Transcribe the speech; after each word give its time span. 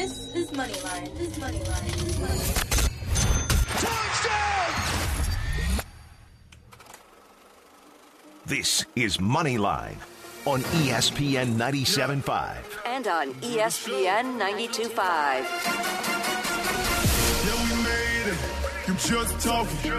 This 0.00 0.34
is 0.34 0.50
Moneyline. 0.52 1.12
This 1.18 1.28
is 1.28 1.38
Moneyline. 1.44 1.92
Touchdown! 3.84 4.72
This 8.46 8.86
is 8.96 9.18
Moneyline 9.18 9.96
on 10.46 10.62
ESPN 10.80 11.56
97.5. 11.56 12.56
And 12.86 13.06
on 13.08 13.34
ESPN 13.42 14.38
92.5. 14.40 14.96
Yeah, 17.44 17.58
we 17.60 17.74
made 17.84 18.26
it. 18.32 18.38
You 18.88 18.94
just 18.94 19.38
talking. 19.46 19.92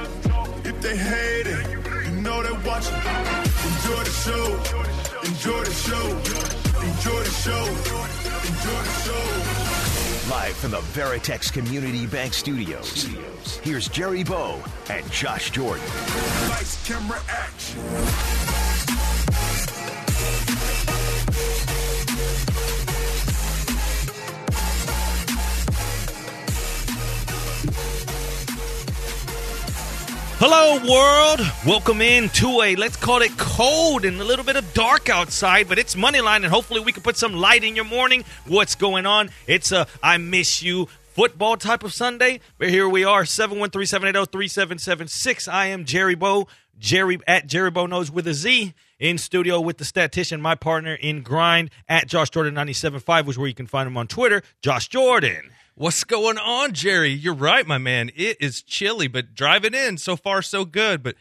If 0.65 0.81
they 0.81 0.97
hate 0.97 1.45
it, 1.45 1.69
you 2.07 2.21
know 2.21 2.41
they're 2.41 2.59
watching. 2.65 2.95
Enjoy 3.69 4.03
the 4.03 4.15
show. 4.25 4.45
Enjoy 5.29 5.63
the 5.63 5.71
show. 5.85 6.07
Enjoy 6.89 7.21
the 7.21 7.29
show. 7.29 7.65
Enjoy 8.49 8.81
the 8.81 8.93
show. 9.05 9.50
Live 10.31 10.55
from 10.55 10.71
the 10.71 10.77
Veritex 10.77 11.51
Community 11.51 12.07
Bank 12.07 12.33
Studios. 12.33 13.03
Here's 13.63 13.89
Jerry 13.89 14.23
Bow 14.23 14.63
and 14.89 15.11
Josh 15.11 15.51
Jordan. 15.51 15.83
Lights, 16.47 16.87
camera, 16.87 17.21
action. 17.27 18.40
Hello, 30.43 30.73
world. 30.91 31.39
Welcome 31.67 32.01
in 32.01 32.27
to 32.29 32.63
a, 32.63 32.75
let's 32.75 32.97
call 32.97 33.21
it 33.21 33.29
cold 33.37 34.05
and 34.05 34.19
a 34.19 34.23
little 34.23 34.43
bit 34.43 34.55
of 34.55 34.73
dark 34.73 35.07
outside, 35.07 35.69
but 35.69 35.77
it's 35.77 35.93
Moneyline, 35.93 36.37
and 36.37 36.47
hopefully 36.47 36.79
we 36.79 36.91
can 36.91 37.03
put 37.03 37.15
some 37.15 37.35
light 37.35 37.63
in 37.63 37.75
your 37.75 37.85
morning. 37.85 38.25
What's 38.47 38.73
going 38.73 39.05
on? 39.05 39.29
It's 39.45 39.71
a 39.71 39.85
I 40.01 40.17
miss 40.17 40.63
you 40.63 40.87
football 41.13 41.57
type 41.57 41.83
of 41.83 41.93
Sunday, 41.93 42.39
but 42.57 42.69
here 42.69 42.89
we 42.89 43.03
are, 43.03 43.21
713-780-3776. 43.21 45.47
I 45.47 45.67
am 45.67 45.85
Jerry 45.85 46.15
Bow, 46.15 46.47
Jerry 46.79 47.19
at 47.27 47.45
Jerry 47.45 47.69
Bow 47.69 47.85
Knows 47.85 48.09
with 48.09 48.25
a 48.25 48.33
Z, 48.33 48.73
in 48.97 49.19
studio 49.19 49.61
with 49.61 49.77
the 49.77 49.85
statistician, 49.85 50.41
my 50.41 50.55
partner 50.55 50.95
in 50.95 51.21
grind, 51.21 51.69
at 51.87 52.07
Josh 52.07 52.31
Jordan 52.31 52.55
97.5, 52.55 53.25
which 53.25 53.35
is 53.35 53.37
where 53.37 53.47
you 53.47 53.53
can 53.53 53.67
find 53.67 53.85
him 53.85 53.95
on 53.95 54.07
Twitter, 54.07 54.41
Josh 54.63 54.87
Jordan. 54.87 55.51
What's 55.75 56.03
going 56.03 56.37
on, 56.37 56.73
Jerry? 56.73 57.11
You're 57.11 57.33
right, 57.33 57.65
my 57.65 57.77
man. 57.77 58.11
It 58.13 58.37
is 58.41 58.61
chilly, 58.61 59.07
but 59.07 59.33
driving 59.33 59.73
in 59.73 59.97
so 59.97 60.17
far 60.17 60.41
so 60.41 60.65
good. 60.65 61.01
But 61.01 61.15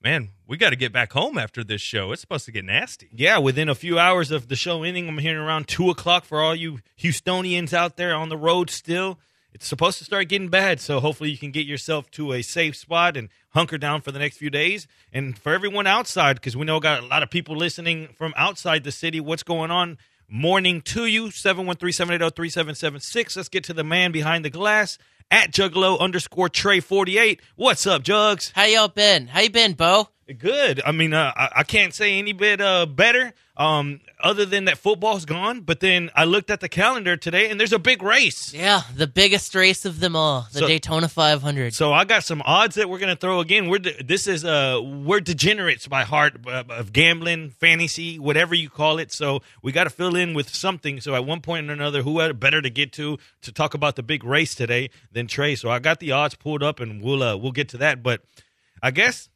man, 0.00 0.30
we 0.46 0.56
got 0.56 0.70
to 0.70 0.76
get 0.76 0.92
back 0.92 1.12
home 1.12 1.36
after 1.36 1.64
this 1.64 1.80
show. 1.80 2.12
It's 2.12 2.20
supposed 2.20 2.44
to 2.46 2.52
get 2.52 2.64
nasty. 2.64 3.08
Yeah, 3.12 3.38
within 3.38 3.68
a 3.68 3.74
few 3.74 3.98
hours 3.98 4.30
of 4.30 4.46
the 4.46 4.54
show 4.54 4.84
ending, 4.84 5.08
I'm 5.08 5.18
hearing 5.18 5.42
around 5.44 5.66
two 5.66 5.90
o'clock 5.90 6.24
for 6.24 6.40
all 6.40 6.54
you 6.54 6.78
Houstonians 7.00 7.72
out 7.72 7.96
there 7.96 8.14
on 8.14 8.28
the 8.28 8.36
road 8.36 8.70
still. 8.70 9.18
It's 9.52 9.66
supposed 9.66 9.98
to 9.98 10.04
start 10.04 10.28
getting 10.28 10.50
bad, 10.50 10.80
so 10.80 11.00
hopefully 11.00 11.30
you 11.30 11.38
can 11.38 11.50
get 11.50 11.66
yourself 11.66 12.08
to 12.12 12.32
a 12.32 12.42
safe 12.42 12.76
spot 12.76 13.16
and 13.16 13.28
hunker 13.50 13.76
down 13.76 14.02
for 14.02 14.12
the 14.12 14.20
next 14.20 14.36
few 14.36 14.50
days. 14.50 14.86
And 15.12 15.36
for 15.36 15.52
everyone 15.52 15.88
outside, 15.88 16.36
because 16.36 16.56
we 16.56 16.64
know 16.64 16.78
got 16.78 17.02
a 17.02 17.06
lot 17.06 17.24
of 17.24 17.30
people 17.30 17.56
listening 17.56 18.08
from 18.16 18.34
outside 18.36 18.84
the 18.84 18.92
city, 18.92 19.18
what's 19.18 19.42
going 19.42 19.72
on? 19.72 19.98
Morning 20.28 20.80
to 20.82 21.06
you, 21.06 21.28
713-780-3776. 21.28 23.36
Let's 23.36 23.48
get 23.48 23.62
to 23.64 23.72
the 23.72 23.84
man 23.84 24.10
behind 24.10 24.44
the 24.44 24.50
glass 24.50 24.98
at 25.30 25.52
Juggalo 25.52 26.00
underscore 26.00 26.48
Trey 26.48 26.80
48. 26.80 27.40
What's 27.54 27.86
up, 27.86 28.02
Jugs? 28.02 28.50
How 28.52 28.64
y'all 28.64 28.88
been? 28.88 29.28
How 29.28 29.42
you 29.42 29.50
been, 29.50 29.74
Bo? 29.74 30.08
Good. 30.38 30.82
I 30.84 30.90
mean, 30.90 31.14
uh, 31.14 31.32
I, 31.36 31.48
I 31.56 31.62
can't 31.62 31.94
say 31.94 32.18
any 32.18 32.32
bit 32.32 32.60
uh, 32.60 32.86
better. 32.86 33.32
Um, 33.56 34.00
other 34.20 34.44
than 34.44 34.64
that, 34.64 34.76
football's 34.76 35.24
gone. 35.24 35.60
But 35.60 35.78
then 35.78 36.10
I 36.16 36.24
looked 36.24 36.50
at 36.50 36.58
the 36.58 36.68
calendar 36.68 37.16
today, 37.16 37.48
and 37.48 37.60
there's 37.60 37.72
a 37.72 37.78
big 37.78 38.02
race. 38.02 38.52
Yeah, 38.52 38.82
the 38.94 39.06
biggest 39.06 39.54
race 39.54 39.84
of 39.84 40.00
them 40.00 40.16
all, 40.16 40.48
the 40.52 40.58
So- 40.58 40.66
Daytona 40.66 41.08
500. 41.08 41.74
So 41.74 41.92
I 41.92 42.04
got 42.04 42.24
some 42.24 42.42
odds 42.44 42.74
that 42.74 42.90
we're 42.90 42.98
gonna 42.98 43.14
throw 43.14 43.38
again. 43.38 43.68
We're 43.68 43.78
de- 43.78 44.02
this 44.02 44.26
is 44.26 44.44
uh 44.44 44.80
we're 44.82 45.20
degenerates 45.20 45.86
by 45.86 46.02
heart 46.02 46.44
uh, 46.44 46.64
of 46.70 46.92
gambling, 46.92 47.50
fantasy, 47.50 48.18
whatever 48.18 48.54
you 48.54 48.68
call 48.68 48.98
it. 48.98 49.12
So 49.12 49.42
we 49.62 49.70
got 49.70 49.84
to 49.84 49.90
fill 49.90 50.16
in 50.16 50.34
with 50.34 50.52
something. 50.52 51.00
So 51.00 51.14
at 51.14 51.24
one 51.24 51.40
point 51.40 51.70
or 51.70 51.72
another, 51.72 52.02
who 52.02 52.32
better 52.34 52.60
to 52.60 52.70
get 52.70 52.92
to 52.94 53.16
to 53.42 53.52
talk 53.52 53.74
about 53.74 53.94
the 53.94 54.02
big 54.02 54.24
race 54.24 54.56
today 54.56 54.90
than 55.12 55.28
Trey? 55.28 55.54
So 55.54 55.70
I 55.70 55.78
got 55.78 56.00
the 56.00 56.10
odds 56.10 56.34
pulled 56.34 56.64
up, 56.64 56.80
and 56.80 57.00
we'll 57.00 57.22
uh, 57.22 57.36
we'll 57.36 57.52
get 57.52 57.68
to 57.70 57.78
that. 57.78 58.02
But 58.02 58.22
I 58.82 58.90
guess 58.90 59.28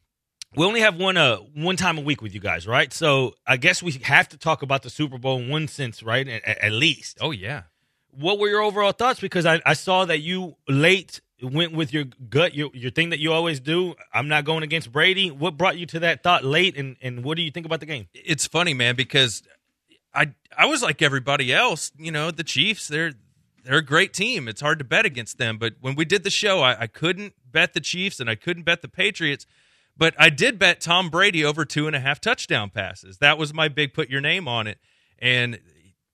we 0.56 0.66
only 0.66 0.80
have 0.80 0.96
one 0.96 1.16
uh 1.16 1.36
one 1.54 1.76
time 1.76 1.98
a 1.98 2.00
week 2.00 2.22
with 2.22 2.34
you 2.34 2.40
guys, 2.40 2.66
right? 2.66 2.92
So 2.92 3.34
I 3.46 3.56
guess 3.56 3.82
we 3.82 3.92
have 4.02 4.28
to 4.30 4.36
talk 4.38 4.62
about 4.62 4.82
the 4.82 4.90
Super 4.90 5.18
Bowl 5.18 5.38
in 5.38 5.48
one 5.48 5.68
sense, 5.68 6.02
right? 6.02 6.26
At, 6.26 6.58
at 6.58 6.72
least. 6.72 7.18
Oh 7.20 7.30
yeah. 7.30 7.62
What 8.12 8.38
were 8.38 8.48
your 8.48 8.60
overall 8.60 8.92
thoughts? 8.92 9.20
Because 9.20 9.46
I, 9.46 9.60
I 9.64 9.74
saw 9.74 10.04
that 10.04 10.18
you 10.18 10.56
late 10.68 11.20
went 11.42 11.72
with 11.72 11.92
your 11.92 12.04
gut, 12.28 12.54
your 12.54 12.70
your 12.74 12.90
thing 12.90 13.10
that 13.10 13.20
you 13.20 13.32
always 13.32 13.60
do. 13.60 13.94
I'm 14.12 14.28
not 14.28 14.44
going 14.44 14.62
against 14.62 14.92
Brady. 14.92 15.30
What 15.30 15.56
brought 15.56 15.78
you 15.78 15.86
to 15.86 16.00
that 16.00 16.22
thought 16.22 16.44
late, 16.44 16.76
and 16.76 16.96
and 17.00 17.24
what 17.24 17.36
do 17.36 17.42
you 17.42 17.50
think 17.50 17.66
about 17.66 17.80
the 17.80 17.86
game? 17.86 18.08
It's 18.12 18.46
funny, 18.46 18.74
man, 18.74 18.96
because 18.96 19.42
I 20.14 20.32
I 20.56 20.66
was 20.66 20.82
like 20.82 21.02
everybody 21.02 21.52
else. 21.52 21.92
You 21.98 22.12
know, 22.12 22.30
the 22.30 22.44
Chiefs. 22.44 22.88
They're 22.88 23.12
they're 23.64 23.78
a 23.78 23.84
great 23.84 24.12
team. 24.12 24.48
It's 24.48 24.60
hard 24.60 24.78
to 24.78 24.84
bet 24.84 25.06
against 25.06 25.38
them. 25.38 25.58
But 25.58 25.74
when 25.80 25.94
we 25.94 26.04
did 26.04 26.24
the 26.24 26.30
show, 26.30 26.60
I, 26.60 26.82
I 26.82 26.86
couldn't 26.86 27.34
bet 27.44 27.74
the 27.74 27.80
Chiefs 27.80 28.20
and 28.20 28.28
I 28.28 28.34
couldn't 28.34 28.64
bet 28.64 28.82
the 28.82 28.88
Patriots. 28.88 29.46
But 29.96 30.14
I 30.18 30.30
did 30.30 30.58
bet 30.58 30.80
Tom 30.80 31.10
Brady 31.10 31.44
over 31.44 31.64
two 31.64 31.86
and 31.86 31.94
a 31.94 32.00
half 32.00 32.20
touchdown 32.20 32.70
passes. 32.70 33.18
That 33.18 33.38
was 33.38 33.52
my 33.52 33.68
big 33.68 33.92
put 33.92 34.08
your 34.08 34.20
name 34.20 34.48
on 34.48 34.66
it. 34.66 34.78
And 35.18 35.60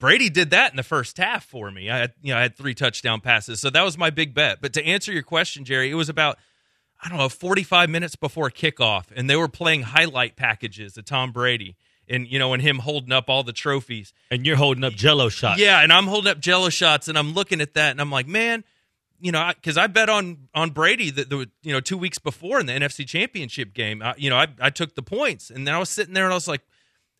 Brady 0.00 0.28
did 0.28 0.50
that 0.50 0.72
in 0.72 0.76
the 0.76 0.82
first 0.82 1.16
half 1.18 1.44
for 1.44 1.70
me. 1.70 1.88
I 1.88 1.98
had, 1.98 2.14
you 2.20 2.32
know, 2.32 2.38
I 2.38 2.42
had 2.42 2.56
three 2.56 2.74
touchdown 2.74 3.20
passes. 3.20 3.60
So 3.60 3.70
that 3.70 3.82
was 3.82 3.96
my 3.96 4.10
big 4.10 4.34
bet. 4.34 4.58
But 4.60 4.72
to 4.74 4.84
answer 4.84 5.12
your 5.12 5.22
question, 5.22 5.64
Jerry, 5.64 5.90
it 5.90 5.94
was 5.94 6.08
about 6.08 6.38
I 7.02 7.10
don't 7.10 7.18
know, 7.18 7.28
45 7.28 7.90
minutes 7.90 8.16
before 8.16 8.50
kickoff, 8.50 9.06
and 9.14 9.28
they 9.28 9.36
were 9.36 9.48
playing 9.48 9.82
highlight 9.82 10.34
packages 10.34 10.96
of 10.96 11.04
Tom 11.04 11.30
Brady 11.30 11.76
and 12.08 12.26
you 12.26 12.38
know, 12.38 12.52
and 12.52 12.62
him 12.62 12.78
holding 12.78 13.12
up 13.12 13.28
all 13.28 13.42
the 13.42 13.52
trophies. 13.52 14.12
And 14.30 14.46
you're 14.46 14.56
holding 14.56 14.84
up 14.84 14.92
Jello 14.94 15.28
shots. 15.28 15.60
Yeah, 15.60 15.80
and 15.80 15.92
I'm 15.92 16.06
holding 16.06 16.30
up 16.30 16.38
Jello 16.38 16.68
shots, 16.68 17.08
and 17.08 17.18
I'm 17.18 17.32
looking 17.32 17.60
at 17.60 17.74
that, 17.74 17.90
and 17.90 18.00
I'm 18.00 18.10
like, 18.10 18.26
man, 18.26 18.64
you 19.20 19.32
know, 19.32 19.50
because 19.54 19.76
I, 19.78 19.86
bet 19.86 20.08
on 20.08 20.48
on 20.54 20.70
Brady 20.70 21.10
that 21.10 21.30
the 21.30 21.48
you 21.62 21.72
know 21.72 21.80
two 21.80 21.98
weeks 21.98 22.18
before 22.18 22.60
in 22.60 22.66
the 22.66 22.72
NFC 22.72 23.06
Championship 23.06 23.72
game, 23.74 24.02
I, 24.02 24.14
you 24.16 24.30
know, 24.30 24.36
I 24.36 24.46
I 24.60 24.70
took 24.70 24.94
the 24.94 25.02
points, 25.02 25.50
and 25.50 25.66
then 25.66 25.74
I 25.74 25.78
was 25.78 25.88
sitting 25.90 26.14
there, 26.14 26.24
and 26.24 26.32
I 26.32 26.36
was 26.36 26.48
like, 26.48 26.62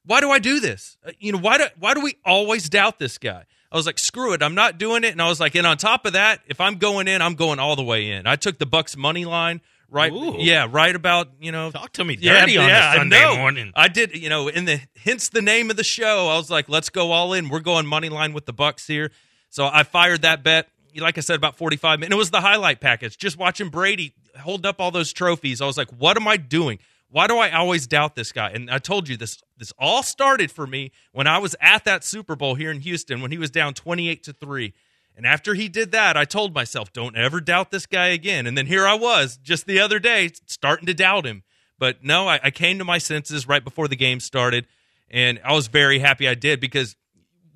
why 0.04 0.20
do 0.20 0.30
I 0.30 0.38
do 0.38 0.60
this? 0.60 0.96
Uh, 1.06 1.12
You 1.18 1.32
know, 1.32 1.38
why 1.38 1.58
do 1.58 1.64
why 1.78 1.94
do 1.94 2.00
we 2.00 2.14
always 2.24 2.68
doubt 2.68 2.98
this 2.98 3.18
guy? 3.18 3.44
I 3.72 3.76
was 3.76 3.86
like, 3.86 3.98
screw 3.98 4.32
it, 4.32 4.42
I'm 4.42 4.54
not 4.54 4.78
doing 4.78 5.02
it. 5.04 5.10
And 5.12 5.20
I 5.20 5.28
was 5.28 5.40
like, 5.40 5.54
and 5.56 5.66
on 5.66 5.76
top 5.76 6.06
of 6.06 6.12
that, 6.12 6.40
if 6.46 6.60
I'm 6.60 6.76
going 6.76 7.08
in, 7.08 7.20
I'm 7.20 7.34
going 7.34 7.58
all 7.58 7.74
the 7.76 7.82
way 7.82 8.10
in. 8.12 8.26
I 8.26 8.36
took 8.36 8.58
the 8.58 8.66
Bucks 8.66 8.96
money 8.96 9.24
line. 9.24 9.60
Right, 9.88 10.12
Ooh. 10.12 10.34
yeah, 10.38 10.66
right 10.68 10.94
about 10.94 11.28
you 11.40 11.52
know. 11.52 11.70
Talk 11.70 11.92
to 11.92 12.04
me 12.04 12.16
Yeah, 12.20 12.42
on 12.42 12.48
yeah, 12.50 12.90
I 12.92 12.96
Sunday 12.96 13.20
know. 13.20 13.36
morning. 13.36 13.72
I 13.76 13.86
did, 13.86 14.16
you 14.16 14.28
know, 14.28 14.48
in 14.48 14.64
the 14.64 14.80
hence 15.04 15.28
the 15.28 15.42
name 15.42 15.70
of 15.70 15.76
the 15.76 15.84
show. 15.84 16.26
I 16.28 16.36
was 16.36 16.50
like, 16.50 16.68
let's 16.68 16.90
go 16.90 17.12
all 17.12 17.32
in. 17.32 17.48
We're 17.48 17.60
going 17.60 17.86
money 17.86 18.08
line 18.08 18.32
with 18.32 18.46
the 18.46 18.52
Bucks 18.52 18.86
here. 18.88 19.12
So 19.48 19.64
I 19.72 19.84
fired 19.84 20.22
that 20.22 20.42
bet. 20.42 20.68
Like 20.98 21.18
I 21.18 21.20
said, 21.20 21.36
about 21.36 21.56
forty 21.56 21.76
five 21.76 22.00
minutes. 22.00 22.14
It 22.14 22.18
was 22.18 22.30
the 22.30 22.40
highlight 22.40 22.80
package. 22.80 23.16
Just 23.16 23.38
watching 23.38 23.68
Brady 23.68 24.14
hold 24.38 24.66
up 24.66 24.80
all 24.80 24.90
those 24.90 25.12
trophies. 25.12 25.60
I 25.60 25.66
was 25.66 25.76
like, 25.76 25.90
what 25.90 26.16
am 26.16 26.26
I 26.28 26.36
doing? 26.36 26.78
Why 27.08 27.26
do 27.28 27.38
I 27.38 27.52
always 27.52 27.86
doubt 27.86 28.16
this 28.16 28.32
guy? 28.32 28.50
And 28.50 28.70
I 28.70 28.78
told 28.78 29.08
you 29.08 29.16
this. 29.16 29.42
This 29.58 29.72
all 29.78 30.02
started 30.02 30.50
for 30.50 30.66
me 30.66 30.92
when 31.12 31.26
I 31.26 31.38
was 31.38 31.56
at 31.60 31.84
that 31.84 32.04
Super 32.04 32.36
Bowl 32.36 32.56
here 32.56 32.70
in 32.70 32.80
Houston 32.80 33.22
when 33.22 33.30
he 33.30 33.38
was 33.38 33.50
down 33.50 33.74
twenty 33.74 34.08
eight 34.08 34.22
to 34.24 34.32
three. 34.32 34.74
And 35.16 35.26
after 35.26 35.54
he 35.54 35.70
did 35.70 35.92
that, 35.92 36.16
I 36.16 36.26
told 36.26 36.54
myself, 36.54 36.92
don't 36.92 37.16
ever 37.16 37.40
doubt 37.40 37.70
this 37.70 37.86
guy 37.86 38.08
again. 38.08 38.46
And 38.46 38.58
then 38.58 38.66
here 38.66 38.86
I 38.86 38.94
was 38.94 39.38
just 39.38 39.66
the 39.66 39.80
other 39.80 39.98
day 39.98 40.30
starting 40.44 40.84
to 40.86 40.94
doubt 40.94 41.24
him. 41.24 41.42
But 41.78 42.04
no, 42.04 42.28
I, 42.28 42.38
I 42.42 42.50
came 42.50 42.78
to 42.78 42.84
my 42.84 42.98
senses 42.98 43.48
right 43.48 43.64
before 43.64 43.88
the 43.88 43.96
game 43.96 44.20
started. 44.20 44.66
And 45.10 45.40
I 45.42 45.54
was 45.54 45.68
very 45.68 46.00
happy 46.00 46.28
I 46.28 46.34
did 46.34 46.60
because 46.60 46.96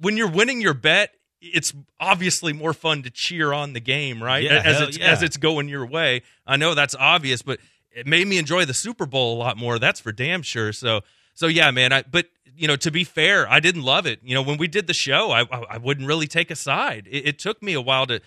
when 0.00 0.16
you're 0.16 0.30
winning 0.30 0.62
your 0.62 0.72
bet, 0.72 1.12
it's 1.40 1.72
obviously 1.98 2.52
more 2.52 2.72
fun 2.72 3.02
to 3.02 3.10
cheer 3.10 3.52
on 3.52 3.72
the 3.72 3.80
game, 3.80 4.22
right? 4.22 4.42
Yeah, 4.42 4.62
as 4.64 4.80
it's 4.80 4.98
yeah. 4.98 5.10
as 5.10 5.22
it's 5.22 5.36
going 5.36 5.68
your 5.68 5.86
way. 5.86 6.22
I 6.46 6.56
know 6.56 6.74
that's 6.74 6.94
obvious, 6.94 7.42
but 7.42 7.58
it 7.90 8.06
made 8.06 8.26
me 8.26 8.38
enjoy 8.38 8.64
the 8.64 8.74
Super 8.74 9.06
Bowl 9.06 9.36
a 9.36 9.38
lot 9.38 9.56
more. 9.56 9.78
That's 9.78 10.00
for 10.00 10.12
damn 10.12 10.42
sure. 10.42 10.72
So 10.72 11.00
so 11.34 11.46
yeah, 11.46 11.70
man. 11.70 11.92
I 11.92 12.02
but 12.02 12.26
you 12.56 12.68
know 12.68 12.76
to 12.76 12.90
be 12.90 13.04
fair, 13.04 13.50
I 13.50 13.60
didn't 13.60 13.82
love 13.82 14.06
it. 14.06 14.20
You 14.22 14.34
know 14.34 14.42
when 14.42 14.58
we 14.58 14.68
did 14.68 14.86
the 14.86 14.94
show, 14.94 15.30
I 15.30 15.42
I, 15.42 15.64
I 15.70 15.78
wouldn't 15.78 16.06
really 16.06 16.26
take 16.26 16.50
a 16.50 16.56
side. 16.56 17.08
It, 17.10 17.28
it 17.28 17.38
took 17.38 17.62
me 17.62 17.72
a 17.72 17.80
while 17.80 18.06
to, 18.06 18.20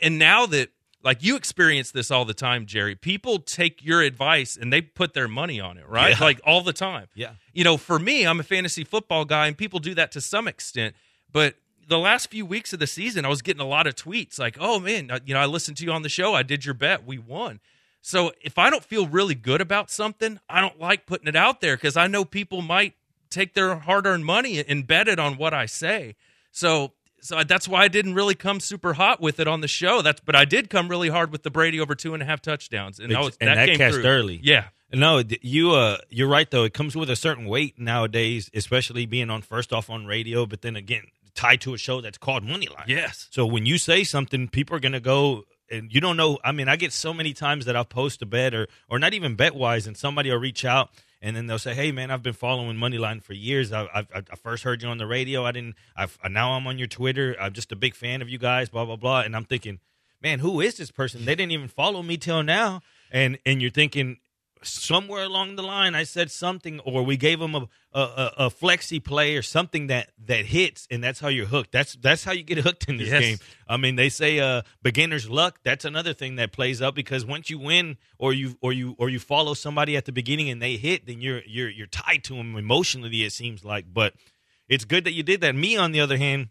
and 0.00 0.18
now 0.18 0.46
that 0.46 0.70
like 1.02 1.22
you 1.22 1.36
experience 1.36 1.90
this 1.90 2.10
all 2.10 2.24
the 2.24 2.34
time, 2.34 2.66
Jerry, 2.66 2.94
people 2.94 3.38
take 3.38 3.84
your 3.84 4.02
advice 4.02 4.56
and 4.56 4.72
they 4.72 4.80
put 4.80 5.14
their 5.14 5.28
money 5.28 5.60
on 5.60 5.78
it, 5.78 5.88
right? 5.88 6.18
Yeah. 6.18 6.24
Like 6.24 6.40
all 6.44 6.62
the 6.62 6.72
time. 6.72 7.06
Yeah. 7.14 7.32
You 7.52 7.64
know, 7.64 7.76
for 7.76 7.98
me, 7.98 8.26
I'm 8.26 8.40
a 8.40 8.42
fantasy 8.42 8.84
football 8.84 9.24
guy, 9.24 9.46
and 9.46 9.56
people 9.56 9.78
do 9.80 9.94
that 9.94 10.12
to 10.12 10.20
some 10.20 10.48
extent, 10.48 10.94
but 11.32 11.54
the 11.88 11.98
last 11.98 12.30
few 12.30 12.46
weeks 12.46 12.72
of 12.72 12.78
the 12.78 12.86
season, 12.86 13.24
I 13.24 13.28
was 13.28 13.42
getting 13.42 13.60
a 13.60 13.66
lot 13.66 13.86
of 13.86 13.94
tweets 13.94 14.38
like, 14.38 14.56
"Oh 14.60 14.78
man, 14.78 15.10
uh, 15.10 15.18
you 15.24 15.34
know, 15.34 15.40
I 15.40 15.46
listened 15.46 15.76
to 15.78 15.84
you 15.84 15.92
on 15.92 16.02
the 16.02 16.08
show. 16.08 16.34
I 16.34 16.42
did 16.42 16.64
your 16.64 16.74
bet. 16.74 17.04
We 17.04 17.18
won." 17.18 17.60
So 18.00 18.32
if 18.40 18.58
I 18.58 18.70
don't 18.70 18.84
feel 18.84 19.06
really 19.06 19.34
good 19.34 19.60
about 19.60 19.90
something, 19.90 20.38
I 20.48 20.60
don't 20.60 20.78
like 20.78 21.06
putting 21.06 21.26
it 21.26 21.36
out 21.36 21.60
there 21.60 21.76
because 21.76 21.96
I 21.96 22.06
know 22.06 22.24
people 22.24 22.62
might 22.62 22.94
take 23.30 23.54
their 23.54 23.74
hard-earned 23.74 24.24
money 24.24 24.64
and 24.66 24.86
bet 24.86 25.08
it 25.08 25.18
on 25.18 25.36
what 25.36 25.52
I 25.52 25.66
say. 25.66 26.16
So 26.52 26.92
so 27.20 27.42
that's 27.42 27.66
why 27.66 27.82
I 27.82 27.88
didn't 27.88 28.14
really 28.14 28.34
come 28.34 28.60
super 28.60 28.94
hot 28.94 29.20
with 29.20 29.40
it 29.40 29.48
on 29.48 29.60
the 29.60 29.68
show. 29.68 30.02
That's 30.02 30.20
but 30.20 30.36
I 30.36 30.44
did 30.44 30.70
come 30.70 30.88
really 30.88 31.08
hard 31.08 31.32
with 31.32 31.42
the 31.42 31.50
Brady 31.50 31.80
over 31.80 31.94
two 31.94 32.14
and 32.14 32.22
a 32.22 32.26
half 32.26 32.40
touchdowns, 32.40 33.00
and, 33.00 33.12
was, 33.12 33.36
and 33.40 33.48
that, 33.48 33.66
came 33.66 33.76
cashed 33.76 33.96
through. 33.96 34.04
early. 34.04 34.40
Yeah, 34.42 34.66
No, 34.92 35.22
you 35.42 35.72
uh 35.72 35.98
you're 36.08 36.28
right 36.28 36.50
though. 36.50 36.64
It 36.64 36.74
comes 36.74 36.96
with 36.96 37.10
a 37.10 37.16
certain 37.16 37.46
weight 37.46 37.78
nowadays, 37.78 38.50
especially 38.54 39.06
being 39.06 39.30
on 39.30 39.42
first 39.42 39.72
off 39.72 39.90
on 39.90 40.06
radio, 40.06 40.46
but 40.46 40.62
then 40.62 40.76
again 40.76 41.04
tied 41.38 41.60
to 41.62 41.72
a 41.74 41.78
show 41.78 42.00
that's 42.00 42.18
called 42.18 42.42
Moneyline. 42.44 42.86
yes, 42.88 43.28
So 43.30 43.46
when 43.46 43.64
you 43.64 43.78
say 43.78 44.02
something, 44.04 44.48
people 44.48 44.76
are 44.76 44.80
gonna 44.80 45.00
go 45.00 45.44
and 45.70 45.92
you 45.92 46.00
don't 46.00 46.16
know. 46.16 46.38
I 46.42 46.52
mean, 46.52 46.68
I 46.68 46.76
get 46.76 46.92
so 46.92 47.12
many 47.14 47.32
times 47.32 47.66
that 47.66 47.76
I'll 47.76 47.84
post 47.84 48.22
a 48.22 48.26
bet 48.26 48.54
or 48.54 48.66
or 48.88 48.98
not 48.98 49.14
even 49.14 49.36
bet 49.36 49.54
wise, 49.54 49.86
and 49.86 49.96
somebody 49.96 50.30
will 50.30 50.38
reach 50.38 50.64
out 50.64 50.90
and 51.20 51.36
then 51.36 51.46
they'll 51.46 51.58
say, 51.58 51.74
"Hey, 51.74 51.92
man, 51.92 52.10
I've 52.10 52.22
been 52.22 52.32
following 52.32 52.76
Moneyline 52.76 53.22
for 53.22 53.34
years. 53.34 53.72
I, 53.72 53.84
I, 53.94 54.06
I 54.14 54.36
first 54.36 54.62
heard 54.62 54.82
you 54.82 54.88
on 54.88 54.98
the 54.98 55.06
radio. 55.06 55.44
I 55.44 55.52
didn't. 55.52 55.74
I've, 55.96 56.18
now 56.30 56.52
I'm 56.52 56.66
on 56.66 56.78
your 56.78 56.88
Twitter. 56.88 57.36
I'm 57.40 57.52
just 57.52 57.72
a 57.72 57.76
big 57.76 57.94
fan 57.94 58.22
of 58.22 58.28
you 58.28 58.38
guys. 58.38 58.68
Blah 58.68 58.84
blah 58.84 58.96
blah." 58.96 59.20
And 59.22 59.34
I'm 59.36 59.44
thinking, 59.44 59.80
man, 60.22 60.38
who 60.38 60.60
is 60.60 60.76
this 60.76 60.90
person? 60.90 61.24
They 61.24 61.34
didn't 61.34 61.52
even 61.52 61.68
follow 61.68 62.02
me 62.02 62.16
till 62.16 62.42
now. 62.42 62.82
And 63.10 63.38
and 63.44 63.60
you're 63.60 63.70
thinking 63.70 64.18
somewhere 64.62 65.24
along 65.24 65.56
the 65.56 65.62
line 65.62 65.94
I 65.94 66.04
said 66.04 66.30
something 66.30 66.80
or 66.80 67.02
we 67.04 67.16
gave 67.16 67.38
them 67.40 67.54
a 67.54 67.68
a, 67.92 68.00
a, 68.00 68.32
a 68.46 68.50
flexi 68.50 69.02
play 69.02 69.36
or 69.36 69.42
something 69.42 69.86
that 69.88 70.10
that 70.26 70.44
hits 70.46 70.86
and 70.90 71.02
that's 71.02 71.20
how 71.20 71.28
you're 71.28 71.46
hooked. 71.46 71.72
That's 71.72 71.94
that's 71.94 72.24
how 72.24 72.32
you 72.32 72.42
get 72.42 72.58
hooked 72.58 72.88
in 72.88 72.96
this 72.98 73.08
Yes. 73.08 73.20
game. 73.22 73.38
I 73.68 73.76
mean, 73.76 73.96
they 73.96 74.08
say 74.08 74.38
uh 74.40 74.62
beginner's 74.82 75.28
luck. 75.30 75.60
That's 75.64 75.84
another 75.84 76.12
thing 76.14 76.36
that 76.36 76.52
plays 76.52 76.82
up 76.82 76.94
because 76.94 77.24
once 77.24 77.48
you 77.50 77.58
win 77.58 77.96
or 78.18 78.32
you 78.32 78.56
or 78.60 78.72
you 78.72 78.94
or 78.98 79.08
you 79.08 79.18
follow 79.18 79.54
somebody 79.54 79.96
at 79.96 80.04
the 80.04 80.12
beginning 80.12 80.50
and 80.50 80.60
they 80.60 80.76
hit, 80.76 81.06
then 81.06 81.20
you're 81.20 81.42
you're 81.46 81.70
you're 81.70 81.86
tied 81.86 82.24
to 82.24 82.34
them 82.34 82.56
emotionally. 82.56 83.24
It 83.24 83.32
seems 83.32 83.64
like, 83.64 83.86
but 83.92 84.14
it's 84.68 84.84
good 84.84 85.04
that 85.04 85.12
you 85.12 85.22
did 85.22 85.40
that. 85.40 85.54
Me, 85.54 85.76
on 85.76 85.92
the 85.92 86.00
other 86.00 86.18
hand, 86.18 86.48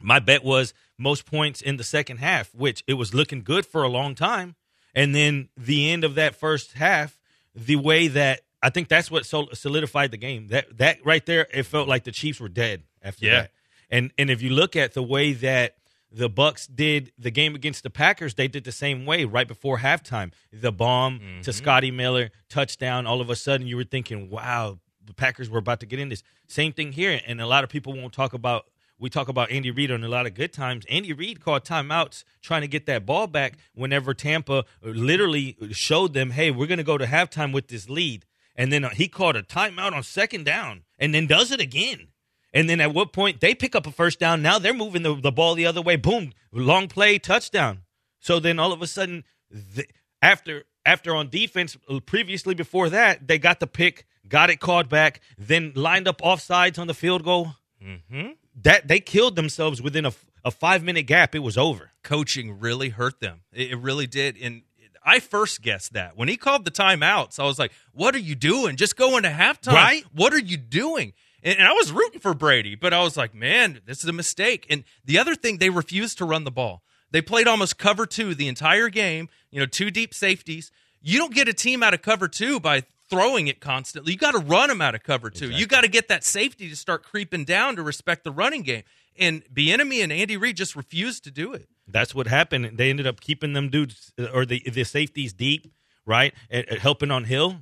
my 0.00 0.18
bet 0.18 0.42
was 0.42 0.72
most 0.96 1.26
points 1.26 1.60
in 1.60 1.76
the 1.76 1.84
second 1.84 2.16
half, 2.18 2.54
which 2.54 2.82
it 2.86 2.94
was 2.94 3.12
looking 3.12 3.42
good 3.42 3.66
for 3.66 3.82
a 3.82 3.88
long 3.88 4.14
time. 4.14 4.56
And 4.94 5.14
then 5.14 5.50
the 5.56 5.90
end 5.90 6.02
of 6.02 6.14
that 6.16 6.34
first 6.34 6.72
half, 6.72 7.19
the 7.54 7.76
way 7.76 8.08
that 8.08 8.40
I 8.62 8.70
think 8.70 8.88
that's 8.88 9.10
what 9.10 9.24
sol- 9.26 9.48
solidified 9.54 10.10
the 10.10 10.16
game. 10.16 10.48
That 10.48 10.78
that 10.78 11.04
right 11.04 11.24
there, 11.24 11.46
it 11.52 11.64
felt 11.64 11.88
like 11.88 12.04
the 12.04 12.12
Chiefs 12.12 12.40
were 12.40 12.48
dead 12.48 12.82
after 13.02 13.26
Yeah. 13.26 13.32
that. 13.32 13.50
And 13.90 14.12
and 14.18 14.30
if 14.30 14.42
you 14.42 14.50
look 14.50 14.76
at 14.76 14.94
the 14.94 15.02
way 15.02 15.32
that 15.32 15.76
the 16.12 16.28
Bucks 16.28 16.66
did 16.66 17.12
the 17.18 17.30
game 17.30 17.54
against 17.54 17.82
the 17.82 17.90
Packers, 17.90 18.34
they 18.34 18.48
did 18.48 18.64
the 18.64 18.72
same 18.72 19.06
way 19.06 19.24
right 19.24 19.46
before 19.46 19.78
halftime. 19.78 20.32
The 20.52 20.72
bomb 20.72 21.18
to 21.18 21.24
mm-hmm. 21.24 21.50
Scotty 21.50 21.90
Miller, 21.90 22.30
touchdown. 22.48 23.06
All 23.06 23.20
of 23.20 23.30
a 23.30 23.36
sudden, 23.36 23.66
you 23.66 23.76
were 23.76 23.84
thinking, 23.84 24.28
"Wow, 24.28 24.80
the 25.04 25.14
Packers 25.14 25.48
were 25.48 25.58
about 25.58 25.80
to 25.80 25.86
get 25.86 25.98
in 25.98 26.08
this." 26.08 26.22
Same 26.48 26.72
thing 26.72 26.92
here, 26.92 27.20
and 27.26 27.40
a 27.40 27.46
lot 27.46 27.64
of 27.64 27.70
people 27.70 27.92
won't 27.92 28.12
talk 28.12 28.32
about. 28.32 28.66
We 29.00 29.08
talk 29.08 29.28
about 29.28 29.50
Andy 29.50 29.70
Reid 29.70 29.90
on 29.90 30.04
a 30.04 30.08
lot 30.08 30.26
of 30.26 30.34
good 30.34 30.52
times. 30.52 30.84
Andy 30.90 31.14
Reid 31.14 31.40
called 31.40 31.64
timeouts 31.64 32.22
trying 32.42 32.60
to 32.60 32.68
get 32.68 32.84
that 32.86 33.06
ball 33.06 33.26
back 33.26 33.54
whenever 33.74 34.12
Tampa 34.12 34.64
literally 34.82 35.56
showed 35.72 36.12
them, 36.12 36.30
"Hey, 36.30 36.50
we're 36.50 36.66
going 36.66 36.78
to 36.78 36.84
go 36.84 36.98
to 36.98 37.06
halftime 37.06 37.52
with 37.52 37.68
this 37.68 37.88
lead." 37.88 38.26
And 38.54 38.70
then 38.70 38.84
uh, 38.84 38.90
he 38.90 39.08
called 39.08 39.36
a 39.36 39.42
timeout 39.42 39.92
on 39.92 40.02
second 40.02 40.44
down, 40.44 40.82
and 40.98 41.14
then 41.14 41.26
does 41.26 41.50
it 41.50 41.60
again. 41.60 42.08
And 42.52 42.68
then 42.68 42.80
at 42.80 42.92
what 42.92 43.12
point 43.12 43.40
they 43.40 43.54
pick 43.54 43.74
up 43.74 43.86
a 43.86 43.92
first 43.92 44.18
down? 44.18 44.42
Now 44.42 44.58
they're 44.58 44.74
moving 44.74 45.02
the, 45.02 45.14
the 45.14 45.32
ball 45.32 45.54
the 45.54 45.66
other 45.66 45.80
way. 45.80 45.96
Boom, 45.96 46.32
long 46.52 46.86
play, 46.86 47.18
touchdown. 47.18 47.82
So 48.18 48.38
then 48.38 48.58
all 48.58 48.72
of 48.72 48.82
a 48.82 48.86
sudden, 48.86 49.24
the, 49.50 49.86
after 50.20 50.64
after 50.84 51.14
on 51.14 51.30
defense, 51.30 51.78
uh, 51.88 52.00
previously 52.00 52.54
before 52.54 52.90
that, 52.90 53.26
they 53.26 53.38
got 53.38 53.60
the 53.60 53.66
pick, 53.66 54.06
got 54.28 54.50
it 54.50 54.60
called 54.60 54.88
back, 54.88 55.20
then 55.38 55.72
lined 55.74 56.06
up 56.06 56.20
offsides 56.20 56.78
on 56.78 56.86
the 56.86 56.94
field 56.94 57.24
goal. 57.24 57.54
Mm-hmm. 57.82 58.32
That 58.62 58.88
they 58.88 59.00
killed 59.00 59.36
themselves 59.36 59.80
within 59.80 60.04
a, 60.06 60.12
a 60.44 60.50
five 60.50 60.82
minute 60.82 61.04
gap. 61.04 61.34
It 61.34 61.40
was 61.40 61.56
over. 61.56 61.92
coaching 62.02 62.58
really 62.60 62.90
hurt 62.90 63.20
them. 63.20 63.40
It, 63.52 63.72
it 63.72 63.76
really 63.76 64.06
did. 64.06 64.36
And 64.40 64.62
I 65.04 65.20
first 65.20 65.62
guessed 65.62 65.94
that 65.94 66.16
when 66.16 66.28
he 66.28 66.36
called 66.36 66.64
the 66.64 66.70
timeouts, 66.70 67.38
I 67.38 67.44
was 67.44 67.58
like, 67.58 67.72
"What 67.92 68.14
are 68.14 68.18
you 68.20 68.34
doing? 68.34 68.76
Just 68.76 68.96
go 68.96 69.16
into 69.16 69.30
halftime, 69.30 69.72
Right? 69.72 70.04
What 70.12 70.34
are 70.34 70.38
you 70.38 70.56
doing?" 70.56 71.14
And, 71.42 71.58
and 71.58 71.66
I 71.66 71.72
was 71.72 71.90
rooting 71.90 72.20
for 72.20 72.34
Brady, 72.34 72.74
but 72.74 72.92
I 72.92 73.02
was 73.02 73.16
like, 73.16 73.34
"Man, 73.34 73.80
this 73.86 74.00
is 74.00 74.04
a 74.04 74.12
mistake." 74.12 74.66
And 74.68 74.84
the 75.04 75.18
other 75.18 75.34
thing, 75.34 75.58
they 75.58 75.70
refused 75.70 76.18
to 76.18 76.24
run 76.24 76.44
the 76.44 76.50
ball. 76.50 76.82
They 77.12 77.22
played 77.22 77.48
almost 77.48 77.78
cover 77.78 78.04
two 78.06 78.34
the 78.34 78.46
entire 78.48 78.88
game. 78.88 79.28
You 79.50 79.60
know, 79.60 79.66
two 79.66 79.90
deep 79.90 80.12
safeties. 80.14 80.70
You 81.02 81.18
don't 81.18 81.34
get 81.34 81.48
a 81.48 81.54
team 81.54 81.82
out 81.82 81.94
of 81.94 82.02
cover 82.02 82.28
two 82.28 82.60
by 82.60 82.82
throwing 83.10 83.48
it 83.48 83.60
constantly. 83.60 84.12
You 84.12 84.18
got 84.18 84.32
to 84.32 84.38
run 84.38 84.68
them 84.68 84.80
out 84.80 84.94
of 84.94 85.02
cover 85.02 85.28
two. 85.30 85.50
You 85.50 85.66
got 85.66 85.82
to 85.82 85.88
get 85.88 86.08
that 86.08 86.24
safety 86.24 86.68
to 86.70 86.76
start 86.76 87.02
creeping 87.02 87.44
down 87.44 87.76
to 87.76 87.82
respect 87.82 88.24
the 88.24 88.30
running 88.30 88.62
game. 88.62 88.84
And 89.18 89.42
Bieniemy 89.52 90.02
and 90.02 90.12
Andy 90.12 90.36
Reid 90.36 90.56
just 90.56 90.76
refused 90.76 91.24
to 91.24 91.30
do 91.30 91.52
it. 91.52 91.68
That's 91.86 92.14
what 92.14 92.28
happened. 92.28 92.78
They 92.78 92.88
ended 92.88 93.06
up 93.06 93.20
keeping 93.20 93.52
them 93.52 93.68
dudes 93.68 94.12
uh, 94.18 94.26
or 94.32 94.46
the 94.46 94.62
the 94.70 94.84
safeties 94.84 95.32
deep, 95.32 95.72
right? 96.06 96.32
And, 96.48 96.64
and 96.68 96.78
helping 96.78 97.10
on 97.10 97.24
Hill. 97.24 97.56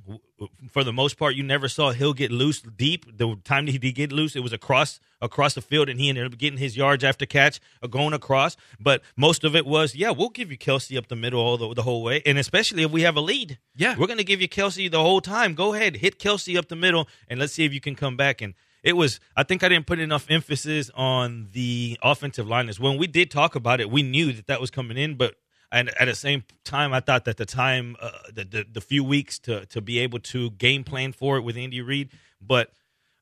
For 0.71 0.83
the 0.83 0.93
most 0.93 1.17
part, 1.17 1.35
you 1.35 1.43
never 1.43 1.67
saw 1.67 1.91
Hill 1.91 2.13
get 2.13 2.31
loose 2.31 2.61
deep. 2.61 3.17
The 3.17 3.35
time 3.43 3.65
that 3.65 3.71
he 3.71 3.77
did 3.77 3.93
get 3.95 4.11
loose, 4.11 4.35
it 4.35 4.39
was 4.41 4.53
across 4.53 4.99
across 5.21 5.53
the 5.53 5.61
field, 5.61 5.89
and 5.89 5.99
he 5.99 6.07
ended 6.09 6.25
up 6.25 6.37
getting 6.37 6.59
his 6.59 6.77
yards 6.77 7.03
after 7.03 7.25
catch, 7.25 7.59
uh, 7.83 7.87
going 7.87 8.13
across. 8.13 8.55
But 8.79 9.01
most 9.17 9.43
of 9.43 9.55
it 9.55 9.65
was, 9.65 9.95
yeah, 9.95 10.11
we'll 10.11 10.29
give 10.29 10.49
you 10.49 10.57
Kelce 10.57 10.97
up 10.97 11.07
the 11.07 11.15
middle 11.17 11.41
all 11.41 11.57
the, 11.57 11.73
the 11.73 11.81
whole 11.83 12.03
way, 12.03 12.21
and 12.25 12.37
especially 12.37 12.83
if 12.83 12.91
we 12.91 13.01
have 13.01 13.17
a 13.17 13.21
lead, 13.21 13.59
Yeah. 13.75 13.95
we're 13.97 14.07
going 14.07 14.17
to 14.19 14.23
give 14.23 14.39
you 14.41 14.47
Kelce 14.47 14.89
the 14.89 15.01
whole 15.01 15.19
time. 15.19 15.55
Go 15.55 15.73
ahead, 15.73 15.97
hit 15.97 16.19
Kelce 16.19 16.57
up 16.57 16.69
the 16.69 16.77
middle, 16.77 17.07
and 17.27 17.37
let's 17.39 17.51
see 17.53 17.65
if 17.65 17.73
you 17.73 17.81
can 17.81 17.95
come 17.95 18.15
back. 18.15 18.41
And 18.41 18.53
it 18.81 18.93
was, 18.93 19.19
I 19.35 19.43
think, 19.43 19.61
I 19.61 19.67
didn't 19.67 19.87
put 19.87 19.99
enough 19.99 20.25
emphasis 20.29 20.89
on 20.95 21.49
the 21.51 21.97
offensive 22.01 22.47
line. 22.47 22.71
When 22.79 22.97
we 22.97 23.07
did 23.07 23.29
talk 23.29 23.55
about 23.55 23.81
it, 23.81 23.91
we 23.91 24.03
knew 24.03 24.31
that 24.31 24.47
that 24.47 24.61
was 24.61 24.71
coming 24.71 24.97
in, 24.97 25.15
but 25.15 25.35
and 25.71 25.89
at 25.99 26.05
the 26.05 26.15
same 26.15 26.43
time, 26.63 26.93
I 26.93 26.99
thought 26.99 27.25
that 27.25 27.37
the 27.37 27.45
time, 27.45 27.95
uh, 28.01 28.11
the, 28.33 28.43
the 28.43 28.65
the 28.71 28.81
few 28.81 29.03
weeks 29.03 29.39
to 29.39 29.65
to 29.67 29.81
be 29.81 29.99
able 29.99 30.19
to 30.19 30.51
game 30.51 30.83
plan 30.83 31.11
for 31.11 31.37
it 31.37 31.41
with 31.41 31.57
Andy 31.57 31.81
Reid, 31.81 32.09
but 32.41 32.71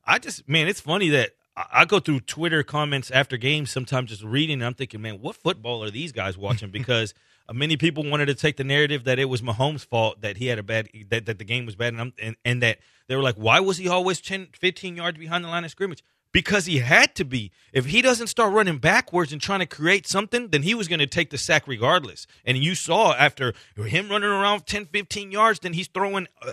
I 0.04 0.18
just 0.18 0.48
man, 0.48 0.68
it's 0.68 0.80
funny 0.80 1.08
that 1.10 1.32
I 1.72 1.84
go 1.84 1.98
through 1.98 2.20
Twitter 2.20 2.62
comments 2.62 3.10
after 3.10 3.36
games, 3.36 3.70
sometimes 3.70 4.10
just 4.10 4.22
reading. 4.22 4.62
I'm 4.62 4.74
thinking, 4.74 5.02
man, 5.02 5.20
what 5.20 5.36
football 5.36 5.82
are 5.82 5.90
these 5.90 6.12
guys 6.12 6.38
watching? 6.38 6.70
Because 6.70 7.14
many 7.52 7.76
people 7.76 8.08
wanted 8.08 8.26
to 8.26 8.34
take 8.34 8.56
the 8.56 8.64
narrative 8.64 9.04
that 9.04 9.18
it 9.18 9.24
was 9.26 9.42
Mahomes' 9.42 9.84
fault 9.84 10.20
that 10.20 10.36
he 10.36 10.46
had 10.46 10.58
a 10.58 10.62
bad 10.62 10.88
that, 11.08 11.26
that 11.26 11.38
the 11.38 11.44
game 11.44 11.66
was 11.66 11.76
bad, 11.76 11.94
and, 11.94 12.12
and 12.22 12.36
and 12.44 12.62
that 12.62 12.78
they 13.08 13.16
were 13.16 13.22
like, 13.22 13.36
why 13.36 13.60
was 13.60 13.78
he 13.78 13.88
always 13.88 14.20
10, 14.20 14.48
15 14.52 14.96
yards 14.96 15.18
behind 15.18 15.44
the 15.44 15.48
line 15.48 15.64
of 15.64 15.70
scrimmage? 15.70 16.04
Because 16.32 16.66
he 16.66 16.78
had 16.78 17.14
to 17.16 17.24
be. 17.24 17.52
If 17.72 17.86
he 17.86 18.02
doesn't 18.02 18.26
start 18.26 18.52
running 18.52 18.78
backwards 18.78 19.32
and 19.32 19.40
trying 19.40 19.60
to 19.60 19.66
create 19.66 20.06
something, 20.06 20.48
then 20.48 20.62
he 20.62 20.74
was 20.74 20.86
going 20.86 20.98
to 20.98 21.06
take 21.06 21.30
the 21.30 21.38
sack 21.38 21.66
regardless. 21.66 22.26
And 22.44 22.58
you 22.58 22.74
saw 22.74 23.14
after 23.14 23.54
him 23.76 24.10
running 24.10 24.28
around 24.28 24.66
10, 24.66 24.86
15 24.86 25.32
yards, 25.32 25.60
then 25.60 25.72
he's 25.72 25.88
throwing 25.88 26.28
uh, 26.42 26.52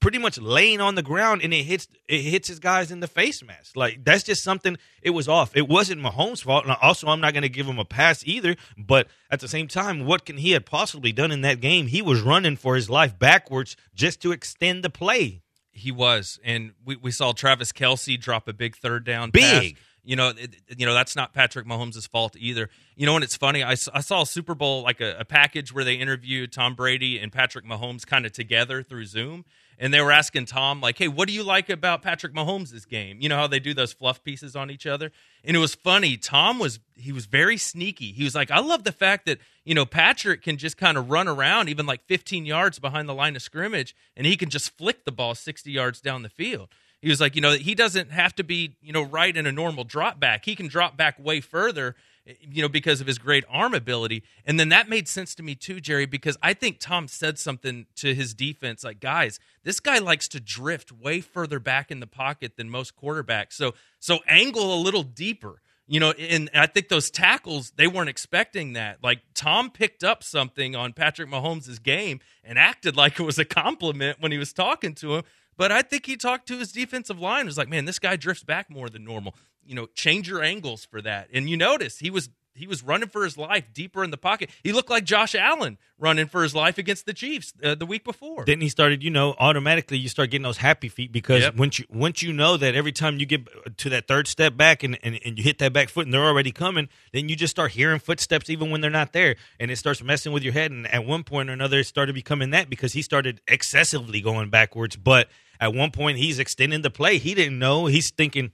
pretty 0.00 0.18
much 0.18 0.38
laying 0.38 0.80
on 0.80 0.94
the 0.94 1.02
ground 1.02 1.40
and 1.42 1.54
it 1.54 1.64
hits 1.64 1.88
it 2.08 2.20
hits 2.20 2.48
his 2.48 2.58
guys 2.58 2.90
in 2.90 3.00
the 3.00 3.06
face 3.06 3.42
mask. 3.42 3.76
Like 3.76 4.04
that's 4.04 4.22
just 4.22 4.42
something 4.42 4.76
it 5.02 5.10
was 5.10 5.28
off. 5.28 5.56
It 5.56 5.68
wasn't 5.68 6.02
Mahomes' 6.02 6.42
fault. 6.42 6.64
And 6.64 6.76
also 6.82 7.08
I'm 7.08 7.20
not 7.20 7.32
going 7.32 7.42
to 7.42 7.48
give 7.48 7.66
him 7.66 7.78
a 7.78 7.84
pass 7.84 8.22
either, 8.26 8.56
but 8.76 9.08
at 9.30 9.40
the 9.40 9.48
same 9.48 9.68
time, 9.68 10.04
what 10.04 10.24
can 10.24 10.36
he 10.36 10.52
had 10.52 10.66
possibly 10.66 11.12
done 11.12 11.32
in 11.32 11.40
that 11.42 11.60
game? 11.60 11.86
He 11.86 12.02
was 12.02 12.20
running 12.20 12.56
for 12.56 12.74
his 12.74 12.90
life 12.90 13.18
backwards 13.18 13.76
just 13.94 14.20
to 14.22 14.32
extend 14.32 14.84
the 14.84 14.90
play. 14.90 15.42
He 15.72 15.92
was, 15.92 16.38
and 16.44 16.72
we, 16.84 16.96
we 16.96 17.10
saw 17.10 17.32
Travis 17.32 17.72
Kelce 17.72 18.20
drop 18.20 18.48
a 18.48 18.52
big 18.52 18.76
third 18.76 19.04
down. 19.04 19.30
Big. 19.30 19.74
pass. 19.76 19.82
You 20.02 20.16
know, 20.16 20.28
it, 20.30 20.56
you 20.76 20.86
know 20.86 20.94
that's 20.94 21.14
not 21.14 21.34
Patrick 21.34 21.66
Mahomes' 21.66 22.08
fault 22.08 22.34
either. 22.38 22.70
You 22.96 23.06
know, 23.06 23.14
and 23.16 23.22
it's 23.22 23.36
funny. 23.36 23.62
I, 23.62 23.72
I 23.72 24.00
saw 24.00 24.22
a 24.22 24.26
Super 24.26 24.54
Bowl 24.54 24.82
like 24.82 25.00
a, 25.00 25.16
a 25.18 25.24
package 25.24 25.74
where 25.74 25.84
they 25.84 25.94
interviewed 25.94 26.52
Tom 26.52 26.74
Brady 26.74 27.18
and 27.18 27.30
Patrick 27.30 27.66
Mahomes 27.66 28.06
kind 28.06 28.24
of 28.24 28.32
together 28.32 28.82
through 28.82 29.04
Zoom, 29.04 29.44
and 29.78 29.92
they 29.92 30.00
were 30.00 30.10
asking 30.10 30.46
Tom 30.46 30.80
like, 30.80 30.96
"Hey, 30.96 31.08
what 31.08 31.28
do 31.28 31.34
you 31.34 31.42
like 31.42 31.68
about 31.68 32.00
Patrick 32.00 32.32
Mahomes' 32.32 32.88
game?" 32.88 33.18
You 33.20 33.28
know 33.28 33.36
how 33.36 33.46
they 33.46 33.60
do 33.60 33.74
those 33.74 33.92
fluff 33.92 34.24
pieces 34.24 34.56
on 34.56 34.70
each 34.70 34.86
other, 34.86 35.12
and 35.44 35.54
it 35.54 35.60
was 35.60 35.74
funny. 35.74 36.16
Tom 36.16 36.58
was 36.58 36.80
he 36.96 37.12
was 37.12 37.26
very 37.26 37.58
sneaky. 37.58 38.12
He 38.12 38.24
was 38.24 38.34
like, 38.34 38.50
"I 38.50 38.60
love 38.60 38.84
the 38.84 38.92
fact 38.92 39.26
that 39.26 39.38
you 39.70 39.74
know 39.76 39.86
Patrick 39.86 40.42
can 40.42 40.56
just 40.56 40.76
kind 40.76 40.98
of 40.98 41.10
run 41.10 41.28
around 41.28 41.68
even 41.68 41.86
like 41.86 42.04
15 42.06 42.44
yards 42.44 42.80
behind 42.80 43.08
the 43.08 43.14
line 43.14 43.36
of 43.36 43.42
scrimmage, 43.42 43.94
and 44.16 44.26
he 44.26 44.36
can 44.36 44.50
just 44.50 44.76
flick 44.76 45.04
the 45.04 45.12
ball 45.12 45.36
60 45.36 45.70
yards 45.70 46.00
down 46.00 46.22
the 46.22 46.28
field." 46.28 46.70
He 47.00 47.08
was 47.08 47.20
like, 47.20 47.36
you 47.36 47.40
know, 47.40 47.52
he 47.52 47.76
doesn't 47.76 48.10
have 48.10 48.34
to 48.34 48.42
be, 48.42 48.76
you 48.82 48.92
know, 48.92 49.02
right 49.02 49.34
in 49.34 49.46
a 49.46 49.52
normal 49.52 49.84
drop 49.84 50.18
back. 50.18 50.44
He 50.44 50.56
can 50.56 50.66
drop 50.66 50.96
back 50.96 51.24
way 51.24 51.40
further, 51.40 51.94
eh, 52.26 52.32
you 52.40 52.62
know, 52.62 52.68
because 52.68 53.00
of 53.00 53.06
his 53.06 53.18
great 53.18 53.44
arm 53.48 53.72
ability. 53.72 54.24
And 54.44 54.58
then 54.58 54.70
that 54.70 54.88
made 54.88 55.06
sense 55.06 55.36
to 55.36 55.42
me 55.44 55.54
too, 55.54 55.80
Jerry, 55.80 56.04
because 56.04 56.36
I 56.42 56.52
think 56.52 56.80
Tom 56.80 57.06
said 57.06 57.38
something 57.38 57.86
to 57.96 58.12
his 58.12 58.34
defense 58.34 58.82
like, 58.82 58.98
guys, 58.98 59.38
this 59.62 59.78
guy 59.78 59.98
likes 59.98 60.26
to 60.28 60.40
drift 60.40 60.90
way 60.90 61.20
further 61.20 61.60
back 61.60 61.92
in 61.92 62.00
the 62.00 62.08
pocket 62.08 62.56
than 62.56 62.68
most 62.68 62.96
quarterbacks. 63.00 63.52
So 63.52 63.74
so 64.00 64.18
angle 64.26 64.74
a 64.74 64.80
little 64.82 65.04
deeper. 65.04 65.62
You 65.92 65.98
know, 65.98 66.12
and 66.12 66.48
I 66.54 66.66
think 66.66 66.88
those 66.88 67.10
tackles, 67.10 67.72
they 67.74 67.88
weren't 67.88 68.08
expecting 68.08 68.74
that. 68.74 69.02
Like 69.02 69.22
Tom 69.34 69.70
picked 69.70 70.04
up 70.04 70.22
something 70.22 70.76
on 70.76 70.92
Patrick 70.92 71.28
Mahomes' 71.28 71.82
game 71.82 72.20
and 72.44 72.60
acted 72.60 72.96
like 72.96 73.18
it 73.18 73.24
was 73.24 73.40
a 73.40 73.44
compliment 73.44 74.18
when 74.20 74.30
he 74.30 74.38
was 74.38 74.52
talking 74.52 74.94
to 74.94 75.16
him. 75.16 75.24
But 75.56 75.72
I 75.72 75.82
think 75.82 76.06
he 76.06 76.16
talked 76.16 76.46
to 76.46 76.58
his 76.58 76.70
defensive 76.70 77.18
line. 77.18 77.46
Was 77.46 77.58
like, 77.58 77.68
man, 77.68 77.86
this 77.86 77.98
guy 77.98 78.14
drifts 78.14 78.44
back 78.44 78.70
more 78.70 78.88
than 78.88 79.02
normal. 79.02 79.34
you 79.66 79.74
know, 79.74 79.86
change 79.94 80.28
your 80.28 80.42
angles 80.42 80.84
for 80.84 81.02
that. 81.02 81.28
And 81.32 81.50
you 81.50 81.56
notice 81.56 81.98
he 81.98 82.10
was 82.10 82.28
he 82.54 82.66
was 82.66 82.82
running 82.82 83.08
for 83.08 83.24
his 83.24 83.38
life 83.38 83.64
deeper 83.72 84.02
in 84.02 84.10
the 84.10 84.16
pocket. 84.16 84.50
He 84.62 84.72
looked 84.72 84.90
like 84.90 85.04
Josh 85.04 85.34
Allen 85.34 85.78
running 85.98 86.26
for 86.26 86.42
his 86.42 86.54
life 86.54 86.78
against 86.78 87.06
the 87.06 87.12
Chiefs 87.14 87.52
uh, 87.62 87.74
the 87.74 87.86
week 87.86 88.04
before. 88.04 88.44
Then 88.44 88.60
he 88.60 88.68
started, 88.68 89.02
you 89.02 89.10
know, 89.10 89.34
automatically 89.38 89.98
you 89.98 90.08
start 90.08 90.30
getting 90.30 90.42
those 90.42 90.56
happy 90.58 90.88
feet 90.88 91.12
because 91.12 91.42
Yep. 91.42 91.56
once 91.56 91.78
you 91.78 91.84
once 91.90 92.22
you 92.22 92.32
know 92.32 92.56
that 92.56 92.74
every 92.74 92.92
time 92.92 93.18
you 93.18 93.26
get 93.26 93.46
to 93.78 93.88
that 93.90 94.08
third 94.08 94.26
step 94.26 94.56
back 94.56 94.82
and, 94.82 94.98
and, 95.02 95.18
and 95.24 95.38
you 95.38 95.44
hit 95.44 95.58
that 95.58 95.72
back 95.72 95.88
foot 95.88 96.06
and 96.06 96.12
they're 96.14 96.24
already 96.24 96.52
coming, 96.52 96.88
then 97.12 97.28
you 97.28 97.36
just 97.36 97.50
start 97.52 97.70
hearing 97.72 97.98
footsteps 98.00 98.50
even 98.50 98.70
when 98.70 98.80
they're 98.80 98.90
not 98.90 99.12
there. 99.12 99.36
And 99.58 99.70
it 99.70 99.76
starts 99.76 100.02
messing 100.02 100.32
with 100.32 100.42
your 100.42 100.52
head. 100.52 100.70
And 100.70 100.86
at 100.92 101.04
one 101.06 101.22
point 101.24 101.50
or 101.50 101.52
another, 101.52 101.78
it 101.78 101.84
started 101.84 102.14
becoming 102.14 102.50
that 102.50 102.68
because 102.68 102.92
he 102.94 103.02
started 103.02 103.40
excessively 103.46 104.20
going 104.20 104.50
backwards. 104.50 104.96
But 104.96 105.28
at 105.60 105.74
one 105.74 105.90
point, 105.90 106.18
he's 106.18 106.38
extending 106.38 106.82
the 106.82 106.90
play. 106.90 107.18
He 107.18 107.34
didn't 107.34 107.58
know. 107.58 107.86
He's 107.86 108.10
thinking, 108.10 108.50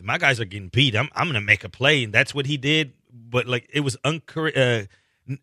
my 0.00 0.18
guys 0.18 0.40
are 0.40 0.44
getting 0.44 0.68
beat. 0.68 0.96
I'm 0.96 1.08
I'm 1.14 1.26
going 1.26 1.34
to 1.34 1.40
make 1.40 1.62
a 1.64 1.68
play, 1.68 2.02
and 2.04 2.12
that's 2.12 2.34
what 2.34 2.46
he 2.46 2.56
did. 2.56 2.92
But 3.12 3.46
like 3.46 3.68
it 3.72 3.80
was 3.80 3.96
uncor- 4.04 4.56
uh, 4.56 4.86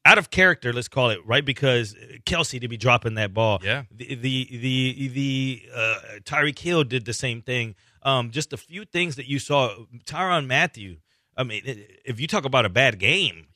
out 0.06 0.18
of 0.18 0.30
character, 0.30 0.74
let's 0.74 0.88
call 0.88 1.10
it 1.10 1.20
right 1.26 1.46
because 1.46 1.96
Kelce 2.26 2.60
to 2.60 2.68
be 2.68 2.78
dropping 2.78 3.16
that 3.16 3.34
ball. 3.34 3.60
Yeah. 3.64 3.84
the 3.92 4.16
the 4.16 4.48
the, 4.52 5.08
the 5.10 5.70
uh, 5.74 6.00
Tyreek 6.24 6.60
Hill 6.60 6.84
did 6.84 7.06
the 7.06 7.14
same 7.14 7.42
thing. 7.42 7.76
Um, 8.04 8.32
just 8.32 8.54
a 8.54 8.58
few 8.58 8.86
things 8.86 9.16
that 9.18 9.28
you 9.28 9.40
saw. 9.40 9.76
Tyrann 10.06 10.48
Mathieu. 10.48 10.98
I 11.38 11.44
mean, 11.44 11.62
if 12.06 12.20
you 12.20 12.28
talk 12.28 12.44
about 12.44 12.66
a 12.66 12.70
bad 12.70 13.00
game, 13.00 13.48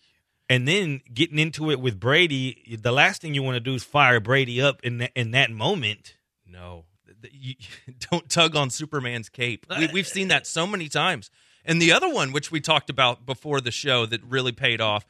and 0.49 0.67
then 0.67 1.01
getting 1.13 1.39
into 1.39 1.71
it 1.71 1.79
with 1.79 1.99
Brady, 1.99 2.77
the 2.81 2.91
last 2.91 3.21
thing 3.21 3.33
you 3.33 3.43
want 3.43 3.55
to 3.55 3.59
do 3.59 3.73
is 3.73 3.83
fire 3.83 4.19
Brady 4.19 4.61
up 4.61 4.81
in 4.83 4.99
that, 4.99 5.11
in 5.15 5.31
that 5.31 5.51
moment. 5.51 6.15
No, 6.47 6.85
you, 7.31 7.55
don't 8.11 8.29
tug 8.29 8.55
on 8.55 8.69
Superman's 8.69 9.29
cape. 9.29 9.65
We, 9.77 9.87
we've 9.87 10.07
seen 10.07 10.29
that 10.29 10.47
so 10.47 10.65
many 10.67 10.87
times. 10.87 11.29
And 11.65 11.81
the 11.81 11.91
other 11.91 12.09
one, 12.09 12.31
which 12.31 12.51
we 12.51 12.59
talked 12.59 12.89
about 12.89 13.25
before 13.25 13.61
the 13.61 13.71
show, 13.71 14.05
that 14.05 14.21
really 14.23 14.51
paid 14.51 14.81
off, 14.81 15.05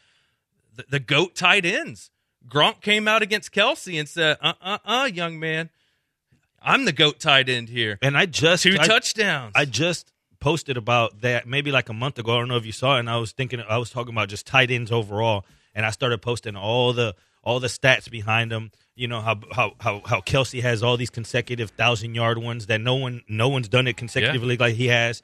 the, 0.75 0.85
the 0.89 0.99
goat 0.99 1.35
tight 1.35 1.65
ends. 1.65 2.11
Gronk 2.47 2.81
came 2.81 3.07
out 3.07 3.21
against 3.21 3.51
Kelce 3.51 3.97
and 3.97 4.07
said, 4.07 4.37
"Uh, 4.41 4.53
uh, 4.61 4.77
uh, 4.85 5.09
young 5.11 5.39
man, 5.39 5.69
I'm 6.61 6.85
the 6.85 6.91
goat 6.91 7.19
tight 7.19 7.49
end 7.49 7.69
here. 7.69 7.99
And 8.01 8.17
I 8.17 8.25
just 8.25 8.63
Two 8.63 8.77
I- 8.79 8.87
touchdowns. 8.87 9.53
I 9.55 9.65
just 9.65 10.11
posted 10.39 10.75
about 10.75 11.21
that 11.21 11.47
maybe 11.47 11.71
like 11.71 11.89
a 11.89 11.93
month 11.93 12.19
ago. 12.19 12.35
I 12.35 12.39
don't 12.39 12.49
know 12.49 12.57
if 12.57 12.65
you 12.65 12.71
saw 12.71 12.97
it. 12.97 12.99
And 12.99 13.09
I 13.09 13.17
was 13.17 13.31
thinking, 13.31 13.61
I 13.67 13.77
was 13.77 13.89
talking 13.89 14.13
about 14.13 14.27
just 14.29 14.45
tight 14.45 14.71
ends 14.71 14.91
overall, 14.91 15.45
and 15.73 15.85
I 15.85 15.89
started 15.89 16.21
posting 16.21 16.55
all 16.55 16.93
the 16.93 17.15
all 17.43 17.59
the 17.59 17.67
stats 17.67 18.09
behind 18.09 18.51
them. 18.51 18.71
You 18.95 19.07
know 19.07 19.21
how 19.21 19.39
how 19.51 19.73
how, 19.79 20.01
how 20.05 20.21
Kelce 20.21 20.61
has 20.61 20.83
all 20.83 20.97
these 20.97 21.09
consecutive 21.09 21.71
thousand 21.71 22.15
yard 22.15 22.37
ones 22.37 22.67
that 22.67 22.81
no 22.81 22.95
one 22.95 23.21
no 23.27 23.49
one's 23.49 23.67
done 23.67 23.87
it 23.87 23.97
consecutively 23.97 24.57
like 24.57 24.75
he 24.75 24.87
has. 24.87 25.21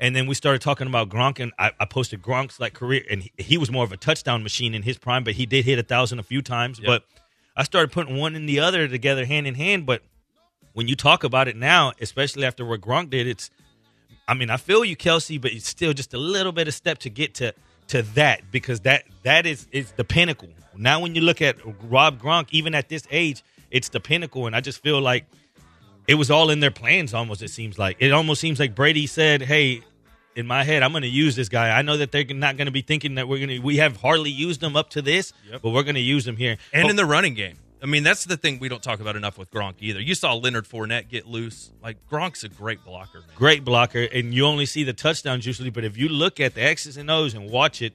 And 0.00 0.16
then 0.16 0.26
we 0.26 0.34
started 0.34 0.62
talking 0.62 0.86
about 0.86 1.10
Gronk, 1.10 1.38
and 1.38 1.52
I, 1.58 1.72
I 1.78 1.84
posted 1.84 2.22
Gronk's 2.22 2.58
like 2.58 2.72
career, 2.72 3.04
and 3.10 3.22
he, 3.22 3.32
he 3.36 3.58
was 3.58 3.70
more 3.70 3.84
of 3.84 3.92
a 3.92 3.96
touchdown 3.98 4.42
machine 4.42 4.74
in 4.74 4.82
his 4.82 4.98
prime, 4.98 5.22
but 5.24 5.34
he 5.34 5.46
did 5.46 5.64
hit 5.64 5.78
a 5.78 5.82
thousand 5.82 6.18
a 6.18 6.22
few 6.22 6.40
times. 6.40 6.80
But 6.80 7.04
I 7.54 7.62
started 7.64 7.92
putting 7.92 8.16
one 8.16 8.34
and 8.34 8.48
the 8.48 8.60
other 8.60 8.88
together, 8.88 9.26
hand 9.26 9.46
in 9.46 9.54
hand. 9.54 9.84
But 9.84 10.02
when 10.72 10.88
you 10.88 10.96
talk 10.96 11.22
about 11.22 11.48
it 11.48 11.56
now, 11.56 11.92
especially 12.00 12.46
after 12.46 12.64
what 12.64 12.80
Gronk 12.80 13.10
did, 13.10 13.26
it's 13.26 13.50
I 14.26 14.34
mean, 14.34 14.48
I 14.48 14.58
feel 14.58 14.84
you, 14.84 14.96
Kelce, 14.96 15.40
but 15.40 15.52
it's 15.52 15.68
still 15.68 15.92
just 15.92 16.14
a 16.14 16.18
little 16.18 16.52
bit 16.52 16.68
of 16.68 16.74
step 16.74 16.98
to 16.98 17.10
get 17.10 17.34
to 17.34 17.52
to 17.88 18.02
that 18.14 18.50
because 18.50 18.80
that 18.80 19.02
that 19.24 19.44
is 19.44 19.66
is 19.72 19.92
the 19.92 20.04
pinnacle. 20.04 20.48
Now, 20.76 21.00
when 21.00 21.14
you 21.14 21.20
look 21.20 21.42
at 21.42 21.56
Rob 21.82 22.22
Gronk, 22.22 22.46
even 22.52 22.74
at 22.74 22.88
this 22.88 23.02
age, 23.10 23.42
it's 23.70 23.88
the 23.88 24.00
pinnacle, 24.00 24.46
and 24.46 24.54
I 24.54 24.60
just 24.60 24.82
feel 24.82 25.00
like 25.00 25.26
it 26.06 26.14
was 26.14 26.30
all 26.30 26.48
in 26.50 26.60
their 26.60 26.70
plans. 26.70 27.12
Almost, 27.12 27.42
it 27.42 27.50
seems 27.50 27.78
like 27.78 27.96
it 27.98 28.12
almost 28.12 28.40
seems 28.40 28.58
like 28.58 28.74
Brady 28.74 29.06
said, 29.06 29.42
"Hey." 29.42 29.82
In 30.36 30.46
my 30.46 30.62
head, 30.62 30.82
I'm 30.82 30.92
going 30.92 31.02
to 31.02 31.08
use 31.08 31.34
this 31.36 31.48
guy. 31.48 31.76
I 31.76 31.82
know 31.82 31.96
that 31.96 32.12
they're 32.12 32.24
not 32.24 32.56
going 32.56 32.66
to 32.66 32.72
be 32.72 32.82
thinking 32.82 33.16
that 33.16 33.26
we're 33.28 33.38
going 33.38 33.48
to. 33.48 33.58
We 33.58 33.78
have 33.78 33.96
hardly 33.96 34.30
used 34.30 34.62
him 34.62 34.76
up 34.76 34.90
to 34.90 35.02
this, 35.02 35.32
but 35.50 35.70
we're 35.70 35.82
going 35.82 35.96
to 35.96 36.00
use 36.00 36.26
him 36.26 36.36
here. 36.36 36.56
and 36.72 36.86
Oh, 36.86 36.88
in 36.90 36.96
the 36.96 37.04
running 37.04 37.34
game. 37.34 37.56
I 37.82 37.86
mean, 37.86 38.02
that's 38.02 38.26
the 38.26 38.36
thing 38.36 38.58
we 38.58 38.68
don't 38.68 38.82
talk 38.82 39.00
about 39.00 39.16
enough 39.16 39.38
with 39.38 39.50
Gronk 39.50 39.74
either. 39.80 40.00
You 40.00 40.14
saw 40.14 40.34
Leonard 40.34 40.66
Fournette 40.66 41.08
get 41.08 41.26
loose. 41.26 41.70
Like 41.82 41.96
Gronk's 42.10 42.44
a 42.44 42.48
great 42.48 42.84
blocker, 42.84 43.20
man. 43.20 43.28
great 43.34 43.64
blocker, 43.64 44.02
and 44.02 44.34
you 44.34 44.44
only 44.46 44.66
see 44.66 44.84
the 44.84 44.92
touchdowns 44.92 45.46
usually. 45.46 45.70
But 45.70 45.84
if 45.84 45.96
you 45.96 46.08
look 46.08 46.40
at 46.40 46.54
the 46.54 46.62
X's 46.62 46.96
and 46.98 47.10
O's 47.10 47.34
and 47.34 47.50
watch 47.50 47.80
it, 47.80 47.94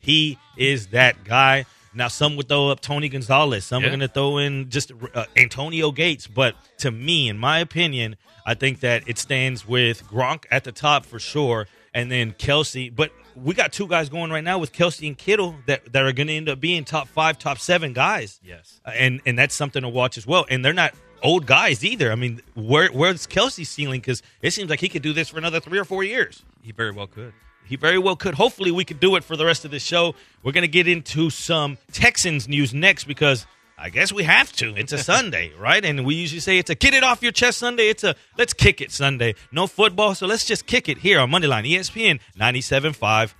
he 0.00 0.38
is 0.56 0.88
that 0.88 1.22
guy. 1.24 1.66
Now, 1.96 2.08
some 2.08 2.36
would 2.36 2.48
throw 2.48 2.68
up 2.68 2.80
Tony 2.80 3.08
Gonzalez. 3.08 3.64
Some 3.64 3.82
Yeah. 3.82 3.88
are 3.88 3.90
going 3.90 4.00
to 4.00 4.08
throw 4.08 4.38
in 4.38 4.68
just 4.70 4.92
uh, 5.14 5.24
Antonio 5.36 5.90
Gates. 5.90 6.26
But 6.26 6.54
to 6.78 6.90
me, 6.90 7.28
in 7.28 7.38
my 7.38 7.58
opinion, 7.58 8.16
I 8.44 8.54
think 8.54 8.80
that 8.80 9.04
it 9.08 9.18
stands 9.18 9.66
with 9.66 10.04
Gronk 10.06 10.44
at 10.50 10.64
the 10.64 10.72
top 10.72 11.04
for 11.06 11.18
sure, 11.18 11.66
and 11.94 12.10
then 12.12 12.32
Kelce. 12.32 12.94
But 12.94 13.10
we 13.34 13.54
got 13.54 13.72
two 13.72 13.88
guys 13.88 14.08
going 14.08 14.30
right 14.30 14.44
now 14.44 14.58
with 14.58 14.72
Kelce 14.72 15.06
and 15.06 15.16
Kittle 15.18 15.56
that, 15.66 15.92
that 15.92 16.02
are 16.04 16.12
going 16.12 16.28
to 16.28 16.34
end 16.34 16.48
up 16.48 16.60
being 16.60 16.84
top 16.84 17.08
five, 17.08 17.38
top 17.38 17.58
seven 17.58 17.92
guys. 17.92 18.40
Yes. 18.44 18.80
and 18.84 19.20
and 19.26 19.38
that's 19.38 19.54
something 19.54 19.82
to 19.82 19.88
watch 19.88 20.16
as 20.18 20.26
well. 20.26 20.46
And 20.48 20.64
they're 20.64 20.72
not 20.72 20.94
old 21.22 21.46
guys 21.46 21.84
either. 21.84 22.12
I 22.12 22.14
mean, 22.14 22.40
where 22.54 22.88
where's 22.88 23.26
Kelce's 23.26 23.68
ceiling? 23.68 24.00
Because 24.00 24.22
it 24.42 24.52
seems 24.52 24.70
like 24.70 24.80
he 24.80 24.88
could 24.88 25.02
do 25.02 25.12
this 25.12 25.30
for 25.30 25.38
another 25.38 25.60
three 25.60 25.78
or 25.78 25.84
four 25.84 26.04
years. 26.04 26.42
He 26.62 26.72
very 26.72 26.90
well 26.92 27.06
could. 27.06 27.32
He 27.66 27.76
very 27.76 27.98
well 27.98 28.16
could. 28.16 28.34
Hopefully, 28.34 28.70
we 28.70 28.84
could 28.84 29.00
do 29.00 29.16
it 29.16 29.24
for 29.24 29.36
the 29.36 29.44
rest 29.44 29.64
of 29.64 29.70
the 29.70 29.78
show. 29.78 30.14
We're 30.42 30.52
going 30.52 30.62
to 30.62 30.68
get 30.68 30.88
into 30.88 31.30
some 31.30 31.78
Texans 31.92 32.48
news 32.48 32.72
next 32.72 33.04
because 33.04 33.46
I 33.78 33.90
guess 33.90 34.12
we 34.12 34.22
have 34.22 34.52
to. 34.54 34.74
It's 34.76 34.92
a 34.92 34.98
Sunday, 34.98 35.52
right? 35.58 35.84
And 35.84 36.06
we 36.06 36.14
usually 36.14 36.40
say 36.40 36.58
it's 36.58 36.70
a 36.70 36.74
get 36.74 36.94
it 36.94 37.02
off 37.02 37.22
your 37.22 37.32
chest 37.32 37.58
Sunday. 37.58 37.88
It's 37.88 38.04
a 38.04 38.14
let's 38.38 38.52
kick 38.54 38.80
it 38.80 38.90
Sunday. 38.90 39.34
No 39.52 39.66
football, 39.66 40.14
so 40.14 40.26
let's 40.26 40.44
just 40.44 40.66
kick 40.66 40.88
it 40.88 40.98
here 40.98 41.20
on 41.20 41.30
Moneyline 41.30 41.70
ESPN 41.70 42.20
97.5. 42.38 43.34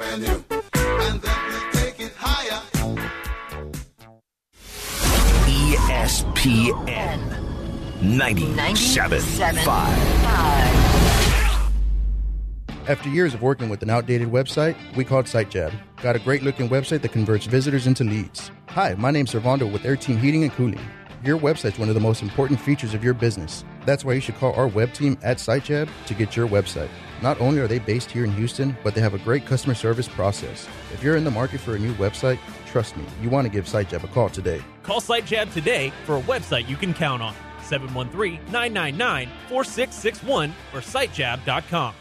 And 0.00 0.22
then 0.22 0.44
we 0.48 0.56
take 1.72 2.00
it 2.00 2.12
higher. 2.16 2.62
E 5.48 5.74
ESPN 5.76 7.20
97.5. 8.00 10.87
After 12.88 13.10
years 13.10 13.34
of 13.34 13.42
working 13.42 13.68
with 13.68 13.82
an 13.82 13.90
outdated 13.90 14.28
website, 14.28 14.74
we 14.96 15.04
called 15.04 15.26
SiteJab. 15.26 15.74
Got 16.00 16.16
a 16.16 16.18
great 16.18 16.42
looking 16.42 16.70
website 16.70 17.02
that 17.02 17.12
converts 17.12 17.44
visitors 17.44 17.86
into 17.86 18.02
leads. 18.02 18.50
Hi, 18.68 18.94
my 18.94 19.10
name's 19.10 19.30
Servando 19.30 19.70
with 19.70 19.84
Air 19.84 19.94
Team 19.94 20.16
Heating 20.16 20.42
and 20.42 20.50
Cooling. 20.52 20.80
Your 21.22 21.38
website's 21.38 21.78
one 21.78 21.90
of 21.90 21.94
the 21.94 22.00
most 22.00 22.22
important 22.22 22.58
features 22.58 22.94
of 22.94 23.04
your 23.04 23.12
business. 23.12 23.62
That's 23.84 24.06
why 24.06 24.14
you 24.14 24.22
should 24.22 24.36
call 24.36 24.54
our 24.54 24.68
web 24.68 24.94
team 24.94 25.18
at 25.22 25.36
SiteJab 25.36 25.90
to 26.06 26.14
get 26.14 26.34
your 26.34 26.48
website. 26.48 26.88
Not 27.20 27.38
only 27.42 27.60
are 27.60 27.68
they 27.68 27.78
based 27.78 28.10
here 28.10 28.24
in 28.24 28.32
Houston, 28.32 28.74
but 28.82 28.94
they 28.94 29.02
have 29.02 29.12
a 29.12 29.18
great 29.18 29.44
customer 29.44 29.74
service 29.74 30.08
process. 30.08 30.66
If 30.94 31.02
you're 31.02 31.16
in 31.16 31.24
the 31.24 31.30
market 31.30 31.60
for 31.60 31.76
a 31.76 31.78
new 31.78 31.92
website, 31.96 32.38
trust 32.64 32.96
me, 32.96 33.04
you 33.20 33.28
want 33.28 33.44
to 33.44 33.52
give 33.52 33.66
SiteJab 33.66 34.04
a 34.04 34.08
call 34.08 34.30
today. 34.30 34.62
Call 34.82 35.02
SiteJab 35.02 35.52
today 35.52 35.92
for 36.06 36.16
a 36.16 36.22
website 36.22 36.66
you 36.70 36.76
can 36.76 36.94
count 36.94 37.22
on. 37.22 37.34
713-999-4661 37.64 40.52
or 40.72 40.80
sitejab.com. 40.80 41.94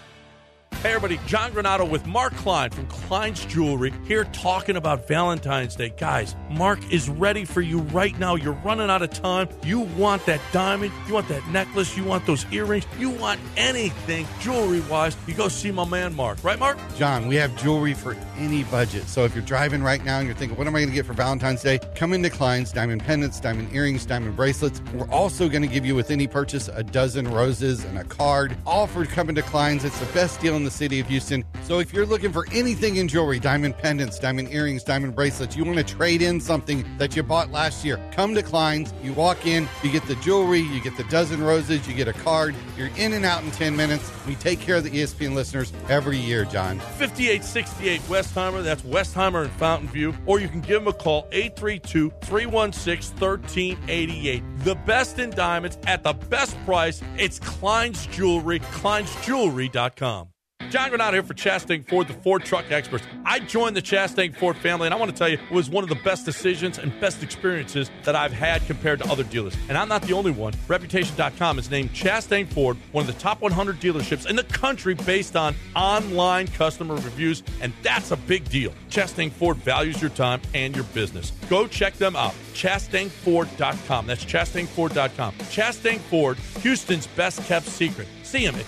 Hey 0.74 0.94
everybody, 0.94 1.20
John 1.26 1.54
Granato 1.54 1.90
with 1.90 2.06
Mark 2.06 2.36
Klein 2.36 2.70
from 2.70 2.86
Klein's 2.86 3.44
Jewelry 3.46 3.92
here 4.06 4.26
talking 4.26 4.76
about 4.76 5.08
Valentine's 5.08 5.76
Day. 5.76 5.90
Guys, 5.98 6.36
Mark 6.52 6.80
is 6.94 7.10
ready 7.10 7.46
for 7.46 7.62
you 7.62 7.80
right 7.80 8.18
now. 8.20 8.36
You're 8.36 8.54
running 8.64 8.90
out 8.90 9.02
of 9.02 9.10
time. 9.10 9.50
You 9.64 9.80
want 9.80 10.26
that 10.28 10.40
diamond, 10.52 10.92
you 11.08 11.16
want 11.16 11.30
that 11.30 11.48
necklace, 11.48 11.98
you 11.98 12.04
want 12.04 12.28
those 12.28 12.46
earrings, 12.52 12.86
you 13.00 13.10
want 13.10 13.40
anything 13.56 14.28
jewelry 14.40 14.82
wise. 14.82 15.18
You 15.26 15.34
go 15.34 15.48
see 15.48 15.72
my 15.72 15.84
man 15.84 16.14
Mark, 16.14 16.44
right, 16.44 16.60
Mark? 16.60 16.78
John, 16.96 17.28
we 17.28 17.36
have 17.38 17.56
jewelry 17.58 17.96
for 17.96 18.16
any 18.38 18.64
budget. 18.66 19.08
So 19.08 19.24
if 19.24 19.34
you're 19.34 19.46
driving 19.46 19.82
right 19.82 20.04
now 20.04 20.20
and 20.20 20.28
you're 20.28 20.36
thinking, 20.36 20.58
what 20.58 20.68
am 20.68 20.76
I 20.76 20.80
going 20.80 20.90
to 20.90 20.96
get 20.96 21.08
for 21.08 21.14
Valentine's 21.14 21.64
Day? 21.64 21.80
Come 21.96 22.14
into 22.14 22.30
Klein's 22.30 22.72
diamond 22.72 23.04
pendants, 23.04 23.40
diamond 23.40 23.74
earrings, 23.74 24.06
diamond 24.06 24.36
bracelets. 24.36 24.82
We're 24.94 25.10
also 25.10 25.50
going 25.50 25.64
to 25.64 25.68
give 25.68 25.86
you 25.86 25.96
with 25.96 26.12
any 26.12 26.28
purchase 26.28 26.68
a 26.68 26.84
dozen 26.84 27.28
roses 27.32 27.84
and 27.84 27.98
a 27.98 28.04
card. 28.04 28.56
All 28.66 28.86
for 28.86 29.06
coming 29.06 29.34
to 29.36 29.42
Klein's. 29.42 29.84
It's 29.84 30.00
the 30.00 30.06
best 30.14 30.40
deal 30.40 30.57
in 30.58 30.64
the 30.64 30.72
city 30.72 31.00
of 31.00 31.08
Houston. 31.08 31.46
So 31.64 31.80
if 31.80 31.94
you're 31.94 32.06
looking 32.06 32.32
for 32.32 32.46
anything 32.52 32.98
in 32.98 33.08
jewelry, 33.08 33.40
diamond 33.40 33.78
pendants, 33.78 34.20
diamond 34.20 34.50
earrings, 34.52 34.84
diamond 34.84 35.16
bracelets, 35.16 35.56
you 35.56 35.64
want 35.64 35.78
to 35.78 35.84
trade 35.84 36.22
in 36.22 36.42
something 36.42 36.86
that 36.98 37.16
you 37.16 37.24
bought 37.24 37.52
last 37.52 37.86
year, 37.86 38.00
come 38.12 38.36
to 38.36 38.42
Klein's. 38.42 38.94
You 39.04 39.14
walk 39.14 39.46
in, 39.46 39.68
you 39.84 39.92
get 39.92 40.06
the 40.08 40.16
jewelry, 40.16 40.60
you 40.60 40.82
get 40.82 40.98
the 40.98 41.04
dozen 41.06 41.42
roses, 41.42 41.88
you 41.88 41.94
get 41.94 42.08
a 42.08 42.14
card. 42.14 42.56
You're 42.78 42.90
in 42.98 43.14
and 43.14 43.26
out 43.26 43.44
in 43.44 43.52
10 43.52 43.76
minutes. 43.76 44.12
We 44.28 44.36
take 44.36 44.60
care 44.60 44.76
of 44.76 44.84
the 44.84 44.90
ESPN 44.90 45.34
listeners 45.34 45.72
every 45.90 46.18
year, 46.18 46.46
John. 46.46 46.80
5868 46.80 48.02
Westheimer. 48.02 48.64
That's 48.64 48.82
Westheimer 48.82 49.46
in 49.46 49.52
Fountain 49.52 49.88
View. 49.90 50.14
Or 50.26 50.40
you 50.40 50.50
can 50.50 50.62
give 50.62 50.84
them 50.84 50.88
a 50.88 50.94
call, 50.94 51.28
832 51.32 52.12
316 52.24 53.20
1388. 53.20 54.44
The 54.60 54.76
best 54.76 55.20
in 55.20 55.30
diamonds 55.30 55.78
at 55.86 56.04
the 56.04 56.14
best 56.14 56.58
price. 56.66 57.02
It's 57.18 57.40
Klein's 57.40 58.06
Jewelry, 58.08 58.60
kleinsjewelry.com. 58.60 60.30
John 60.70 60.92
Granato 60.92 61.14
here 61.14 61.24
for 61.24 61.34
Chastang 61.34 61.88
Ford, 61.88 62.08
the 62.08 62.14
Ford 62.14 62.44
truck 62.44 62.70
experts. 62.72 63.06
I 63.24 63.40
joined 63.40 63.76
the 63.76 63.82
Chastang 63.82 64.36
Ford 64.36 64.58
family, 64.58 64.88
and 64.88 64.94
I 64.94 64.98
want 64.98 65.10
to 65.12 65.18
tell 65.18 65.30
you, 65.30 65.38
it 65.38 65.52
was 65.52 65.70
one 65.70 65.84
of 65.84 65.90
the 65.90 65.96
best 65.96 66.26
decisions 66.26 66.78
and 66.78 66.98
best 67.00 67.24
experiences 67.24 67.90
that 68.04 68.16
I've 68.16 68.34
had 68.34 68.66
compared 68.68 69.00
to 69.00 69.10
other 69.10 69.24
dealers. 69.24 69.56
And 69.70 69.78
I'm 69.78 69.88
not 69.88 70.02
the 70.02 70.14
only 70.14 70.32
one. 70.32 70.54
Reputation.com 70.68 71.56
has 71.58 71.72
named 71.72 71.94
Chastang 71.94 72.48
Ford 72.48 72.76
one 72.92 73.08
of 73.08 73.14
the 73.14 73.20
top 73.20 73.42
100 73.42 73.80
dealerships 73.80 74.30
in 74.30 74.36
the 74.36 74.44
country 74.44 74.94
based 74.94 75.38
on 75.38 75.56
online 75.76 76.48
customer 76.48 76.96
reviews, 76.96 77.44
and 77.62 77.72
that's 77.82 78.12
a 78.12 78.18
big 78.18 78.50
deal. 78.50 78.74
Chastang 78.90 79.32
Ford 79.32 79.58
values 79.58 80.02
your 80.02 80.10
time 80.12 80.42
and 80.54 80.76
your 80.76 80.86
business. 80.86 81.32
Go 81.50 81.68
check 81.68 81.94
them 81.94 82.18
out. 82.18 82.34
ChastangFord.com. 82.54 84.08
That's 84.08 84.26
ChastangFord.com. 84.26 85.34
Chastang 85.34 86.00
Ford, 86.00 86.38
Houston's 86.62 87.08
best 87.08 87.44
kept 87.46 87.68
secret. 87.68 88.08
See 88.24 88.46
them 88.46 88.56
at 88.56 88.66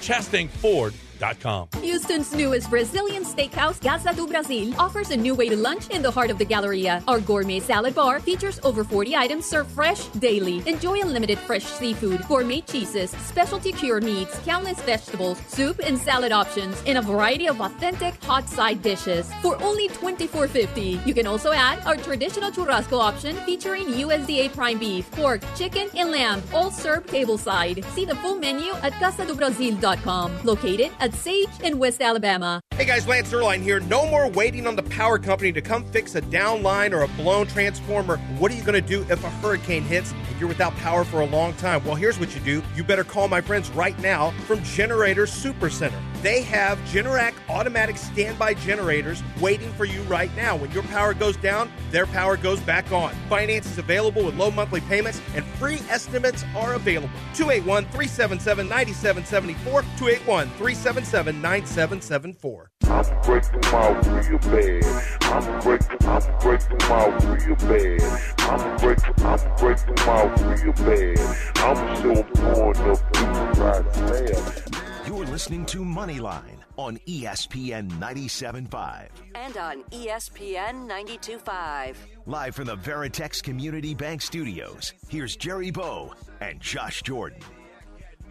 ChastangFord.com. 1.19 1.69
Houston's 1.81 2.33
newest 2.33 2.69
Brazilian 2.69 3.23
steakhouse, 3.23 3.81
Casa 3.81 4.13
do 4.15 4.27
Brasil, 4.27 4.73
offers 4.79 5.11
a 5.11 5.17
new 5.17 5.35
way 5.35 5.49
to 5.49 5.55
lunch 5.55 5.89
in 5.89 6.01
the 6.01 6.11
heart 6.11 6.29
of 6.29 6.37
the 6.37 6.45
Galleria. 6.45 7.03
Our 7.07 7.19
gourmet 7.19 7.59
salad 7.59 7.95
bar 7.95 8.19
features 8.19 8.59
over 8.63 8.83
40 8.83 9.15
items 9.15 9.45
served 9.45 9.71
fresh 9.71 10.05
daily. 10.19 10.63
Enjoy 10.67 10.99
unlimited 11.01 11.37
fresh 11.39 11.63
seafood, 11.65 12.25
gourmet 12.27 12.61
cheeses, 12.61 13.11
specialty 13.11 13.71
cured 13.71 14.03
meats, 14.03 14.39
countless 14.45 14.81
vegetables, 14.81 15.39
soup 15.47 15.79
and 15.83 15.97
salad 15.97 16.31
options, 16.31 16.81
and 16.85 16.97
a 16.97 17.01
variety 17.01 17.47
of 17.47 17.59
authentic 17.61 18.21
hot 18.23 18.47
side 18.47 18.81
dishes 18.81 19.31
for 19.41 19.61
only 19.61 19.89
$24.50. 19.89 21.05
You 21.05 21.13
can 21.13 21.27
also 21.27 21.51
add 21.51 21.85
our 21.85 21.95
traditional 21.97 22.51
churrasco 22.51 22.99
option 22.99 23.35
featuring 23.37 23.85
USDA 23.87 24.53
prime 24.53 24.79
beef, 24.79 25.09
pork, 25.11 25.41
chicken, 25.55 25.89
and 25.95 26.11
lamb, 26.11 26.41
all 26.53 26.71
served 26.71 27.09
tableside. 27.09 27.83
See 27.93 28.05
the 28.05 28.15
full 28.15 28.35
menu 28.35 28.73
at 28.83 28.93
casadobrasil.com, 28.93 30.43
located 30.43 30.91
at 30.99 31.08
Sage 31.11 31.49
in 31.63 31.79
West 31.79 32.01
Alabama. 32.01 32.61
Hey 32.75 32.85
guys, 32.85 33.07
Lance 33.07 33.31
Zierlein 33.31 33.61
here. 33.61 33.79
No 33.81 34.09
more 34.09 34.29
waiting 34.29 34.65
on 34.65 34.75
the 34.75 34.83
power 34.83 35.19
company 35.19 35.51
to 35.51 35.61
come 35.61 35.83
fix 35.85 36.15
a 36.15 36.21
down 36.21 36.63
line 36.63 36.93
or 36.93 37.01
a 37.01 37.07
blown 37.09 37.47
transformer. 37.47 38.17
What 38.37 38.51
are 38.51 38.55
you 38.55 38.63
going 38.63 38.81
to 38.81 38.87
do 38.87 39.01
if 39.09 39.23
a 39.23 39.29
hurricane 39.29 39.83
hits 39.83 40.13
you're 40.39 40.49
without 40.49 40.75
power 40.77 41.03
for 41.03 41.21
a 41.21 41.25
long 41.25 41.53
time? 41.53 41.83
Well, 41.83 41.95
here's 41.95 42.19
what 42.19 42.33
you 42.33 42.41
do. 42.41 42.63
You 42.75 42.83
better 42.83 43.03
call 43.03 43.27
my 43.27 43.41
friends 43.41 43.69
right 43.71 43.97
now 43.99 44.31
from 44.45 44.63
Generator 44.63 45.27
Super 45.27 45.69
Center. 45.69 45.99
They 46.21 46.41
have 46.43 46.77
Generac 46.79 47.33
automatic 47.49 47.97
standby 47.97 48.55
generators 48.55 49.23
waiting 49.39 49.71
for 49.73 49.85
you 49.85 50.01
right 50.03 50.33
now. 50.35 50.55
When 50.55 50.71
your 50.71 50.83
power 50.83 51.13
goes 51.13 51.37
down, 51.37 51.71
their 51.91 52.05
power 52.07 52.37
goes 52.37 52.59
back 52.61 52.91
on. 52.91 53.13
Finance 53.29 53.67
is 53.67 53.77
available 53.77 54.25
with 54.25 54.35
low 54.35 54.51
monthly 54.51 54.81
payments 54.81 55.21
and 55.35 55.45
free 55.45 55.79
estimates 55.89 56.43
are 56.55 56.73
available. 56.73 57.09
281 57.35 57.85
377 57.85 58.67
9774. 58.67 59.81
281 59.97 60.47
377 60.49 61.41
9774. 61.41 62.69
I'm 62.89 63.21
breaking 63.21 63.65
out 63.65 64.05
real 64.07 64.39
bad. 64.39 64.83
I'm 65.21 65.61
breaking, 65.61 66.07
I'm 66.07 66.39
breaking 66.39 66.81
out 66.83 67.23
real 67.23 67.55
bad. 67.55 68.01
I'm 68.39 68.77
breaking, 68.77 69.13
I'm 69.25 69.55
breaking 69.57 69.99
out 69.99 70.41
real 70.41 70.73
bad. 70.73 71.19
I'm 71.57 71.95
so 71.97 72.23
born 72.23 72.77
up 72.89 73.13
to 73.13 73.61
right 73.61 73.93
there. 73.93 74.79
You're 75.05 75.25
listening 75.27 75.65
to 75.67 75.79
Moneyline 75.79 76.57
on 76.77 76.97
ESPN 77.07 77.91
97.5. 77.99 79.09
And 79.35 79.57
on 79.57 79.83
ESPN 79.91 80.89
92.5. 80.89 81.95
Live 82.25 82.55
from 82.55 82.65
the 82.65 82.77
Veritex 82.77 83.43
Community 83.43 83.93
Bank 83.93 84.21
Studios, 84.21 84.93
here's 85.09 85.35
Jerry 85.35 85.71
Bow 85.71 86.13
and 86.41 86.59
Josh 86.59 87.03
Jordan. 87.03 87.41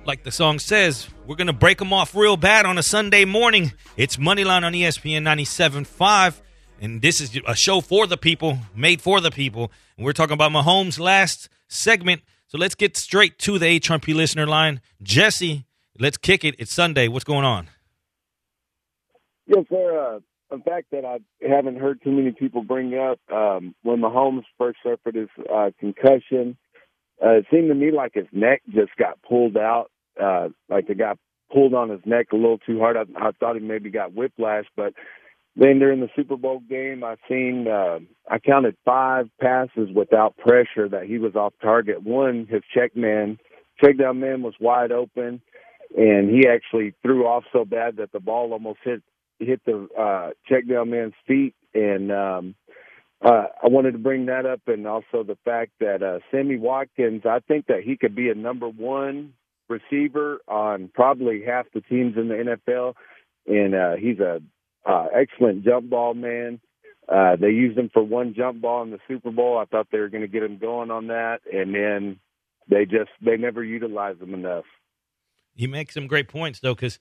Like 0.05 0.23
the 0.25 0.31
song 0.31 0.59
says, 0.59 1.09
we're 1.27 1.37
going 1.37 1.49
to 1.49 1.53
break 1.53 1.79
them 1.79 1.93
off 1.93 2.15
real 2.15 2.37
bad 2.37 2.65
on 2.65 2.79
a 2.79 2.83
Sunday 2.83 3.25
morning. 3.25 3.73
It's 3.97 4.17
Moneyline 4.17 4.63
on 4.65 4.73
ESPN 4.73 5.23
97.5. 5.23 6.41
And 6.81 7.03
this 7.03 7.21
is 7.21 7.39
a 7.47 7.55
show 7.55 7.81
for 7.81 8.07
the 8.07 8.17
people, 8.17 8.59
made 8.75 9.03
for 9.03 9.21
the 9.21 9.31
people. 9.31 9.71
And 9.97 10.07
we're 10.07 10.13
talking 10.13 10.35
about 10.35 10.53
Mahomes' 10.53 10.99
last 10.99 11.49
segment. 11.67 12.23
So 12.47 12.57
let's 12.57 12.75
get 12.75 12.97
straight 12.97 13.39
to 13.41 13.59
the 13.59 13.81
HRP 13.81 14.15
listener 14.15 14.47
line. 14.47 14.81
Jesse, 15.03 15.67
let's 15.99 16.17
kick 16.17 16.45
it. 16.45 16.55
It's 16.59 16.73
Sunday. 16.73 17.09
What's 17.09 17.25
going 17.25 17.45
on? 17.45 17.69
Yes, 19.47 19.65
sir. 19.69 20.17
Uh, 20.17 20.21
a 20.51 20.59
fact 20.61 20.87
that 20.93 21.05
I 21.05 21.19
haven't 21.47 21.77
heard 21.77 22.01
too 22.03 22.13
many 22.13 22.33
people 22.33 22.63
bring 22.63 22.95
up 22.95 23.19
um, 23.31 23.75
when 23.83 24.01
Mahomes 24.01 24.45
first 24.57 24.79
suffered 24.83 25.15
his 25.15 25.29
uh, 25.53 25.71
concussion, 25.79 26.57
uh, 27.25 27.31
it 27.31 27.47
seemed 27.51 27.69
to 27.69 27.75
me 27.75 27.91
like 27.91 28.15
his 28.15 28.27
neck 28.33 28.63
just 28.71 28.95
got 28.97 29.21
pulled 29.23 29.57
out, 29.57 29.91
uh, 30.23 30.49
like 30.69 30.87
the 30.87 30.95
guy 30.95 31.15
pulled 31.53 31.75
on 31.75 31.91
his 31.91 32.01
neck 32.05 32.29
a 32.33 32.37
little 32.37 32.59
too 32.59 32.79
hard. 32.79 32.97
I, 32.97 33.03
I 33.17 33.31
thought 33.33 33.57
he 33.57 33.61
maybe 33.61 33.91
got 33.91 34.15
whiplash, 34.15 34.67
but 34.77 34.95
then 35.57 35.81
during 35.81 36.01
the 36.01 36.09
Super 36.15 36.37
Bowl 36.37 36.61
game, 36.69 37.03
I 37.03 37.17
seen 37.29 37.67
uh, 37.67 37.99
I 38.31 38.39
counted 38.39 38.77
five 38.85 39.29
passes 39.41 39.91
without 39.95 40.37
pressure 40.37 40.89
that 40.89 41.07
he 41.07 41.19
was 41.19 41.35
off 41.35 41.53
target. 41.61 42.03
One, 42.03 42.47
his 42.49 42.63
check 42.73 42.95
man, 42.97 43.39
check 43.83 43.99
down 43.99 44.21
man 44.21 44.43
was 44.43 44.55
wide 44.61 44.93
open, 44.93 45.41
and 45.97 46.31
he 46.31 46.47
actually 46.47 46.95
threw 47.03 47.27
off 47.27 47.45
so 47.53 47.65
bad 47.65 47.97
that 47.97 48.13
the 48.13 48.21
ball 48.21 48.53
almost 48.53 48.79
hit 48.85 49.03
hit 49.41 49.61
the 49.65 49.89
uh, 49.99 50.31
check 50.49 50.69
down 50.69 50.91
man's 50.91 51.15
feet. 51.27 51.55
And 51.75 52.13
um, 52.13 52.55
uh, 53.25 53.47
I 53.63 53.69
wanted 53.69 53.93
to 53.93 53.99
bring 53.99 54.27
that 54.27 54.47
up, 54.47 54.61
and 54.67 54.87
also 54.87 55.25
the 55.25 55.39
fact 55.45 55.73
that 55.81 56.03
uh, 56.03 56.21
Sammy 56.31 56.57
Watkins, 56.57 57.23
I 57.25 57.41
think 57.41 57.67
that 57.67 57.83
he 57.83 57.97
could 57.97 58.15
be 58.15 58.29
a 58.31 58.35
number 58.35 58.69
one 58.69 59.33
receiver 59.69 60.41
on 60.47 60.91
probably 60.95 61.43
half 61.45 61.67
the 61.75 61.81
teams 61.81 62.17
in 62.17 62.29
the 62.29 62.57
NFL, 62.69 62.95
and 63.47 63.75
uh, 63.75 63.97
he's 63.97 64.21
a 64.21 64.41
uh, 64.87 65.07
excellent 65.15 65.65
jump 65.65 65.91
ball 65.91 66.15
man. 66.15 66.61
Uh, 67.09 67.37
they 67.37 67.49
used 67.49 67.77
him 67.77 67.91
for 67.93 68.03
one 68.03 68.35
jump 68.35 68.61
ball 68.61 68.83
in 68.83 68.91
the 68.91 68.99
Super 69.09 69.31
Bowl. 69.31 69.59
I 69.59 69.65
thought 69.65 69.89
they 69.91 69.99
were 69.99 70.11
going 70.11 70.23
to 70.23 70.29
get 70.29 70.43
him 70.43 70.59
going 70.59 70.91
on 70.91 71.09
that, 71.09 71.41
and 71.53 71.75
then 71.75 72.21
they 72.69 72.85
just 72.85 73.11
they 73.21 73.37
never 73.37 73.65
utilized 73.65 74.21
him 74.21 74.35
enough. 74.35 74.65
He 75.55 75.67
makes 75.67 75.95
some 75.95 76.07
great 76.07 76.29
points 76.29 76.61
though, 76.61 76.75
because 76.75 77.01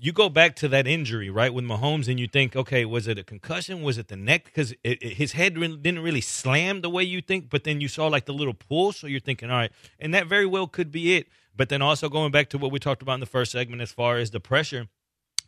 you 0.00 0.12
go 0.12 0.28
back 0.28 0.56
to 0.56 0.68
that 0.68 0.86
injury 0.86 1.30
right 1.30 1.52
with 1.52 1.64
Mahomes, 1.64 2.08
and 2.08 2.18
you 2.18 2.26
think, 2.26 2.56
okay, 2.56 2.84
was 2.84 3.08
it 3.08 3.18
a 3.18 3.24
concussion? 3.24 3.82
Was 3.82 3.98
it 3.98 4.08
the 4.08 4.16
neck? 4.16 4.44
Because 4.44 4.74
his 4.82 5.32
head 5.32 5.54
didn't 5.54 6.00
really 6.00 6.20
slam 6.20 6.80
the 6.80 6.90
way 6.90 7.02
you 7.02 7.20
think, 7.20 7.50
but 7.50 7.64
then 7.64 7.80
you 7.80 7.88
saw 7.88 8.06
like 8.06 8.26
the 8.26 8.32
little 8.32 8.54
pull, 8.54 8.92
so 8.92 9.06
you're 9.06 9.20
thinking, 9.20 9.50
all 9.50 9.56
right, 9.56 9.72
and 9.98 10.14
that 10.14 10.26
very 10.26 10.46
well 10.46 10.66
could 10.66 10.90
be 10.90 11.16
it. 11.16 11.28
But 11.56 11.68
then 11.68 11.82
also 11.82 12.08
going 12.08 12.30
back 12.30 12.50
to 12.50 12.58
what 12.58 12.70
we 12.70 12.78
talked 12.78 13.02
about 13.02 13.14
in 13.14 13.20
the 13.20 13.26
first 13.26 13.52
segment, 13.52 13.82
as 13.82 13.90
far 13.92 14.18
as 14.18 14.30
the 14.30 14.40
pressure, 14.40 14.88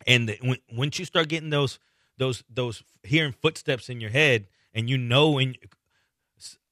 and 0.05 0.29
the, 0.29 0.37
when 0.41 0.57
once 0.71 0.99
you 0.99 1.05
start 1.05 1.29
getting 1.29 1.49
those 1.49 1.79
those 2.17 2.43
those 2.49 2.83
hearing 3.03 3.31
footsteps 3.31 3.89
in 3.89 4.01
your 4.01 4.09
head, 4.09 4.47
and 4.73 4.89
you 4.89 4.97
know, 4.97 5.37
and 5.37 5.57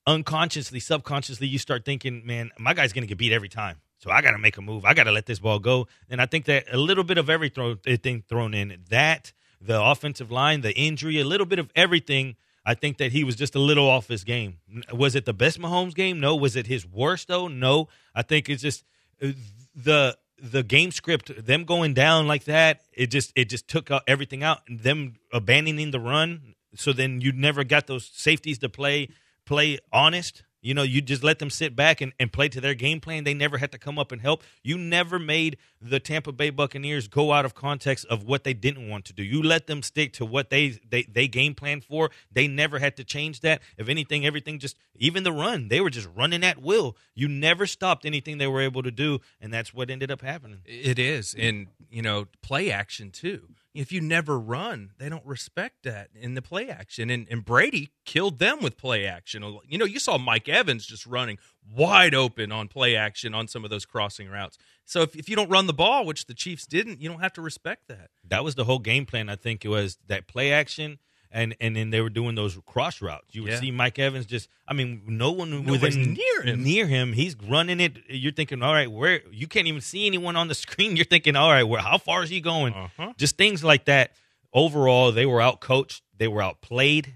unconsciously, 0.06 0.80
subconsciously, 0.80 1.48
you 1.48 1.58
start 1.58 1.86
thinking, 1.86 2.26
man, 2.26 2.52
my 2.58 2.74
guy's 2.74 2.92
to 2.94 3.02
get 3.02 3.18
beat 3.18 3.32
every 3.32 3.50
time. 3.50 3.78
So 4.00 4.12
I 4.12 4.22
got 4.22 4.32
to 4.32 4.38
make 4.38 4.58
a 4.58 4.62
move. 4.62 4.86
I 4.86 4.94
got 4.94 5.04
to 5.04 5.12
let 5.12 5.26
this 5.26 5.40
ball 5.40 5.60
go. 5.60 5.88
And 6.10 6.22
I 6.22 6.26
think 6.26 6.46
that 6.46 6.66
a 6.72 6.78
little 6.78 7.04
bit 7.04 7.18
of 7.18 7.30
everything 7.30 8.24
thrown 8.28 8.54
in 8.54 8.78
that, 8.90 9.34
the 9.62 9.82
offensive 9.82 10.32
line, 10.32 10.62
the 10.62 10.74
injury, 10.74 11.20
a 11.20 11.26
little 11.26 11.46
bit 11.46 11.60
of 11.60 11.70
everything. 11.76 12.36
I 12.66 12.76
think 12.76 12.98
that 12.98 13.12
he 13.12 13.24
was 13.24 13.36
just 13.36 13.56
a 13.56 13.60
little 13.60 13.90
off 13.90 14.08
his 14.08 14.24
game. 14.24 14.60
Was 14.94 15.16
it 15.16 15.26
the 15.26 15.34
best 15.34 15.60
Mahomes 15.60 15.96
game? 15.96 16.20
No. 16.20 16.36
Was 16.36 16.56
it 16.56 16.68
his 16.68 16.86
worst 16.86 17.28
though? 17.28 17.48
No. 17.48 17.90
I 18.16 18.22
think 18.22 18.50
it's 18.50 18.62
just 18.62 18.86
uh, 19.22 19.32
the 19.76 20.18
the 20.42 20.64
game 20.64 20.92
script. 20.92 21.46
Them 21.46 21.66
going 21.66 21.94
down 21.94 22.28
like 22.28 22.46
that. 22.46 22.82
It 22.94 23.08
just 23.08 23.34
it 23.36 23.50
just 23.50 23.68
took 23.68 23.90
everything 24.08 24.44
out. 24.44 24.62
Them 24.70 25.16
abandoning 25.34 25.92
the 25.92 26.00
run. 26.00 26.56
So 26.76 26.94
then 26.94 27.20
you 27.20 27.32
never 27.32 27.64
got 27.64 27.88
those 27.88 28.10
safeties 28.14 28.60
to 28.60 28.70
play 28.70 29.10
play 29.46 29.80
honest. 29.92 30.44
You 30.62 30.74
know, 30.74 30.84
you 30.84 31.02
just 31.02 31.24
let 31.24 31.40
them 31.40 31.50
sit 31.50 31.76
back 31.76 32.02
and, 32.02 32.14
and 32.20 32.32
play 32.32 32.50
to 32.50 32.60
their 32.60 32.74
game 32.74 33.00
plan. 33.00 33.24
They 33.24 33.34
never 33.34 33.58
had 33.58 33.72
to 33.72 33.78
come 33.78 33.98
up 33.98 34.12
and 34.12 34.22
help. 34.22 34.44
You 34.64 34.78
never 34.78 35.18
made 35.18 35.58
the 35.82 36.00
Tampa 36.00 36.32
Bay 36.32 36.50
Buccaneers 36.50 37.08
go 37.08 37.32
out 37.32 37.46
of 37.46 37.56
context 37.56 38.06
of 38.06 38.24
what 38.24 38.44
they 38.44 38.54
didn't 38.54 38.90
want 38.90 39.06
to 39.06 39.14
do. 39.14 39.24
You 39.24 39.42
let 39.42 39.68
them 39.68 39.82
stick 39.82 40.14
to 40.14 40.26
what 40.26 40.50
they 40.50 40.80
they, 40.90 41.04
they 41.04 41.28
game 41.28 41.56
plan 41.56 41.82
for. 41.82 42.12
They 42.32 42.48
never 42.48 42.80
had 42.80 42.98
to 42.98 43.04
change 43.04 43.42
that. 43.42 43.62
If 43.78 43.88
anything, 43.90 44.26
everything 44.26 44.60
just 44.60 44.78
even 44.96 45.24
the 45.24 45.32
run, 45.32 45.70
they 45.70 45.82
were 45.82 45.90
just 45.90 46.10
running 46.16 46.44
at 46.44 46.62
will. 46.62 46.98
You 47.16 47.28
never 47.28 47.66
stopped 47.66 48.06
anything 48.06 48.38
they 48.38 48.48
were 48.48 48.62
able 48.62 48.84
to 48.84 48.92
do, 48.92 49.20
and 49.40 49.54
that's 49.54 49.74
what 49.74 49.90
ended 49.90 50.12
up 50.12 50.22
happening. 50.22 50.60
It 50.66 51.00
is, 51.00 51.36
and 51.38 51.68
you 51.90 52.02
know, 52.02 52.28
play 52.42 52.72
action 52.72 53.12
too. 53.12 53.48
If 53.74 53.92
you 53.92 54.02
never 54.02 54.40
run, 54.40 54.92
they 54.98 55.10
don't 55.10 55.26
respect 55.26 55.84
that 55.84 56.10
in 56.16 56.34
the 56.34 56.42
play 56.42 56.70
action. 56.70 57.10
And, 57.10 57.28
and 57.30 57.46
Brady 57.46 57.92
killed 58.04 58.40
them 58.40 58.62
with 58.62 58.78
play 58.78 59.06
action. 59.06 59.44
You 59.68 59.78
know, 59.78 59.86
you 59.86 60.00
saw 60.00 60.18
Mike 60.18 60.50
Evans 60.50 60.86
just 60.88 61.06
running 61.06 61.38
wide 61.72 62.16
open 62.16 62.52
on 62.52 62.68
play 62.68 62.96
action 62.96 63.36
on 63.36 63.48
some 63.48 63.64
of 63.64 63.70
those 63.70 63.86
crossing 63.86 64.28
routes. 64.28 64.58
So 64.86 65.02
if, 65.04 65.16
if 65.16 65.30
you 65.30 65.36
don't 65.36 65.50
run 65.50 65.68
the 65.68 65.74
ball, 65.74 66.06
which 66.06 66.26
the 66.26 66.34
Chiefs 66.34 66.66
didn't, 66.66 67.00
you 67.00 67.10
don't 67.10 67.22
have 67.22 67.34
to 67.34 67.42
respect 67.42 67.88
that. 67.90 68.10
That 68.28 68.44
was 68.44 68.56
the 68.56 68.66
whole 68.66 68.80
game 68.80 69.06
plan. 69.06 69.30
I 69.30 69.36
think 69.36 69.64
it 69.64 69.70
was 69.70 70.00
that 70.08 70.28
play 70.28 70.52
action 70.52 70.98
and 71.32 71.56
and 71.60 71.76
then 71.76 71.90
they 71.92 72.02
were 72.02 72.10
doing 72.10 72.36
those 72.36 72.58
cross 72.66 73.02
routes. 73.02 73.34
You 73.36 73.44
would 73.44 73.52
Yeah. 73.52 73.60
see 73.60 73.72
Mike 73.72 74.00
Evans 74.00 74.26
just. 74.26 74.50
I 74.68 74.74
mean, 74.74 75.04
no 75.08 75.32
one 75.32 75.52
Nobody's 75.52 75.96
within 75.98 76.14
near 76.14 76.42
him. 76.44 76.64
Near 76.64 76.88
him, 76.88 77.14
he's 77.14 77.36
running 77.36 77.80
it. 77.80 77.98
You're 78.10 78.32
thinking, 78.32 78.62
all 78.64 78.74
right, 78.74 78.92
where 78.92 79.22
you 79.32 79.48
can't 79.48 79.68
even 79.68 79.82
see 79.82 80.06
anyone 80.08 80.36
on 80.36 80.48
the 80.48 80.56
screen. 80.56 80.96
You're 80.96 81.06
thinking, 81.06 81.36
all 81.36 81.50
right, 81.50 81.64
where 81.64 81.82
how 81.82 81.98
far 81.98 82.24
is 82.24 82.30
he 82.30 82.42
going? 82.42 82.74
Uh-huh. 82.74 83.14
Just 83.18 83.38
things 83.38 83.64
like 83.64 83.86
that. 83.86 84.12
Overall, 84.54 85.12
they 85.12 85.26
were 85.28 85.42
out 85.42 85.60
coached. 85.60 86.02
They 86.18 86.28
were 86.28 86.42
outplayed. 86.42 87.16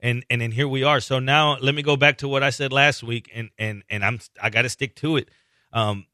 And 0.00 0.24
and 0.30 0.40
then 0.40 0.52
here 0.52 0.66
we 0.68 0.82
are. 0.82 1.00
So 1.00 1.18
now 1.18 1.58
let 1.58 1.74
me 1.74 1.82
go 1.82 1.96
back 1.96 2.18
to 2.18 2.28
what 2.28 2.42
I 2.42 2.48
said 2.50 2.72
last 2.72 3.02
week, 3.02 3.30
and 3.34 3.50
and 3.58 3.82
and 3.90 4.02
I'm 4.02 4.18
I 4.42 4.48
got 4.48 4.62
to 4.62 4.70
stick 4.70 4.96
to 4.96 5.16
it. 5.18 5.28
Um, 5.74 6.06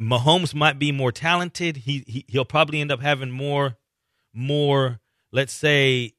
Mahomes 0.00 0.54
might 0.54 0.78
be 0.78 0.92
more 0.92 1.12
talented. 1.12 1.76
He, 1.78 2.04
he 2.06 2.24
he'll 2.28 2.44
probably 2.44 2.80
end 2.80 2.90
up 2.92 3.00
having 3.00 3.30
more 3.30 3.76
more 4.32 5.00
let's 5.32 5.52
say 5.52 6.14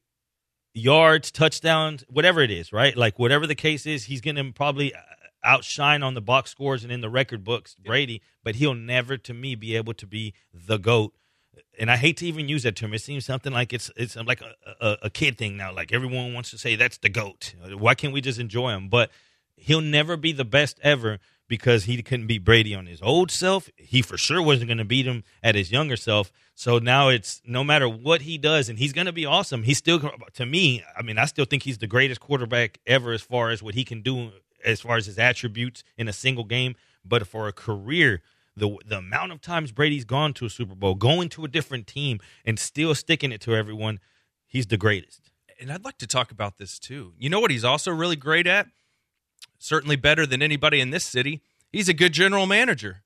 yards, 0.74 1.30
touchdowns, 1.30 2.04
whatever 2.08 2.40
it 2.40 2.50
is, 2.50 2.72
right? 2.72 2.96
Like 2.96 3.18
whatever 3.18 3.46
the 3.46 3.54
case 3.54 3.86
is, 3.86 4.04
he's 4.04 4.20
going 4.20 4.36
to 4.36 4.52
probably 4.52 4.94
uh, 4.94 4.98
outshine 5.42 6.02
on 6.02 6.14
the 6.14 6.20
box 6.20 6.50
scores 6.50 6.82
and 6.84 6.92
in 6.92 7.00
the 7.00 7.10
record 7.10 7.44
books 7.44 7.74
Brady, 7.74 8.22
but 8.44 8.56
he'll 8.56 8.74
never 8.74 9.16
to 9.16 9.34
me 9.34 9.54
be 9.54 9.76
able 9.76 9.94
to 9.94 10.06
be 10.06 10.34
the 10.52 10.78
goat. 10.78 11.14
And 11.78 11.90
I 11.90 11.96
hate 11.96 12.18
to 12.18 12.26
even 12.26 12.48
use 12.48 12.64
that 12.64 12.76
term. 12.76 12.92
It 12.92 13.00
seems 13.00 13.24
something 13.24 13.52
like 13.52 13.72
it's 13.72 13.90
it's 13.96 14.16
like 14.16 14.42
a, 14.42 14.54
a, 14.80 14.96
a 15.04 15.10
kid 15.10 15.38
thing 15.38 15.56
now. 15.56 15.72
Like 15.72 15.92
everyone 15.92 16.34
wants 16.34 16.50
to 16.50 16.58
say 16.58 16.76
that's 16.76 16.98
the 16.98 17.08
goat. 17.08 17.54
Why 17.72 17.94
can't 17.94 18.12
we 18.12 18.20
just 18.20 18.38
enjoy 18.38 18.72
him? 18.72 18.88
But 18.88 19.10
he'll 19.56 19.80
never 19.80 20.16
be 20.16 20.32
the 20.32 20.44
best 20.44 20.78
ever 20.82 21.18
because 21.48 21.84
he 21.84 22.00
couldn't 22.02 22.26
beat 22.26 22.44
Brady 22.44 22.74
on 22.74 22.86
his 22.86 23.00
old 23.02 23.30
self. 23.30 23.68
He 23.76 24.02
for 24.02 24.16
sure 24.18 24.42
wasn't 24.42 24.68
going 24.68 24.78
to 24.78 24.84
beat 24.84 25.06
him 25.06 25.24
at 25.42 25.54
his 25.54 25.72
younger 25.72 25.96
self. 25.96 26.32
So 26.60 26.78
now 26.78 27.08
it's 27.08 27.40
no 27.46 27.64
matter 27.64 27.88
what 27.88 28.20
he 28.20 28.36
does, 28.36 28.68
and 28.68 28.78
he's 28.78 28.92
going 28.92 29.06
to 29.06 29.14
be 29.14 29.24
awesome. 29.24 29.62
He's 29.62 29.78
still, 29.78 29.98
to 30.34 30.44
me, 30.44 30.84
I 30.94 31.00
mean, 31.00 31.16
I 31.16 31.24
still 31.24 31.46
think 31.46 31.62
he's 31.62 31.78
the 31.78 31.86
greatest 31.86 32.20
quarterback 32.20 32.80
ever 32.86 33.14
as 33.14 33.22
far 33.22 33.48
as 33.48 33.62
what 33.62 33.74
he 33.74 33.82
can 33.82 34.02
do, 34.02 34.32
as 34.62 34.82
far 34.82 34.98
as 34.98 35.06
his 35.06 35.18
attributes 35.18 35.84
in 35.96 36.06
a 36.06 36.12
single 36.12 36.44
game. 36.44 36.74
But 37.02 37.26
for 37.26 37.48
a 37.48 37.52
career, 37.54 38.20
the 38.54 38.76
the 38.86 38.98
amount 38.98 39.32
of 39.32 39.40
times 39.40 39.72
Brady's 39.72 40.04
gone 40.04 40.34
to 40.34 40.44
a 40.44 40.50
Super 40.50 40.74
Bowl, 40.74 40.94
going 40.96 41.30
to 41.30 41.46
a 41.46 41.48
different 41.48 41.86
team, 41.86 42.20
and 42.44 42.58
still 42.58 42.94
sticking 42.94 43.32
it 43.32 43.40
to 43.40 43.56
everyone, 43.56 43.98
he's 44.46 44.66
the 44.66 44.76
greatest. 44.76 45.30
And 45.58 45.72
I'd 45.72 45.86
like 45.86 45.96
to 45.96 46.06
talk 46.06 46.30
about 46.30 46.58
this 46.58 46.78
too. 46.78 47.14
You 47.18 47.30
know 47.30 47.40
what 47.40 47.50
he's 47.50 47.64
also 47.64 47.90
really 47.90 48.16
great 48.16 48.46
at? 48.46 48.66
Certainly 49.58 49.96
better 49.96 50.26
than 50.26 50.42
anybody 50.42 50.82
in 50.82 50.90
this 50.90 51.06
city. 51.06 51.40
He's 51.72 51.88
a 51.88 51.94
good 51.94 52.12
general 52.12 52.44
manager. 52.44 53.02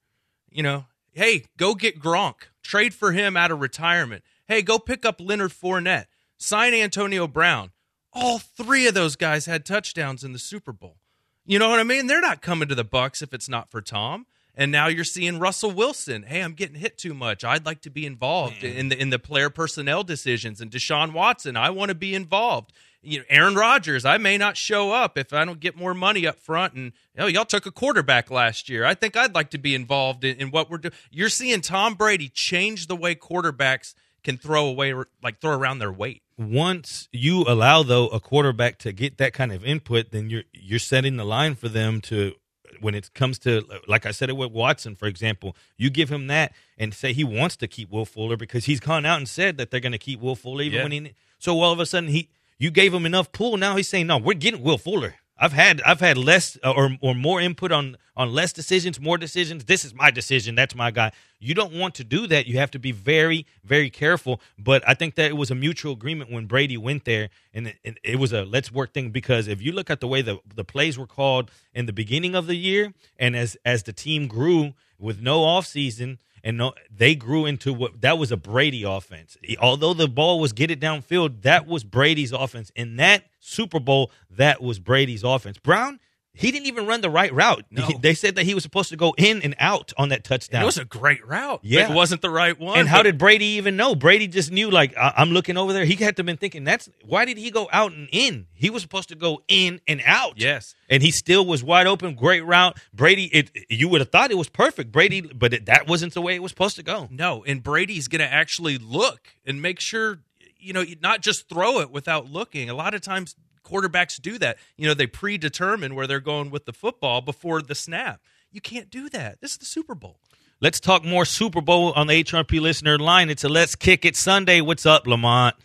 You 0.51 0.65
know, 0.65 0.87
hey, 1.15 1.45
go 1.57 1.75
get 1.75 2.01
Gronk, 2.01 2.35
trade 2.63 2.95
for 2.95 3.13
him 3.13 3.37
out 3.37 3.51
of 3.51 3.61
retirement. 3.61 4.23
Hey, 4.47 4.63
go 4.63 4.79
pick 4.79 5.07
up 5.07 5.21
Leonard 5.21 5.53
Fournette, 5.53 6.07
sign 6.37 6.75
Antonio 6.75 7.27
Brown. 7.27 7.71
All 8.13 8.39
three 8.39 8.87
of 8.87 8.95
those 8.95 9.17
guys 9.17 9.47
had 9.47 9.65
touchdowns 9.65 10.23
in 10.23 10.33
the 10.33 10.39
Super 10.39 10.73
Bowl. 10.73 10.99
You 11.47 11.59
know 11.59 11.69
what 11.69 11.81
I 11.81 11.85
mean? 11.85 12.07
They're 12.07 12.21
not 12.21 12.43
coming 12.43 12.69
to 12.69 12.75
the 12.75 12.85
Bucks 12.85 13.23
if 13.23 13.35
it's 13.35 13.49
not 13.49 13.71
for 13.71 13.81
Tom. 13.81 14.27
And 14.55 14.71
now 14.71 14.87
you're 14.87 15.05
seeing 15.05 15.41
Russell 15.41 15.73
Wilson. 15.73 16.23
Hey, 16.23 16.41
I'm 16.41 16.53
getting 16.53 16.77
hit 16.77 16.97
too 16.97 17.13
much. 17.13 17.45
I'd 17.45 17.67
like 17.67 17.81
to 17.83 17.91
be 17.91 18.07
involved 18.07 18.61
hmm. 18.61 18.67
in 18.67 18.89
the 18.89 19.01
in 19.01 19.11
the 19.11 19.19
player 19.19 19.51
personnel 19.51 20.05
decisions. 20.05 20.61
And 20.61 20.71
Deshaun 20.71 21.13
Watson, 21.13 21.57
I 21.57 21.71
want 21.71 21.89
to 21.89 21.95
be 21.95 22.15
involved. 22.15 22.73
You 23.05 23.19
know, 23.19 23.25
Aaron 23.29 23.55
Rodgers, 23.55 24.05
I 24.05 24.19
may 24.19 24.39
not 24.39 24.57
show 24.57 24.93
up 24.93 25.19
if 25.19 25.33
I 25.33 25.45
don't 25.45 25.61
get 25.61 25.77
more 25.77 25.95
money 25.95 26.27
up 26.27 26.39
front. 26.39 26.75
And 26.75 26.93
know, 27.17 27.27
y'all 27.27 27.45
took 27.45 27.67
a 27.67 27.71
quarterback 27.71 28.31
last 28.31 28.69
year. 28.69 28.85
I 28.85 28.95
think 28.95 29.17
I'd 29.17 29.35
like 29.35 29.51
to 29.51 29.59
be 29.59 29.75
involved 29.75 30.25
in, 30.25 30.37
in 30.39 30.51
what 30.51 30.71
we're 30.71 30.79
doing. 30.79 30.95
You're 31.11 31.29
seeing 31.29 31.61
Tom 31.61 31.95
Brady 31.95 32.29
change 32.29 32.87
the 32.87 32.97
way 32.97 33.15
quarterbacks 33.15 33.95
can 34.23 34.39
throw 34.39 34.67
away, 34.67 34.95
like 35.23 35.41
throw 35.41 35.53
around 35.57 35.79
their 35.81 35.93
weight. 35.93 36.23
once 36.39 37.09
you 37.13 37.43
allow 37.47 37.83
though 37.83 38.09
a 38.09 38.19
quarterback 38.21 38.79
to 38.79 38.93
get 38.93 39.19
that 39.19 39.33
kind 39.33 39.53
of 39.53 39.65
input, 39.65 40.11
then 40.11 40.31
you're 40.31 40.45
you're 40.53 40.79
setting 40.79 41.17
the 41.17 41.25
line 41.25 41.55
for 41.55 41.69
them 41.69 42.01
to 42.01 42.33
when 42.81 42.95
it 42.95 43.13
comes 43.15 43.39
to 43.41 43.63
like 43.87 44.05
I 44.07 44.11
said 44.11 44.31
it 44.31 44.37
with 44.37 44.51
Watson, 44.51 44.97
for 44.97 45.07
example, 45.07 45.55
you 45.77 45.91
give 45.91 46.11
him 46.11 46.27
that 46.29 46.53
and 46.79 46.93
say 46.95 47.13
he 47.13 47.23
wants 47.23 47.57
to 47.59 47.69
keep 47.69 47.91
Will 47.91 48.05
Fuller 48.07 48.37
because 48.37 48.65
he's 48.65 48.81
gone 48.81 49.05
out 49.07 49.19
and 49.19 49.29
said 49.29 49.59
that 49.59 49.71
they're 49.71 49.79
going 49.81 49.93
to 49.93 49.99
keep 49.99 50.21
Will 50.21 50.35
Fuller 50.37 50.63
even 50.63 50.79
Yeah. 50.79 50.83
when 50.85 50.93
he. 50.93 51.13
So 51.39 51.61
all 51.61 51.73
of 51.73 51.79
a 51.81 51.87
sudden 51.87 52.09
he 52.09 52.31
you 52.59 52.71
gave 52.71 52.95
him 52.95 53.07
enough 53.07 53.33
pull. 53.33 53.57
Now 53.57 53.77
he's 53.77 53.89
saying 53.89 54.07
no, 54.07 54.19
we're 54.19 54.35
getting 54.35 54.63
Will 54.63 54.79
Fuller. 54.79 55.15
I've 55.37 55.53
had 55.53 55.83
I've 55.83 56.01
had 56.01 56.17
less 56.17 56.57
uh, 56.63 56.73
or 56.73 56.97
or 57.01 57.15
more 57.15 57.41
input 57.41 57.73
on 57.73 57.97
on 58.17 58.33
less 58.33 58.53
decisions, 58.53 59.01
more 59.01 59.19
decisions. 59.19 59.65
This 59.65 59.85
is 59.85 59.93
my 59.93 60.11
decision. 60.11 60.55
That's 60.55 60.75
my 60.75 60.93
guy. 60.93 61.11
You 61.41 61.55
don't 61.55 61.73
want 61.73 61.97
to 61.97 62.05
do 62.05 62.29
that. 62.29 62.47
You 62.47 62.59
have 62.59 62.71
to 62.73 62.79
be 62.79 62.93
very 62.93 63.45
very 63.65 63.91
careful. 63.91 64.41
But 64.59 64.89
I 64.89 64.95
think 64.95 65.17
that 65.17 65.31
it 65.31 65.37
was 65.37 65.51
a 65.51 65.55
mutual 65.55 65.93
agreement 65.93 66.31
when 66.31 66.47
Brady 66.47 66.77
went 66.77 67.05
there, 67.05 67.31
and 67.53 67.69
it, 67.69 67.77
and 67.85 67.99
it 68.05 68.19
was 68.21 68.33
a 68.33 68.45
let's 68.45 68.71
work 68.71 68.95
thing. 68.95 69.11
Because 69.11 69.49
if 69.49 69.61
you 69.61 69.73
look 69.73 69.91
at 69.91 70.01
the 70.01 70.07
way 70.07 70.23
the 70.23 70.39
the 70.55 70.65
plays 70.65 70.97
were 70.97 71.07
called 71.07 71.51
in 71.75 71.87
the 71.87 71.93
beginning 71.93 72.37
of 72.37 72.47
the 72.47 72.57
year, 72.57 72.95
and 73.19 73.35
as 73.35 73.57
as 73.65 73.83
the 73.83 73.93
team 73.93 74.29
grew 74.29 74.75
with 74.99 75.21
no 75.21 75.41
offseason 75.41 76.19
and 76.45 76.59
no, 76.59 76.75
they 76.95 77.15
grew 77.15 77.47
into 77.47 77.73
what 77.73 78.03
that 78.03 78.19
was 78.19 78.31
a 78.31 78.37
Brady 78.37 78.85
offense. 78.85 79.39
Although 79.59 79.95
the 79.95 80.07
ball 80.07 80.39
was 80.39 80.53
get 80.53 80.71
it 80.71 80.79
downfield, 80.79 81.43
that 81.43 81.67
was 81.67 81.85
Brady's 81.85 82.33
offense. 82.33 82.71
In 82.77 82.97
that 82.97 83.25
Super 83.41 83.81
Bowl, 83.81 84.13
that 84.31 84.63
was 84.63 84.79
Brady's 84.79 85.25
offense. 85.25 85.57
Brown, 85.57 85.99
he 86.37 86.51
didn't 86.51 86.67
even 86.67 86.87
run 86.87 87.01
the 87.01 87.09
right 87.11 87.33
route. 87.33 87.65
No. 87.71 87.89
They 88.01 88.13
said 88.15 88.35
that 88.35 88.45
he 88.45 88.55
was 88.55 88.63
supposed 88.65 88.89
to 88.91 88.97
go 88.97 89.15
in 89.17 89.41
and 89.43 89.55
out 89.61 89.93
on 89.97 90.09
that 90.09 90.25
touchdown. 90.25 90.63
It 90.63 90.67
was 90.67 90.79
a 90.79 90.85
great 90.85 91.25
route. 91.27 91.61
Yeah. 91.63 91.89
It 91.91 91.95
wasn't 91.95 92.23
the 92.23 92.31
right 92.31 92.59
one. 92.59 92.79
and 92.79 92.89
how 92.89 93.03
did 93.03 93.19
Brady 93.19 93.45
even 93.57 93.77
know? 93.77 93.95
Brady 93.95 94.27
just 94.27 94.51
knew. 94.51 94.69
Like 94.71 94.97
I- 94.97 95.15
I'm 95.17 95.31
looking 95.31 95.57
over 95.57 95.73
there, 95.73 95.85
he 95.85 95.95
had 95.95 96.17
to 96.17 96.21
have 96.21 96.27
been 96.27 96.37
thinking. 96.37 96.65
That's 96.65 96.89
why 97.05 97.25
did 97.25 97.39
he 97.39 97.51
go 97.51 97.69
out 97.73 97.93
and 97.93 98.09
in? 98.11 98.47
He 98.53 98.69
was 98.69 98.83
supposed 98.83 99.09
to 99.11 99.15
go 99.15 99.43
in 99.49 99.81
and 99.87 100.03
out. 100.05 100.35
Yes. 100.37 100.75
and 100.91 101.03
he 101.03 101.11
still 101.13 101.47
was 101.47 101.63
wide 101.63 101.87
open. 101.87 102.15
Great 102.15 102.45
route, 102.45 102.79
Brady. 102.93 103.25
It 103.27 103.51
you 103.71 103.89
would 103.89 104.01
have 104.01 104.11
thought 104.11 104.31
it 104.31 104.37
was 104.39 104.49
perfect, 104.49 104.91
Brady, 104.93 105.21
but 105.21 105.55
it, 105.55 105.67
that 105.67 105.87
wasn't 105.87 106.15
the 106.15 106.21
way 106.21 106.35
it 106.35 106.43
was 106.43 106.51
supposed 106.51 106.77
to 106.77 106.83
go. 106.83 107.09
No, 107.11 107.45
and 107.45 107.63
Brady's 107.63 108.09
going 108.09 108.21
to 108.21 108.33
actually 108.33 108.77
look 108.79 109.29
and 109.47 109.63
make 109.63 109.79
sure, 109.81 110.19
you 110.59 110.73
know, 110.73 110.85
not 111.01 111.21
just 111.21 111.49
throw 111.49 111.81
it 111.81 111.91
without 111.91 112.29
looking. 112.31 112.69
A 112.71 112.75
lot 112.75 112.93
of 112.95 113.01
times 113.03 113.37
quarterbacks 113.65 114.21
do 114.21 114.39
that. 114.39 114.59
You 114.77 114.87
know, 114.87 114.95
they 114.95 115.07
predetermine 115.07 115.95
where 115.95 116.07
they're 116.07 116.21
going 116.21 116.51
with 116.51 116.67
the 116.67 116.73
football 116.73 117.21
before 117.21 117.63
the 117.63 117.75
snap. 117.75 118.21
You 118.53 118.61
can't 118.61 118.91
do 118.91 119.09
that. 119.09 119.41
This 119.41 119.53
is 119.53 119.59
the 119.59 119.65
Super 119.65 119.95
Bowl. 119.95 120.21
Let's 120.61 120.79
talk 120.79 121.05
more 121.05 121.25
Super 121.25 121.61
Bowl 121.61 121.93
on 121.93 122.07
the 122.07 122.23
HRP 122.23 122.61
listener 122.61 122.99
line. 122.99 123.29
It's 123.29 123.45
a 123.45 123.49
Let's 123.49 123.75
Kick 123.75 124.05
It 124.05 124.17
Sunday. 124.17 124.61
What's 124.61 124.87
up, 124.87 125.07
Lamont? 125.07 125.57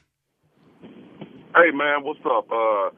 Hey 1.56 1.72
man, 1.74 2.04
what's 2.04 2.20
up? 2.26 2.50
Uh, 2.52 2.90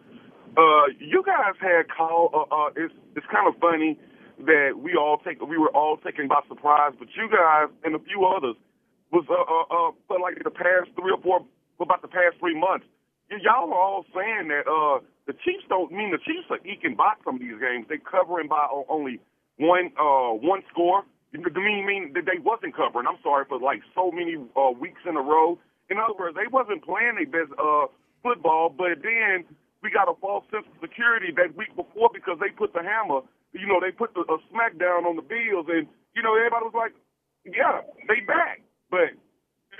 uh, 0.58 0.86
you 1.00 1.24
guys 1.26 1.56
had 1.60 1.88
call. 1.90 2.30
Uh, 2.34 2.56
uh, 2.56 2.70
it's 2.76 2.94
it's 3.16 3.26
kind 3.32 3.48
of 3.48 3.60
funny 3.60 3.98
that 4.46 4.72
we 4.78 4.96
all 4.96 5.18
take 5.18 5.42
we 5.42 5.58
were 5.58 5.70
all 5.70 5.98
taken 5.98 6.28
by 6.28 6.42
surprise, 6.48 6.94
but 7.00 7.08
you 7.16 7.30
guys 7.30 7.70
and 7.84 7.96
a 7.96 8.00
few 8.00 8.26
others 8.26 8.56
was 9.12 9.26
uh, 9.30 9.34
uh, 9.34 9.88
uh 9.88 9.92
for 10.08 10.20
like 10.20 10.44
the 10.44 10.50
past 10.50 10.90
three 11.00 11.12
or 11.12 11.22
four, 11.22 11.46
for 11.78 11.84
about 11.84 12.02
the 12.02 12.08
past 12.08 12.38
three 12.40 12.58
months. 12.60 12.86
Y'all 13.32 13.72
are 13.74 13.80
all 13.82 14.06
saying 14.14 14.50
that 14.54 14.68
uh 14.70 15.02
the 15.28 15.34
Chiefs 15.48 15.66
don't 15.70 15.92
mean 15.92 16.12
the 16.12 16.22
Chiefs 16.22 16.46
are 16.52 16.62
eking 16.68 16.96
by 16.98 17.16
some 17.26 17.38
of 17.38 17.42
these 17.42 17.58
games. 17.58 17.88
They 17.90 17.98
covering 17.98 18.50
by 18.50 18.68
only 18.90 19.22
one 19.58 19.90
uh 19.98 20.36
one 20.38 20.62
score. 20.70 21.04
You 21.34 21.42
mean 21.42 21.88
mean 21.88 22.14
that 22.14 22.28
they 22.30 22.38
wasn't 22.44 22.76
covering? 22.78 23.08
I'm 23.10 23.18
sorry 23.24 23.46
for 23.50 23.58
like 23.60 23.82
so 23.96 24.12
many 24.12 24.38
uh, 24.56 24.72
weeks 24.78 25.02
in 25.10 25.18
a 25.18 25.24
row. 25.24 25.58
In 25.90 25.98
other 25.98 26.14
words, 26.20 26.38
they 26.38 26.48
wasn't 26.52 26.86
playing 26.86 27.18
their 27.18 27.32
best 27.32 27.56
uh 27.58 27.90
football, 28.22 28.70
but 28.70 29.02
then 29.02 29.50
we 29.82 29.90
got 29.90 30.12
a 30.12 30.16
false 30.22 30.46
sense 30.54 30.70
of 30.70 30.78
security 30.84 31.34
that 31.42 31.58
week 31.58 31.74
before 31.76 32.12
because 32.14 32.38
they 32.40 32.54
put 32.54 32.74
the 32.78 32.86
hammer, 32.86 33.26
you 33.58 33.66
know, 33.68 33.82
they 33.82 33.92
put 33.92 34.14
the 34.14 34.22
a 34.30 34.38
smackdown 34.54 35.10
on 35.10 35.18
the 35.18 35.26
Bills, 35.26 35.66
and 35.74 35.90
you 36.14 36.22
know 36.22 36.38
everybody 36.38 36.70
was 36.70 36.78
like, 36.78 36.94
yeah, 37.50 37.82
they 38.08 38.22
back, 38.28 38.62
but. 38.92 39.18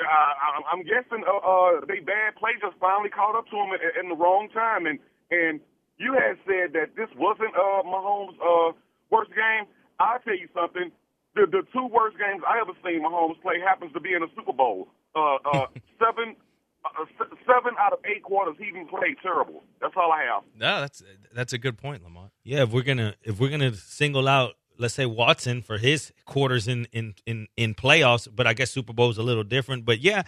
Uh, 0.02 0.34
I- 0.42 0.66
I'm 0.74 0.84
guessing 0.84 1.24
uh, 1.28 1.38
uh, 1.38 1.86
they 1.88 2.00
bad 2.02 2.36
play 2.36 2.52
just 2.60 2.76
finally 2.80 3.10
caught 3.10 3.36
up 3.38 3.46
to 3.50 3.56
them 3.56 3.72
in, 3.78 4.06
in 4.06 4.10
the 4.10 4.16
wrong 4.16 4.50
time, 4.54 4.86
and 4.86 5.00
and 5.32 5.60
you 5.98 6.14
had 6.14 6.38
said 6.46 6.74
that 6.74 6.96
this 6.98 7.10
wasn't 7.16 7.54
uh, 7.56 7.84
Mahomes' 7.86 8.36
uh, 8.42 8.74
worst 9.10 9.32
game. 9.32 9.70
I'll 10.00 10.20
tell 10.20 10.36
you 10.38 10.50
something. 10.54 10.92
The 11.36 11.46
the 11.46 11.62
two 11.72 11.86
worst 11.88 12.18
games 12.18 12.42
I 12.48 12.60
ever 12.60 12.74
seen 12.84 13.02
Mahomes 13.06 13.40
play 13.42 13.60
happens 13.64 13.94
to 13.94 14.00
be 14.02 14.14
in 14.14 14.24
a 14.24 14.28
Super 14.36 14.54
Bowl. 14.54 14.88
Uh, 15.16 15.36
uh, 15.46 15.68
seven 16.00 16.36
uh, 16.84 17.06
se- 17.20 17.36
seven 17.46 17.74
out 17.80 17.94
of 17.94 18.00
eight 18.06 18.24
quarters 18.24 18.56
he 18.60 18.66
even 18.68 18.88
played 18.88 19.16
terrible. 19.22 19.64
That's 19.80 19.94
all 19.96 20.12
I 20.12 20.24
have. 20.24 20.44
No, 20.58 20.82
that's 20.82 21.04
that's 21.34 21.54
a 21.54 21.58
good 21.58 21.78
point, 21.78 22.04
Lamont. 22.04 22.32
Yeah, 22.44 22.64
if 22.64 22.72
we're 22.72 22.82
gonna 22.84 23.14
if 23.24 23.40
we're 23.40 23.50
gonna 23.52 23.74
single 23.74 24.28
out, 24.28 24.56
let's 24.78 24.94
say 24.94 25.06
Watson 25.06 25.62
for 25.62 25.78
his 25.78 26.12
quarters 26.26 26.68
in 26.68 26.88
in 26.92 27.16
in 27.26 27.48
in 27.58 27.74
playoffs, 27.76 28.28
but 28.34 28.48
I 28.48 28.54
guess 28.54 28.72
Super 28.72 28.94
Bowl 28.94 29.10
is 29.10 29.18
a 29.18 29.24
little 29.24 29.44
different. 29.44 29.86
But 29.86 30.00
yeah, 30.00 30.24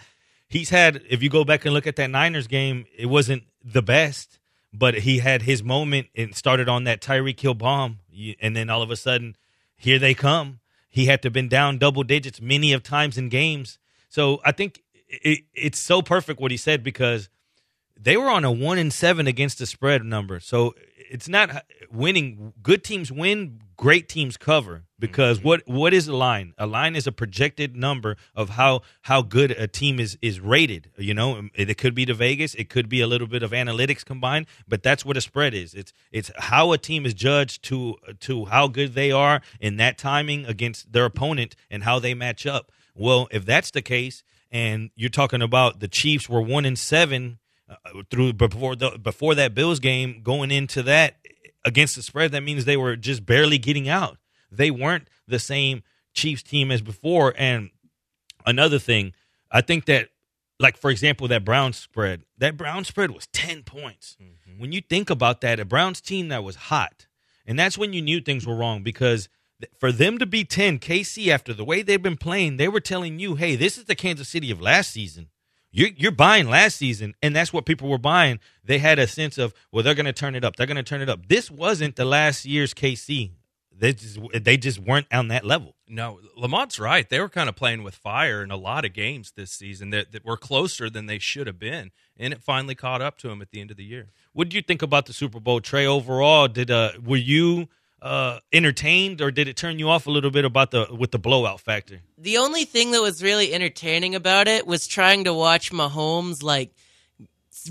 he's 0.48 0.70
had. 0.70 1.02
If 1.08 1.22
you 1.22 1.30
go 1.30 1.44
back 1.44 1.64
and 1.64 1.74
look 1.74 1.86
at 1.86 1.96
that 1.96 2.10
Niners 2.10 2.46
game, 2.46 2.86
it 2.96 3.06
wasn't 3.06 3.44
the 3.62 3.82
best, 3.82 4.38
but 4.72 4.94
he 4.94 5.18
had 5.18 5.42
his 5.42 5.62
moment 5.62 6.08
and 6.14 6.34
started 6.34 6.68
on 6.68 6.84
that 6.84 7.00
Tyreek 7.00 7.40
Hill 7.40 7.54
bomb, 7.54 8.00
and 8.40 8.56
then 8.56 8.70
all 8.70 8.82
of 8.82 8.90
a 8.90 8.96
sudden, 8.96 9.36
here 9.76 9.98
they 9.98 10.14
come. 10.14 10.60
He 10.88 11.06
had 11.06 11.22
to 11.22 11.30
been 11.30 11.48
down 11.48 11.78
double 11.78 12.04
digits 12.04 12.40
many 12.40 12.72
of 12.72 12.82
times 12.82 13.18
in 13.18 13.28
games. 13.28 13.78
So 14.08 14.40
I 14.44 14.52
think 14.52 14.80
it, 15.08 15.40
it's 15.52 15.78
so 15.78 16.02
perfect 16.02 16.40
what 16.40 16.52
he 16.52 16.56
said 16.56 16.84
because 16.84 17.28
they 17.98 18.16
were 18.16 18.28
on 18.28 18.44
a 18.44 18.52
one 18.52 18.78
and 18.78 18.92
seven 18.92 19.26
against 19.26 19.58
the 19.58 19.66
spread 19.66 20.04
number. 20.04 20.38
So 20.40 20.74
it's 21.10 21.28
not 21.28 21.64
winning. 21.92 22.52
Good 22.62 22.84
teams 22.84 23.10
win. 23.12 23.60
Great 23.76 24.08
teams 24.08 24.36
cover 24.36 24.84
because 25.00 25.38
Mm-hmm. 25.38 25.48
what 25.48 25.62
what 25.66 25.92
is 25.92 26.06
a 26.08 26.14
line? 26.16 26.54
A 26.58 26.66
line 26.66 26.94
is 26.96 27.06
a 27.06 27.12
projected 27.12 27.76
number 27.76 28.16
of 28.34 28.50
how 28.50 28.82
how 29.02 29.22
good 29.22 29.50
a 29.50 29.66
team 29.66 29.98
is 29.98 30.16
is 30.22 30.40
rated. 30.40 30.90
You 30.96 31.12
know, 31.14 31.48
it, 31.54 31.68
it 31.68 31.78
could 31.78 31.94
be 31.94 32.04
the 32.04 32.14
Vegas. 32.14 32.54
It 32.54 32.68
could 32.70 32.88
be 32.88 33.00
a 33.00 33.06
little 33.06 33.26
bit 33.26 33.42
of 33.42 33.50
analytics 33.50 34.04
combined, 34.04 34.46
but 34.68 34.82
that's 34.82 35.04
what 35.04 35.16
a 35.16 35.20
spread 35.20 35.54
is. 35.54 35.74
It's 35.74 35.92
it's 36.12 36.30
how 36.38 36.72
a 36.72 36.78
team 36.78 37.04
is 37.04 37.14
judged 37.14 37.64
to 37.64 37.96
to 38.20 38.44
how 38.46 38.68
good 38.68 38.94
they 38.94 39.10
are 39.10 39.40
in 39.60 39.76
that 39.78 39.98
timing 39.98 40.46
against 40.46 40.92
their 40.92 41.04
opponent 41.04 41.56
and 41.70 41.82
how 41.82 41.98
they 41.98 42.14
match 42.14 42.46
up. 42.46 42.70
Well, 42.94 43.26
if 43.32 43.44
that's 43.44 43.72
the 43.72 43.82
case, 43.82 44.22
and 44.52 44.90
you're 44.94 45.10
talking 45.10 45.42
about 45.42 45.80
the 45.80 45.88
Chiefs 45.88 46.28
were 46.28 46.40
one 46.40 46.64
in 46.64 46.76
seven 46.76 47.38
uh, 47.68 48.02
through 48.10 48.34
before 48.34 48.76
the 48.76 48.98
before 48.98 49.34
that 49.34 49.54
Bills 49.54 49.80
game 49.80 50.20
going 50.22 50.50
into 50.50 50.82
that 50.82 51.16
against 51.64 51.96
the 51.96 52.02
spread, 52.02 52.32
that 52.32 52.42
means 52.42 52.64
they 52.64 52.76
were 52.76 52.96
just 52.96 53.24
barely 53.24 53.58
getting 53.58 53.88
out. 53.88 54.18
They 54.50 54.70
weren't 54.70 55.08
the 55.26 55.38
same 55.38 55.82
Chiefs 56.12 56.42
team 56.42 56.70
as 56.70 56.82
before. 56.82 57.34
And 57.36 57.70
another 58.46 58.78
thing, 58.78 59.14
I 59.50 59.62
think 59.62 59.86
that, 59.86 60.08
like 60.60 60.76
for 60.76 60.90
example, 60.90 61.26
that 61.28 61.44
Brown 61.44 61.72
spread, 61.72 62.22
that 62.38 62.56
Brown 62.56 62.84
spread 62.84 63.10
was 63.10 63.26
ten 63.28 63.62
points. 63.62 64.16
When 64.58 64.72
you 64.72 64.80
think 64.80 65.10
about 65.10 65.40
that, 65.40 65.58
a 65.58 65.64
Browns 65.64 66.00
team 66.00 66.28
that 66.28 66.44
was 66.44 66.56
hot, 66.56 67.06
and 67.46 67.58
that's 67.58 67.78
when 67.78 67.92
you 67.92 68.02
knew 68.02 68.20
things 68.20 68.46
were 68.46 68.54
wrong 68.54 68.82
because 68.82 69.28
for 69.78 69.92
them 69.92 70.18
to 70.18 70.26
be 70.26 70.44
10 70.44 70.78
KC 70.78 71.28
after 71.28 71.54
the 71.54 71.64
way 71.64 71.80
they've 71.80 72.02
been 72.02 72.16
playing 72.16 72.56
they 72.56 72.68
were 72.68 72.80
telling 72.80 73.18
you 73.18 73.36
hey 73.36 73.56
this 73.56 73.78
is 73.78 73.84
the 73.84 73.94
Kansas 73.94 74.28
City 74.28 74.50
of 74.50 74.60
last 74.60 74.90
season 74.90 75.28
you're, 75.74 75.90
you're 75.96 76.12
buying 76.12 76.48
last 76.48 76.76
season 76.76 77.14
and 77.22 77.34
that's 77.34 77.52
what 77.52 77.66
people 77.66 77.88
were 77.88 77.98
buying. 77.98 78.40
They 78.64 78.78
had 78.78 78.98
a 78.98 79.06
sense 79.06 79.38
of 79.38 79.52
well 79.72 79.82
they're 79.82 79.94
going 79.94 80.06
to 80.06 80.12
turn 80.12 80.34
it 80.34 80.44
up. 80.44 80.56
They're 80.56 80.66
going 80.66 80.76
to 80.76 80.82
turn 80.82 81.02
it 81.02 81.08
up. 81.08 81.28
This 81.28 81.50
wasn't 81.50 81.96
the 81.96 82.04
last 82.04 82.44
year's 82.44 82.72
KC 82.72 83.32
they 83.76 83.92
just 83.92 84.18
they 84.32 84.56
just 84.56 84.78
weren't 84.78 85.06
on 85.12 85.28
that 85.28 85.44
level. 85.44 85.74
No, 85.88 86.20
Lamont's 86.38 86.78
right. 86.78 87.08
They 87.08 87.20
were 87.20 87.28
kind 87.28 87.48
of 87.48 87.56
playing 87.56 87.82
with 87.82 87.94
fire 87.94 88.42
in 88.42 88.50
a 88.50 88.56
lot 88.56 88.84
of 88.84 88.92
games 88.92 89.32
this 89.36 89.50
season 89.50 89.90
that, 89.90 90.12
that 90.12 90.24
were 90.24 90.36
closer 90.36 90.88
than 90.88 91.06
they 91.06 91.18
should 91.18 91.46
have 91.46 91.58
been, 91.58 91.90
and 92.16 92.32
it 92.32 92.42
finally 92.42 92.74
caught 92.74 93.02
up 93.02 93.18
to 93.18 93.28
them 93.28 93.42
at 93.42 93.50
the 93.50 93.60
end 93.60 93.70
of 93.70 93.76
the 93.76 93.84
year. 93.84 94.08
what 94.32 94.48
did 94.48 94.54
you 94.54 94.62
think 94.62 94.82
about 94.82 95.06
the 95.06 95.12
Super 95.12 95.40
Bowl 95.40 95.60
Trey 95.60 95.86
overall? 95.86 96.48
Did 96.48 96.70
uh 96.70 96.92
were 97.04 97.16
you 97.16 97.68
uh 98.04 98.38
entertained 98.52 99.22
or 99.22 99.30
did 99.30 99.48
it 99.48 99.56
turn 99.56 99.78
you 99.78 99.88
off 99.88 100.06
a 100.06 100.10
little 100.10 100.30
bit 100.30 100.44
about 100.44 100.70
the 100.70 100.86
with 100.96 101.10
the 101.10 101.18
blowout 101.18 101.58
factor? 101.58 102.02
The 102.18 102.36
only 102.36 102.66
thing 102.66 102.90
that 102.90 103.00
was 103.00 103.22
really 103.22 103.52
entertaining 103.52 104.14
about 104.14 104.46
it 104.46 104.66
was 104.66 104.86
trying 104.86 105.24
to 105.24 105.32
watch 105.32 105.72
Mahomes 105.72 106.42
like 106.42 106.70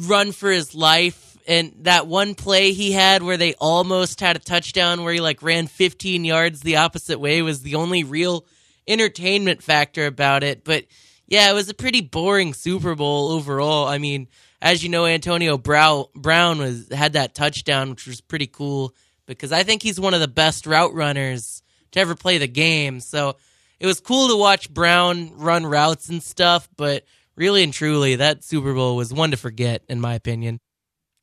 run 0.02 0.32
for 0.32 0.50
his 0.50 0.74
life. 0.74 1.38
And 1.46 1.74
that 1.82 2.08
one 2.08 2.36
play 2.36 2.72
he 2.72 2.94
had 2.94 3.22
where 3.22 3.38
they 3.38 3.54
almost 3.56 4.22
had 4.22 4.36
a 4.36 4.40
touchdown 4.40 5.04
where 5.04 5.14
he 5.14 5.22
like 5.22 5.44
ran 5.44 5.68
15 5.68 6.26
yards 6.26 6.62
the 6.62 6.78
opposite 6.78 7.20
way 7.20 7.42
was 7.42 7.62
the 7.62 7.76
only 7.76 8.04
real 8.04 8.46
entertainment 8.88 9.62
factor 9.62 10.08
about 10.08 10.44
it. 10.44 10.64
But 10.64 10.86
yeah 11.28 11.52
it 11.52 11.54
was 11.54 11.70
a 11.70 11.76
pretty 11.76 12.02
boring 12.02 12.56
super 12.56 12.96
bowl 12.96 13.30
overall. 13.30 13.88
I 13.88 14.00
mean 14.00 14.30
as 14.64 14.82
you 14.82 14.90
know 14.90 15.06
antonio 15.06 15.58
brown 15.58 16.06
brown 16.16 16.58
was 16.58 16.88
had 16.90 17.14
that 17.14 17.36
touchdown 17.36 17.92
which 17.92 18.08
was 18.08 18.22
pretty 18.22 18.48
cool 18.48 18.96
because 19.26 19.52
i 19.52 19.64
think 19.64 19.82
he's 19.84 20.00
one 20.00 20.14
of 20.14 20.20
the 20.20 20.28
best 20.28 20.66
route 20.66 20.94
runners 20.94 21.62
to 21.92 22.00
ever 22.00 22.16
play 22.16 22.38
the 22.38 22.48
game 22.48 23.00
so 23.00 23.36
it 23.80 23.86
was 23.86 24.00
cool 24.00 24.28
to 24.30 24.38
watch 24.38 24.74
brown 24.74 25.32
run 25.38 25.66
routes 25.66 26.10
and 26.10 26.22
stuff 26.24 26.68
but 26.78 27.04
really 27.36 27.64
and 27.64 27.74
truly 27.74 28.16
that 28.16 28.44
super 28.44 28.74
bowl 28.74 28.96
was 28.96 29.14
one 29.14 29.32
to 29.32 29.38
forget 29.38 29.84
in 29.90 30.00
my 30.02 30.14
opinion 30.14 30.60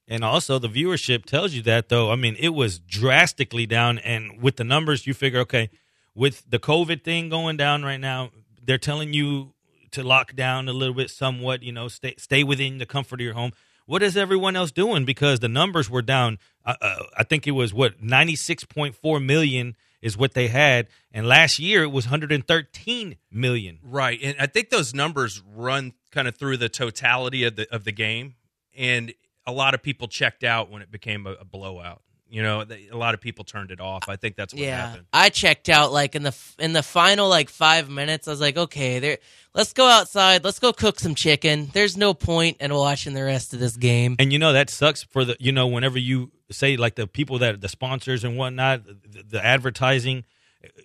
And 0.08 0.24
also, 0.24 0.58
the 0.58 0.68
viewership 0.68 1.24
tells 1.24 1.54
you 1.54 1.62
that, 1.62 1.88
though. 1.88 2.10
I 2.10 2.16
mean, 2.16 2.34
it 2.36 2.48
was 2.48 2.80
drastically 2.80 3.64
down. 3.64 3.98
And 4.00 4.42
with 4.42 4.56
the 4.56 4.64
numbers, 4.64 5.06
you 5.06 5.14
figure, 5.14 5.38
okay, 5.46 5.70
with 6.16 6.42
the 6.50 6.58
COVID 6.58 7.04
thing 7.04 7.28
going 7.28 7.56
down 7.56 7.84
right 7.84 8.00
now, 8.00 8.30
they're 8.60 8.76
telling 8.76 9.12
you 9.12 9.54
to 9.92 10.02
lock 10.02 10.34
down 10.34 10.68
a 10.68 10.72
little 10.72 10.96
bit, 10.96 11.10
somewhat, 11.10 11.62
you 11.62 11.70
know, 11.70 11.86
stay, 11.86 12.14
stay 12.18 12.42
within 12.42 12.78
the 12.78 12.86
comfort 12.86 13.20
of 13.20 13.24
your 13.24 13.34
home. 13.34 13.52
What 13.90 14.04
is 14.04 14.16
everyone 14.16 14.54
else 14.54 14.70
doing? 14.70 15.04
Because 15.04 15.40
the 15.40 15.48
numbers 15.48 15.90
were 15.90 16.00
down. 16.00 16.38
Uh, 16.64 16.76
uh, 16.80 16.96
I 17.18 17.24
think 17.24 17.48
it 17.48 17.50
was 17.50 17.74
what, 17.74 18.00
96.4 18.00 19.24
million 19.26 19.74
is 20.00 20.16
what 20.16 20.32
they 20.32 20.46
had. 20.46 20.86
And 21.10 21.26
last 21.26 21.58
year, 21.58 21.82
it 21.82 21.90
was 21.90 22.04
113 22.04 23.16
million. 23.32 23.78
Right, 23.82 24.20
and 24.22 24.36
I 24.38 24.46
think 24.46 24.70
those 24.70 24.94
numbers 24.94 25.42
run 25.44 25.94
kind 26.12 26.28
of 26.28 26.36
through 26.36 26.58
the 26.58 26.68
totality 26.68 27.42
of 27.42 27.56
the 27.56 27.66
of 27.74 27.82
the 27.82 27.90
game, 27.90 28.36
and 28.76 29.12
a 29.44 29.50
lot 29.50 29.74
of 29.74 29.82
people 29.82 30.06
checked 30.06 30.44
out 30.44 30.70
when 30.70 30.82
it 30.82 30.92
became 30.92 31.26
a, 31.26 31.32
a 31.32 31.44
blowout. 31.44 32.00
You 32.30 32.42
know, 32.42 32.64
a 32.92 32.96
lot 32.96 33.14
of 33.14 33.20
people 33.20 33.44
turned 33.44 33.70
it 33.70 33.80
off. 33.80 34.08
I 34.08 34.16
think 34.16 34.36
that's 34.36 34.54
what 34.54 34.62
yeah, 34.62 34.86
happened. 34.88 35.06
I 35.12 35.30
checked 35.30 35.68
out 35.68 35.92
like 35.92 36.14
in 36.14 36.22
the 36.22 36.36
in 36.58 36.72
the 36.72 36.82
final 36.82 37.28
like 37.28 37.50
five 37.50 37.90
minutes. 37.90 38.28
I 38.28 38.30
was 38.30 38.40
like, 38.40 38.56
okay, 38.56 38.98
there. 38.98 39.18
Let's 39.52 39.72
go 39.72 39.84
outside. 39.84 40.44
Let's 40.44 40.60
go 40.60 40.72
cook 40.72 41.00
some 41.00 41.16
chicken. 41.16 41.70
There's 41.72 41.96
no 41.96 42.14
point 42.14 42.58
in 42.60 42.72
watching 42.72 43.14
the 43.14 43.24
rest 43.24 43.52
of 43.52 43.58
this 43.58 43.76
game. 43.76 44.14
And 44.20 44.32
you 44.32 44.38
know 44.38 44.52
that 44.52 44.70
sucks 44.70 45.02
for 45.02 45.24
the 45.24 45.36
you 45.40 45.50
know 45.50 45.66
whenever 45.66 45.98
you 45.98 46.30
say 46.50 46.76
like 46.76 46.94
the 46.94 47.06
people 47.06 47.38
that 47.38 47.60
the 47.60 47.68
sponsors 47.68 48.22
and 48.22 48.36
whatnot, 48.36 48.84
the, 48.84 49.24
the 49.28 49.44
advertising. 49.44 50.24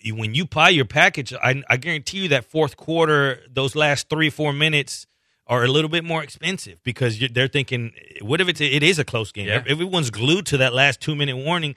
When 0.06 0.34
you 0.34 0.46
buy 0.46 0.70
your 0.70 0.86
package, 0.86 1.34
I, 1.34 1.62
I 1.70 1.76
guarantee 1.76 2.20
you 2.20 2.28
that 2.30 2.46
fourth 2.46 2.78
quarter, 2.78 3.42
those 3.52 3.76
last 3.76 4.08
three 4.10 4.30
four 4.30 4.54
minutes 4.54 5.06
are 5.48 5.64
a 5.64 5.68
little 5.68 5.90
bit 5.90 6.04
more 6.04 6.24
expensive 6.24 6.82
because 6.84 7.22
you 7.22 7.28
they're 7.28 7.48
thinking, 7.48 7.94
what 8.22 8.42
if 8.42 8.48
it's 8.48 8.62
it 8.62 8.84
is 8.84 9.00
a 9.00 9.06
close 9.06 9.32
game? 9.32 9.48
Yeah. 9.48 9.64
Everyone's 9.68 10.10
glued 10.10 10.46
to 10.48 10.58
that 10.58 10.74
last 10.74 11.02
two 11.02 11.16
minute 11.16 11.38
warning, 11.38 11.76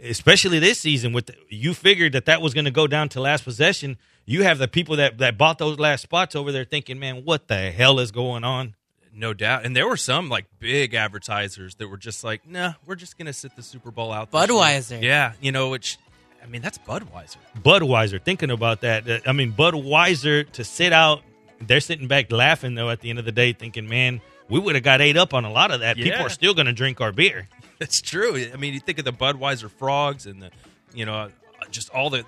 especially 0.00 0.58
this 0.58 0.80
season. 0.80 1.12
With 1.12 1.26
the, 1.26 1.34
you 1.48 1.74
figured 1.74 2.12
that 2.12 2.26
that 2.26 2.40
was 2.40 2.54
going 2.54 2.64
to 2.64 2.70
go 2.70 2.86
down 2.86 3.08
to 3.10 3.20
last 3.20 3.44
possession. 3.44 3.98
You 4.26 4.42
have 4.44 4.58
the 4.58 4.68
people 4.68 4.96
that 4.96 5.18
that 5.18 5.36
bought 5.36 5.58
those 5.58 5.78
last 5.78 6.02
spots 6.02 6.34
over 6.34 6.50
there 6.50 6.64
thinking, 6.64 6.98
man, 6.98 7.24
what 7.24 7.48
the 7.48 7.70
hell 7.70 8.00
is 8.00 8.10
going 8.10 8.42
on? 8.44 8.74
No 9.16 9.32
doubt. 9.32 9.64
And 9.64 9.76
there 9.76 9.86
were 9.86 9.96
some 9.98 10.28
like 10.28 10.46
big 10.58 10.94
advertisers 10.94 11.76
that 11.76 11.88
were 11.88 11.96
just 11.98 12.24
like, 12.24 12.48
nah, 12.48 12.72
we're 12.86 12.96
just 12.96 13.16
going 13.16 13.26
to 13.26 13.32
sit 13.32 13.54
the 13.54 13.62
Super 13.62 13.90
Bowl 13.90 14.10
out. 14.10 14.30
this 14.30 14.40
year." 14.40 14.48
Budweiser. 14.48 15.02
Yeah. 15.02 15.32
You 15.40 15.52
know, 15.52 15.68
which, 15.68 15.98
I 16.42 16.46
mean, 16.46 16.62
that's 16.62 16.78
Budweiser. 16.78 17.36
Budweiser, 17.62 18.20
thinking 18.20 18.50
about 18.50 18.80
that. 18.80 19.08
uh, 19.08 19.20
I 19.26 19.32
mean, 19.32 19.52
Budweiser 19.52 20.50
to 20.52 20.64
sit 20.64 20.92
out, 20.92 21.22
they're 21.66 21.80
sitting 21.80 22.06
back 22.08 22.30
laughing, 22.32 22.74
though, 22.74 22.90
at 22.90 23.00
the 23.00 23.10
end 23.10 23.18
of 23.18 23.24
the 23.24 23.32
day, 23.32 23.52
thinking, 23.52 23.88
man, 23.88 24.20
we 24.48 24.58
would 24.58 24.74
have 24.74 24.84
got 24.84 25.00
ate 25.00 25.16
up 25.16 25.34
on 25.34 25.44
a 25.44 25.50
lot 25.52 25.70
of 25.70 25.80
that. 25.80 25.96
People 25.96 26.20
are 26.22 26.28
still 26.30 26.54
going 26.54 26.66
to 26.66 26.72
drink 26.72 27.00
our 27.00 27.12
beer. 27.12 27.48
It's 27.80 28.00
true. 28.00 28.36
I 28.52 28.56
mean, 28.56 28.72
you 28.72 28.78
think 28.78 29.00
of 29.00 29.04
the 29.04 29.12
Budweiser 29.12 29.68
frogs 29.68 30.26
and 30.26 30.40
the, 30.40 30.50
you 30.94 31.04
know, 31.04 31.14
uh, 31.14 31.28
just 31.72 31.90
all 31.90 32.08
the, 32.08 32.24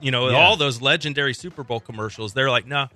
you 0.00 0.10
know, 0.10 0.28
Yeah. 0.30 0.36
all 0.36 0.56
those 0.56 0.82
legendary 0.82 1.32
Super 1.32 1.62
Bowl 1.62 1.78
commercials. 1.78 2.34
They're 2.34 2.50
like, 2.50 2.66
nah, 2.66 2.88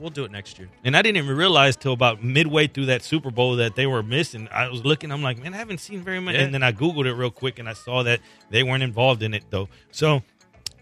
we'll 0.00 0.10
do 0.10 0.24
it 0.24 0.32
next 0.32 0.58
year. 0.58 0.68
And 0.82 0.96
I 0.96 1.02
didn't 1.02 1.18
even 1.24 1.36
realize 1.36 1.76
till 1.76 1.92
about 1.92 2.22
midway 2.24 2.66
through 2.66 2.86
that 2.86 3.02
Super 3.04 3.30
Bowl 3.30 3.54
that 3.56 3.76
they 3.76 3.86
were 3.86 4.02
missing. 4.02 4.48
I 4.52 4.68
was 4.68 4.84
looking, 4.84 5.12
I'm 5.12 5.22
like, 5.22 5.40
man, 5.40 5.54
I 5.54 5.56
haven't 5.56 5.78
seen 5.78 6.02
very 6.02 6.18
much. 6.20 6.34
Yeah. 6.34 6.42
And 6.42 6.52
then 6.52 6.64
I 6.64 6.72
Googled 6.72 7.06
it 7.06 7.14
real 7.14 7.30
quick 7.30 7.60
and 7.60 7.68
I 7.68 7.74
saw 7.74 8.02
that 8.02 8.18
they 8.50 8.64
weren't 8.64 8.82
involved 8.82 9.22
in 9.22 9.34
it, 9.34 9.44
though. 9.50 9.68
So 9.92 10.22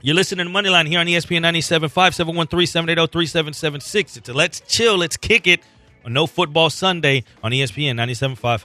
you're 0.03 0.17
listening 0.17 0.47
to 0.47 0.53
Moneyline 0.53 0.88
here 0.88 0.99
on 0.99 1.07
ESPN 1.07 1.43
97.5, 1.43 2.15
713 2.15 2.67
780 2.67 3.12
3776. 3.12 4.17
It's 4.17 4.29
a 4.29 4.33
Let's 4.33 4.61
Chill, 4.67 4.99
Let's 4.99 5.17
Kick 5.17 5.47
It 5.47 5.61
on 6.05 6.12
No 6.12 6.27
Football 6.27 6.71
Sunday 6.71 7.23
on 7.43 7.53
ESPN 7.53 7.95
97.5. 7.95 8.65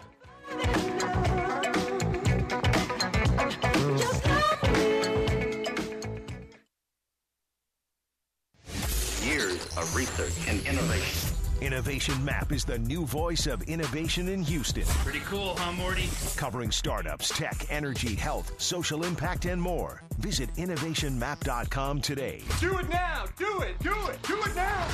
innovation. 11.61 11.77
Innovation 11.87 12.25
Map 12.25 12.51
is 12.51 12.65
the 12.65 12.79
new 12.79 13.05
voice 13.05 13.47
of 13.47 13.61
innovation 13.63 14.27
in 14.29 14.43
Houston. 14.43 14.83
Pretty 14.83 15.19
cool, 15.19 15.55
huh, 15.57 15.71
Morty? 15.71 16.09
Covering 16.35 16.71
startups, 16.71 17.29
tech, 17.29 17.65
energy, 17.69 18.15
health, 18.15 18.51
social 18.57 19.03
impact, 19.03 19.45
and 19.45 19.61
more. 19.61 20.01
Visit 20.17 20.53
innovationmap.com 20.55 22.01
today. 22.01 22.41
Do 22.59 22.77
it 22.77 22.89
now! 22.89 23.25
Do 23.37 23.61
it! 23.61 23.79
Do 23.79 23.95
it! 24.07 24.21
Do 24.23 24.41
it 24.41 24.55
now! 24.55 24.87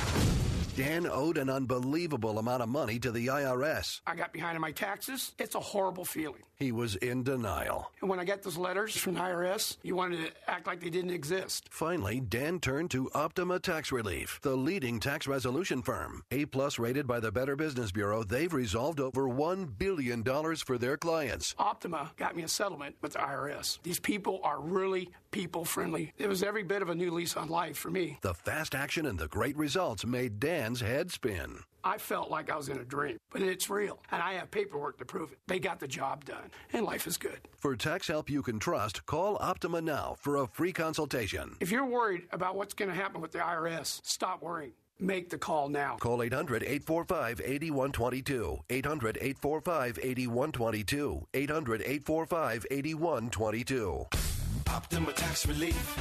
Dan 0.76 1.06
owed 1.06 1.38
an 1.38 1.48
unbelievable 1.48 2.38
amount 2.38 2.62
of 2.62 2.68
money 2.68 2.98
to 2.98 3.12
the 3.12 3.28
IRS. 3.28 4.00
I 4.06 4.14
got 4.14 4.32
behind 4.32 4.56
on 4.56 4.60
my 4.60 4.72
taxes. 4.72 5.32
It's 5.38 5.54
a 5.54 5.60
horrible 5.60 6.04
feeling. 6.04 6.42
He 6.56 6.72
was 6.72 6.96
in 6.96 7.24
denial. 7.24 7.90
When 8.00 8.20
I 8.20 8.24
got 8.24 8.42
those 8.42 8.56
letters 8.56 8.96
from 8.96 9.14
the 9.14 9.20
IRS, 9.20 9.76
you 9.82 9.96
wanted 9.96 10.26
to 10.26 10.50
act 10.50 10.66
like 10.66 10.80
they 10.80 10.90
didn't 10.90 11.10
exist. 11.10 11.68
Finally, 11.70 12.20
Dan 12.20 12.60
turned 12.60 12.90
to 12.92 13.10
Optima 13.14 13.58
Tax 13.58 13.90
Relief, 13.90 14.38
the 14.42 14.54
leading 14.56 15.00
tax 15.00 15.26
resolution 15.26 15.82
firm. 15.82 16.22
A 16.30 16.44
plus 16.46 16.78
rated 16.78 17.06
by 17.06 17.18
the 17.18 17.32
Better 17.32 17.56
Business 17.56 17.90
Bureau, 17.90 18.22
they've 18.22 18.52
resolved 18.52 19.00
over 19.00 19.22
$1 19.22 19.78
billion 19.78 20.22
for 20.56 20.78
their 20.78 20.96
clients. 20.96 21.54
Optima 21.58 22.12
got 22.16 22.36
me 22.36 22.44
a 22.44 22.48
settlement 22.48 22.94
with 23.02 23.14
the 23.14 23.18
IRS. 23.18 23.78
These 23.82 24.00
people 24.00 24.40
are 24.44 24.60
really 24.60 25.10
people 25.32 25.64
friendly. 25.64 26.12
It 26.18 26.28
was 26.28 26.42
every 26.44 26.62
bit 26.62 26.82
of 26.82 26.88
a 26.88 26.94
new 26.94 27.10
lease 27.10 27.36
on 27.36 27.48
life 27.48 27.76
for 27.76 27.90
me. 27.90 28.18
The 28.22 28.34
fast 28.34 28.74
action 28.74 29.06
and 29.06 29.18
the 29.18 29.28
great 29.28 29.56
results 29.56 30.06
made 30.06 30.38
Dan's 30.38 30.80
head 30.80 31.10
spin. 31.10 31.58
I 31.84 31.98
felt 31.98 32.30
like 32.30 32.50
I 32.50 32.56
was 32.56 32.70
in 32.70 32.78
a 32.78 32.84
dream, 32.84 33.18
but 33.30 33.42
it's 33.42 33.68
real, 33.68 34.00
and 34.10 34.22
I 34.22 34.34
have 34.34 34.50
paperwork 34.50 34.98
to 34.98 35.04
prove 35.04 35.32
it. 35.32 35.38
They 35.46 35.58
got 35.58 35.80
the 35.80 35.86
job 35.86 36.24
done, 36.24 36.50
and 36.72 36.86
life 36.86 37.06
is 37.06 37.18
good. 37.18 37.38
For 37.58 37.76
tax 37.76 38.08
help 38.08 38.30
you 38.30 38.42
can 38.42 38.58
trust, 38.58 39.04
call 39.04 39.36
Optima 39.38 39.82
now 39.82 40.16
for 40.18 40.36
a 40.36 40.46
free 40.46 40.72
consultation. 40.72 41.56
If 41.60 41.70
you're 41.70 41.84
worried 41.84 42.22
about 42.32 42.56
what's 42.56 42.72
going 42.72 42.90
to 42.90 42.96
happen 42.96 43.20
with 43.20 43.32
the 43.32 43.40
IRS, 43.40 44.00
stop 44.02 44.42
worrying. 44.42 44.72
Make 44.98 45.28
the 45.28 45.38
call 45.38 45.68
now. 45.68 45.96
Call 45.96 46.22
800 46.22 46.62
845 46.62 47.40
8122. 47.44 48.58
800 48.70 49.18
845 49.20 49.98
8122. 50.02 51.26
800 51.34 51.82
845 51.82 52.66
8122. 52.70 54.06
Optima 54.68 55.12
Tax 55.12 55.46
Relief. 55.46 55.98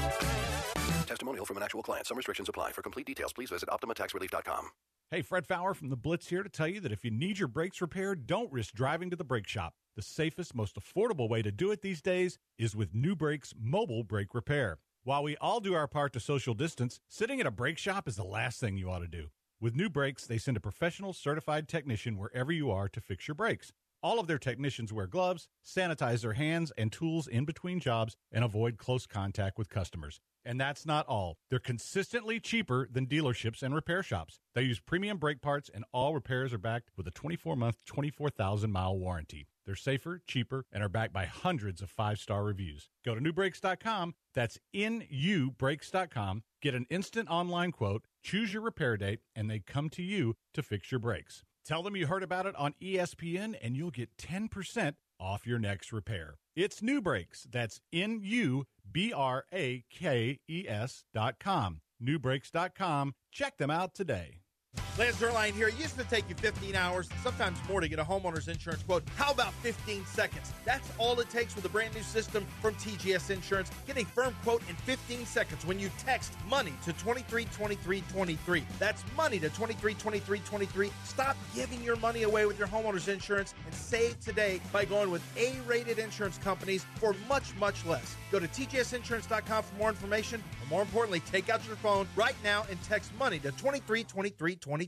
Testimonial 1.06 1.46
from 1.46 1.58
an 1.58 1.64
actual 1.64 1.84
client. 1.84 2.08
Some 2.08 2.18
restrictions 2.18 2.50
apply. 2.50 2.72
For 2.72 2.82
complete 2.82 3.06
details, 3.06 3.34
please 3.34 3.50
visit 3.50 3.70
OptimaTaxRelief.com. 3.70 4.70
Hey, 5.12 5.22
Fred 5.22 5.46
Faour 5.46 5.76
from 5.76 5.90
the 5.90 5.96
Blitz 5.96 6.30
here 6.30 6.42
to 6.42 6.50
tell 6.50 6.68
you 6.68 6.80
that 6.80 6.92
if 6.92 7.06
you 7.06 7.12
need 7.12 7.38
your 7.38 7.48
brakes 7.48 7.82
repaired, 7.82 8.26
don't 8.26 8.52
risk 8.52 8.74
driving 8.74 9.12
to 9.12 9.16
the 9.16 9.24
brake 9.24 9.48
shop. 9.48 9.76
The 9.96 10.02
safest, 10.02 10.56
most 10.56 10.76
affordable 10.76 11.30
way 11.30 11.44
to 11.44 11.52
do 11.52 11.70
it 11.70 11.84
these 11.84 12.02
days 12.02 12.40
is 12.58 12.76
with 12.76 12.96
New 12.96 13.16
Brakes 13.16 13.54
Mobile 13.60 14.04
Brake 14.04 14.34
Repair. 14.34 14.80
While 15.04 15.22
we 15.22 15.38
all 15.38 15.60
do 15.60 15.76
our 15.76 15.88
part 15.88 16.14
to 16.14 16.20
social 16.20 16.56
distance, 16.56 17.00
sitting 17.10 17.40
at 17.40 17.46
a 17.46 17.52
brake 17.52 17.78
shop 17.78 18.08
is 18.08 18.16
the 18.16 18.24
last 18.24 18.60
thing 18.60 18.76
you 18.76 18.90
ought 18.90 19.00
to 19.00 19.08
do. 19.08 19.28
With 19.62 19.76
New 19.76 19.90
Brakes, 19.90 20.26
they 20.26 20.38
send 20.40 20.58
a 20.58 20.62
professional 20.62 21.14
certified 21.14 21.68
technician 21.68 22.18
wherever 22.18 22.52
you 22.52 22.72
are 22.72 22.90
to 22.90 23.00
fix 23.00 23.28
your 23.28 23.36
brakes. 23.36 23.72
All 24.04 24.20
of 24.20 24.28
their 24.28 24.38
technicians 24.38 24.92
wear 24.92 25.08
gloves, 25.08 25.48
sanitize 25.66 26.22
their 26.22 26.34
hands 26.34 26.74
and 26.78 26.92
tools 26.92 27.26
in 27.26 27.46
between 27.46 27.80
jobs, 27.80 28.18
and 28.34 28.44
avoid 28.44 28.78
close 28.78 29.08
contact 29.08 29.58
with 29.58 29.70
customers. 29.70 30.20
And 30.44 30.60
that's 30.60 30.86
not 30.86 31.08
all. 31.08 31.38
They're 31.50 31.60
consistently 31.60 32.42
cheaper 32.42 32.90
than 32.92 33.08
dealerships 33.08 33.64
and 33.64 33.74
repair 33.74 34.04
shops. 34.04 34.42
They 34.56 34.64
use 34.64 34.82
premium 34.82 35.20
brake 35.20 35.42
parts, 35.42 35.70
and 35.74 35.86
all 35.94 36.14
repairs 36.14 36.52
are 36.52 36.58
backed 36.58 36.90
with 36.98 37.08
a 37.08 37.12
24 37.12 37.56
month, 37.56 37.78
24,000 37.86 38.70
mile 38.74 38.98
warranty. 38.98 39.48
They're 39.66 39.76
safer, 39.76 40.22
cheaper, 40.28 40.66
and 40.74 40.84
are 40.84 40.90
backed 40.90 41.14
by 41.14 41.24
hundreds 41.24 41.82
of 41.82 41.90
five 41.90 42.20
star 42.20 42.44
reviews. 42.44 42.90
Go 43.06 43.16
to 43.16 43.22
nubrakes.com. 43.22 44.16
That's 44.34 44.60
nubrakes.com. 44.76 46.44
Get 46.62 46.76
an 46.76 46.88
instant 46.90 47.30
online 47.30 47.72
quote, 47.72 48.04
choose 48.22 48.52
your 48.52 48.64
repair 48.64 48.98
date, 48.98 49.22
and 49.34 49.50
they 49.50 49.60
come 49.60 49.90
to 49.92 50.04
you 50.04 50.36
to 50.54 50.62
fix 50.62 50.92
your 50.92 51.00
brakes. 51.00 51.46
Tell 51.66 51.82
them 51.84 51.96
you 51.96 52.08
heard 52.08 52.24
about 52.24 52.46
it 52.46 52.56
on 52.56 52.74
ESPN, 52.82 53.56
and 53.62 53.76
you'll 53.78 53.92
get 53.92 54.18
10% 54.18 54.96
off 55.20 55.48
your 55.48 55.60
next 55.60 55.94
repair. 55.94 56.36
It's 56.56 56.82
NuBrakes. 56.82 57.48
That's 57.52 57.80
N 57.92 58.20
U 58.22 58.66
B 58.92 59.14
R 59.14 59.46
A 59.54 59.84
K 59.90 60.40
E 60.48 60.66
S 60.68 61.04
dot 61.14 61.40
com. 61.40 61.80
Nubrakes.com. 62.04 63.14
Check 63.32 63.58
them 63.58 63.72
out 63.72 63.94
today. 63.96 64.42
Lance 65.00 65.16
Zierlein 65.16 65.54
here. 65.54 65.70
It 65.70 65.80
used 65.80 65.98
to 65.98 66.04
take 66.04 66.30
you 66.30 66.36
15 66.36 66.76
hours, 66.76 67.10
sometimes 67.24 67.58
more, 67.68 67.82
to 67.82 67.88
get 67.88 67.98
a 67.98 68.04
homeowner's 68.04 68.48
insurance 68.48 68.84
quote. 68.84 69.04
How 69.16 69.32
about 69.32 69.52
15 69.56 70.06
seconds? 70.06 70.52
That's 70.66 70.88
all 71.00 71.20
it 71.20 71.32
takes 71.32 71.56
with 71.56 71.66
a 71.66 71.70
brand 71.70 71.96
new 71.96 72.04
system 72.04 72.46
from 72.62 72.76
TGS 72.76 73.32
Insurance. 73.32 73.72
Get 73.88 73.98
a 73.98 74.06
firm 74.06 74.36
quote 74.44 74.62
in 74.70 74.76
15 74.76 75.26
seconds 75.26 75.66
when 75.66 75.80
you 75.80 75.90
text 75.98 76.34
money 76.48 76.74
to 76.84 76.94
232323. 76.94 78.64
That's 78.78 79.04
money 79.18 79.40
to 79.40 79.50
232323. 79.50 80.92
Stop 81.06 81.38
giving 81.56 81.82
your 81.84 81.96
money 81.96 82.24
away 82.24 82.46
with 82.46 82.60
your 82.60 82.68
homeowner's 82.68 83.08
insurance 83.08 83.56
and 83.66 83.74
save 83.74 84.20
today 84.20 84.62
by 84.72 84.86
going 84.86 85.10
with 85.10 85.24
A 85.38 85.60
rated 85.68 85.98
insurance 85.98 86.38
companies 86.38 86.86
for 86.98 87.16
much, 87.28 87.56
much 87.56 87.84
less. 87.88 88.16
Go 88.32 88.40
to 88.40 88.48
TGSinsurance.com 88.48 89.64
for 89.64 89.76
more 89.76 89.90
information. 89.90 90.44
And 90.62 90.70
more 90.70 90.84
importantly, 90.84 91.22
take 91.22 91.50
out 91.50 91.66
your 91.66 91.78
phone 91.78 92.08
right 92.16 92.36
now 92.44 92.66
and 92.70 92.82
text 92.84 93.12
money 93.18 93.40
to 93.40 93.50
232323. 93.52 94.83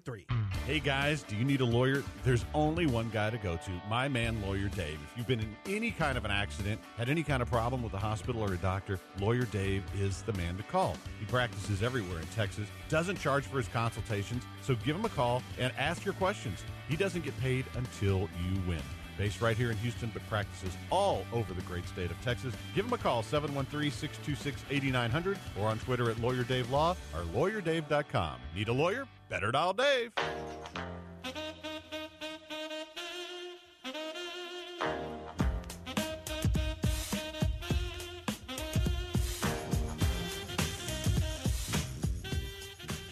Hey 0.66 0.80
guys, 0.80 1.24
do 1.24 1.36
you 1.36 1.46
need 1.46 1.62
a 1.62 1.66
lawyer? 1.66 2.04
There's 2.24 2.44
only 2.54 2.88
one 2.88 3.10
guy 3.14 3.30
to 3.30 3.38
go 3.38 3.56
to, 3.56 3.72
my 3.88 4.08
man, 4.08 4.42
Lawyer 4.42 4.68
Dave. 4.70 5.00
If 5.12 5.18
you've 5.18 5.28
been 5.28 5.40
in 5.40 5.56
any 5.68 5.92
kind 5.92 6.18
of 6.18 6.26
an 6.26 6.32
accident, 6.32 6.82
had 6.98 7.08
any 7.08 7.24
kind 7.24 7.42
of 7.42 7.50
problem 7.50 7.84
with 7.84 7.94
a 7.94 8.00
hospital 8.00 8.42
or 8.42 8.54
a 8.54 8.58
doctor, 8.58 9.00
Lawyer 9.20 9.46
Dave 9.46 9.84
is 9.96 10.24
the 10.24 10.34
man 10.34 10.58
to 10.58 10.64
call. 10.64 10.98
He 11.20 11.26
practices 11.26 11.84
everywhere 11.84 12.20
in 12.20 12.28
Texas, 12.28 12.68
doesn't 12.90 13.20
charge 13.20 13.46
for 13.46 13.58
his 13.58 13.68
consultations, 13.68 14.44
so 14.64 14.76
give 14.84 14.96
him 14.96 15.06
a 15.06 15.10
call 15.10 15.44
and 15.60 15.72
ask 15.78 16.04
your 16.04 16.16
questions. 16.16 16.64
He 16.90 16.96
doesn't 16.96 17.24
get 17.24 17.40
paid 17.40 17.66
until 17.76 18.22
you 18.22 18.60
win. 18.68 18.82
Based 19.18 19.40
right 19.42 19.56
here 19.56 19.72
in 19.72 19.78
Houston, 19.78 20.12
but 20.14 20.28
practices 20.28 20.74
all 20.90 21.26
over 21.32 21.54
the 21.54 21.62
great 21.62 21.88
state 21.88 22.12
of 22.12 22.20
Texas. 22.22 22.54
Give 22.74 22.86
him 22.86 22.94
a 22.94 22.98
call, 22.98 23.24
713 23.24 23.92
626 23.92 24.66
8900, 24.70 25.38
or 25.60 25.68
on 25.68 25.80
Twitter 25.80 26.10
at 26.12 26.20
Lawyer 26.20 26.44
Dave 26.44 26.70
Law 26.70 26.98
or 27.14 27.22
lawyerdave.com. 27.34 28.40
Need 28.56 28.68
a 28.68 28.74
lawyer? 28.74 29.08
Better 29.30 29.52
dial 29.52 29.74
Dave. 29.74 30.12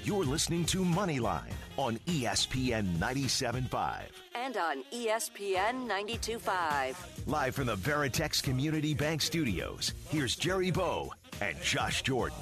You're 0.04 0.26
listening 0.26 0.66
to 0.66 0.84
Moneyline 0.84 1.54
on 1.78 1.98
ESPN 2.06 2.98
97.5. 2.98 4.02
And 4.36 4.58
on 4.58 4.84
ESPN 4.94 5.88
92.5. 5.88 6.96
Live 7.26 7.56
from 7.56 7.68
the 7.68 7.76
Veritex 7.76 8.44
Community 8.44 8.94
Bank 8.94 9.22
Studios, 9.22 9.94
here's 10.10 10.36
Jerry 10.36 10.72
Bow 10.72 11.12
and 11.42 11.60
Josh 11.62 12.04
Jordan. 12.04 12.38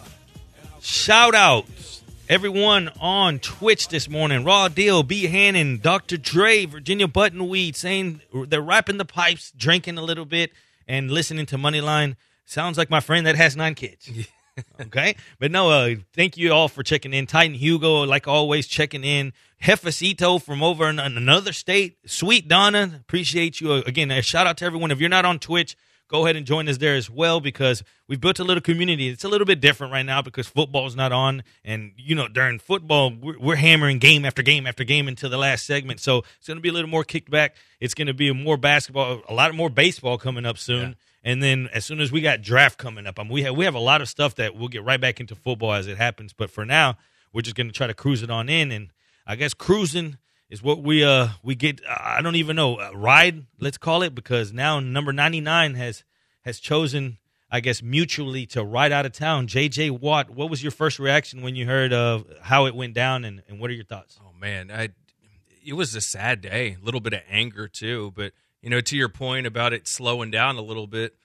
Shout 0.81 1.35
outs. 1.35 2.01
Everyone 2.31 2.89
on 3.01 3.39
Twitch 3.39 3.89
this 3.89 4.07
morning. 4.07 4.45
Raw 4.45 4.69
Deal, 4.69 5.03
B. 5.03 5.25
Hannon, 5.25 5.81
Dr. 5.83 6.15
Dre, 6.15 6.65
Virginia 6.65 7.05
Buttonweed 7.05 7.75
saying 7.75 8.21
they're 8.47 8.61
wrapping 8.61 8.95
the 8.95 9.03
pipes, 9.03 9.51
drinking 9.51 9.97
a 9.97 10.01
little 10.01 10.23
bit, 10.23 10.53
and 10.87 11.11
listening 11.11 11.45
to 11.47 11.57
Moneyline. 11.57 12.15
Sounds 12.45 12.77
like 12.77 12.89
my 12.89 13.01
friend 13.01 13.27
that 13.27 13.35
has 13.35 13.57
nine 13.57 13.75
kids. 13.75 14.09
okay. 14.79 15.17
But 15.39 15.51
no, 15.51 15.71
uh, 15.71 15.95
thank 16.15 16.37
you 16.37 16.53
all 16.53 16.69
for 16.69 16.83
checking 16.83 17.13
in. 17.13 17.27
Titan 17.27 17.53
Hugo, 17.53 18.03
like 18.03 18.29
always, 18.29 18.65
checking 18.65 19.03
in. 19.03 19.33
Hefacito 19.61 20.41
from 20.41 20.63
over 20.63 20.87
in 20.87 20.99
another 20.99 21.51
state. 21.51 21.97
Sweet 22.05 22.47
Donna, 22.47 22.93
appreciate 22.95 23.59
you. 23.59 23.73
Again, 23.73 24.09
a 24.09 24.21
shout 24.21 24.47
out 24.47 24.55
to 24.59 24.65
everyone. 24.65 24.91
If 24.91 25.01
you're 25.01 25.09
not 25.09 25.25
on 25.25 25.37
Twitch, 25.37 25.75
go 26.11 26.25
ahead 26.25 26.35
and 26.35 26.45
join 26.45 26.67
us 26.67 26.77
there 26.77 26.95
as 26.95 27.09
well 27.09 27.39
because 27.39 27.83
we've 28.07 28.19
built 28.19 28.37
a 28.39 28.43
little 28.43 28.61
community. 28.61 29.07
It's 29.07 29.23
a 29.23 29.29
little 29.29 29.45
bit 29.45 29.61
different 29.61 29.93
right 29.93 30.05
now 30.05 30.21
because 30.21 30.45
football's 30.45 30.95
not 30.95 31.13
on. 31.13 31.43
And, 31.63 31.93
you 31.95 32.15
know, 32.15 32.27
during 32.27 32.59
football, 32.59 33.11
we're, 33.11 33.39
we're 33.39 33.55
hammering 33.55 33.99
game 33.99 34.25
after 34.25 34.43
game 34.43 34.67
after 34.67 34.83
game 34.83 35.07
until 35.07 35.29
the 35.29 35.37
last 35.37 35.65
segment. 35.65 36.01
So 36.01 36.23
it's 36.37 36.47
going 36.47 36.57
to 36.57 36.61
be 36.61 36.67
a 36.67 36.73
little 36.73 36.89
more 36.89 37.05
kicked 37.05 37.31
back. 37.31 37.55
It's 37.79 37.93
going 37.93 38.07
to 38.07 38.13
be 38.13 38.31
more 38.33 38.57
basketball, 38.57 39.21
a 39.29 39.33
lot 39.33 39.55
more 39.55 39.69
baseball 39.69 40.17
coming 40.17 40.45
up 40.45 40.57
soon. 40.57 40.97
And 41.23 41.41
then 41.41 41.69
as 41.73 41.85
soon 41.85 42.01
as 42.01 42.11
we 42.11 42.19
got 42.19 42.41
draft 42.41 42.77
coming 42.77 43.07
up, 43.07 43.17
I 43.17 43.23
mean, 43.23 43.31
we 43.31 43.43
have 43.43 43.55
we 43.55 43.65
have 43.65 43.75
a 43.75 43.79
lot 43.79 44.01
of 44.01 44.09
stuff 44.09 44.35
that 44.35 44.55
we'll 44.55 44.69
get 44.69 44.83
right 44.83 44.99
back 44.99 45.19
into 45.19 45.35
football 45.35 45.71
as 45.71 45.87
it 45.87 45.97
happens. 45.97 46.33
But 46.33 46.49
for 46.49 46.65
now, 46.65 46.97
we're 47.31 47.41
just 47.41 47.55
going 47.55 47.67
to 47.67 47.73
try 47.73 47.87
to 47.87 47.93
cruise 47.93 48.23
it 48.23 48.31
on 48.31 48.49
in, 48.49 48.71
and 48.71 48.89
I 49.25 49.35
guess 49.35 49.53
cruising 49.53 50.17
is 50.51 50.61
what 50.61 50.83
we 50.83 51.03
uh 51.03 51.29
we 51.41 51.55
get. 51.55 51.81
I 51.87 52.21
don't 52.21 52.35
even 52.35 52.55
know 52.55 52.75
uh, 52.75 52.91
ride. 52.93 53.45
Let's 53.59 53.77
call 53.77 54.03
it 54.03 54.13
because 54.13 54.53
now 54.53 54.79
number 54.79 55.13
ninety 55.13 55.41
nine 55.41 55.73
has 55.75 56.03
has 56.41 56.59
chosen, 56.59 57.17
I 57.49 57.61
guess, 57.61 57.81
mutually 57.81 58.45
to 58.47 58.63
ride 58.63 58.91
out 58.91 59.05
of 59.05 59.13
town. 59.13 59.47
J.J. 59.47 59.91
Watt, 59.91 60.29
what 60.29 60.49
was 60.49 60.61
your 60.61 60.71
first 60.71 60.99
reaction 60.99 61.41
when 61.41 61.55
you 61.55 61.65
heard 61.65 61.93
of 61.93 62.25
how 62.41 62.65
it 62.65 62.75
went 62.75 62.93
down, 62.93 63.23
and, 63.23 63.41
and 63.47 63.59
what 63.59 63.69
are 63.69 63.73
your 63.73 63.85
thoughts? 63.85 64.19
Oh 64.21 64.33
man, 64.39 64.69
I 64.69 64.89
it 65.65 65.73
was 65.73 65.95
a 65.95 66.01
sad 66.01 66.41
day. 66.41 66.77
A 66.79 66.85
little 66.85 67.01
bit 67.01 67.13
of 67.13 67.21
anger 67.29 67.67
too, 67.67 68.11
but 68.15 68.33
you 68.61 68.69
know, 68.69 68.81
to 68.81 68.97
your 68.97 69.09
point 69.09 69.47
about 69.47 69.73
it 69.73 69.87
slowing 69.87 70.31
down 70.31 70.57
a 70.57 70.61
little 70.61 70.87
bit. 70.87 71.15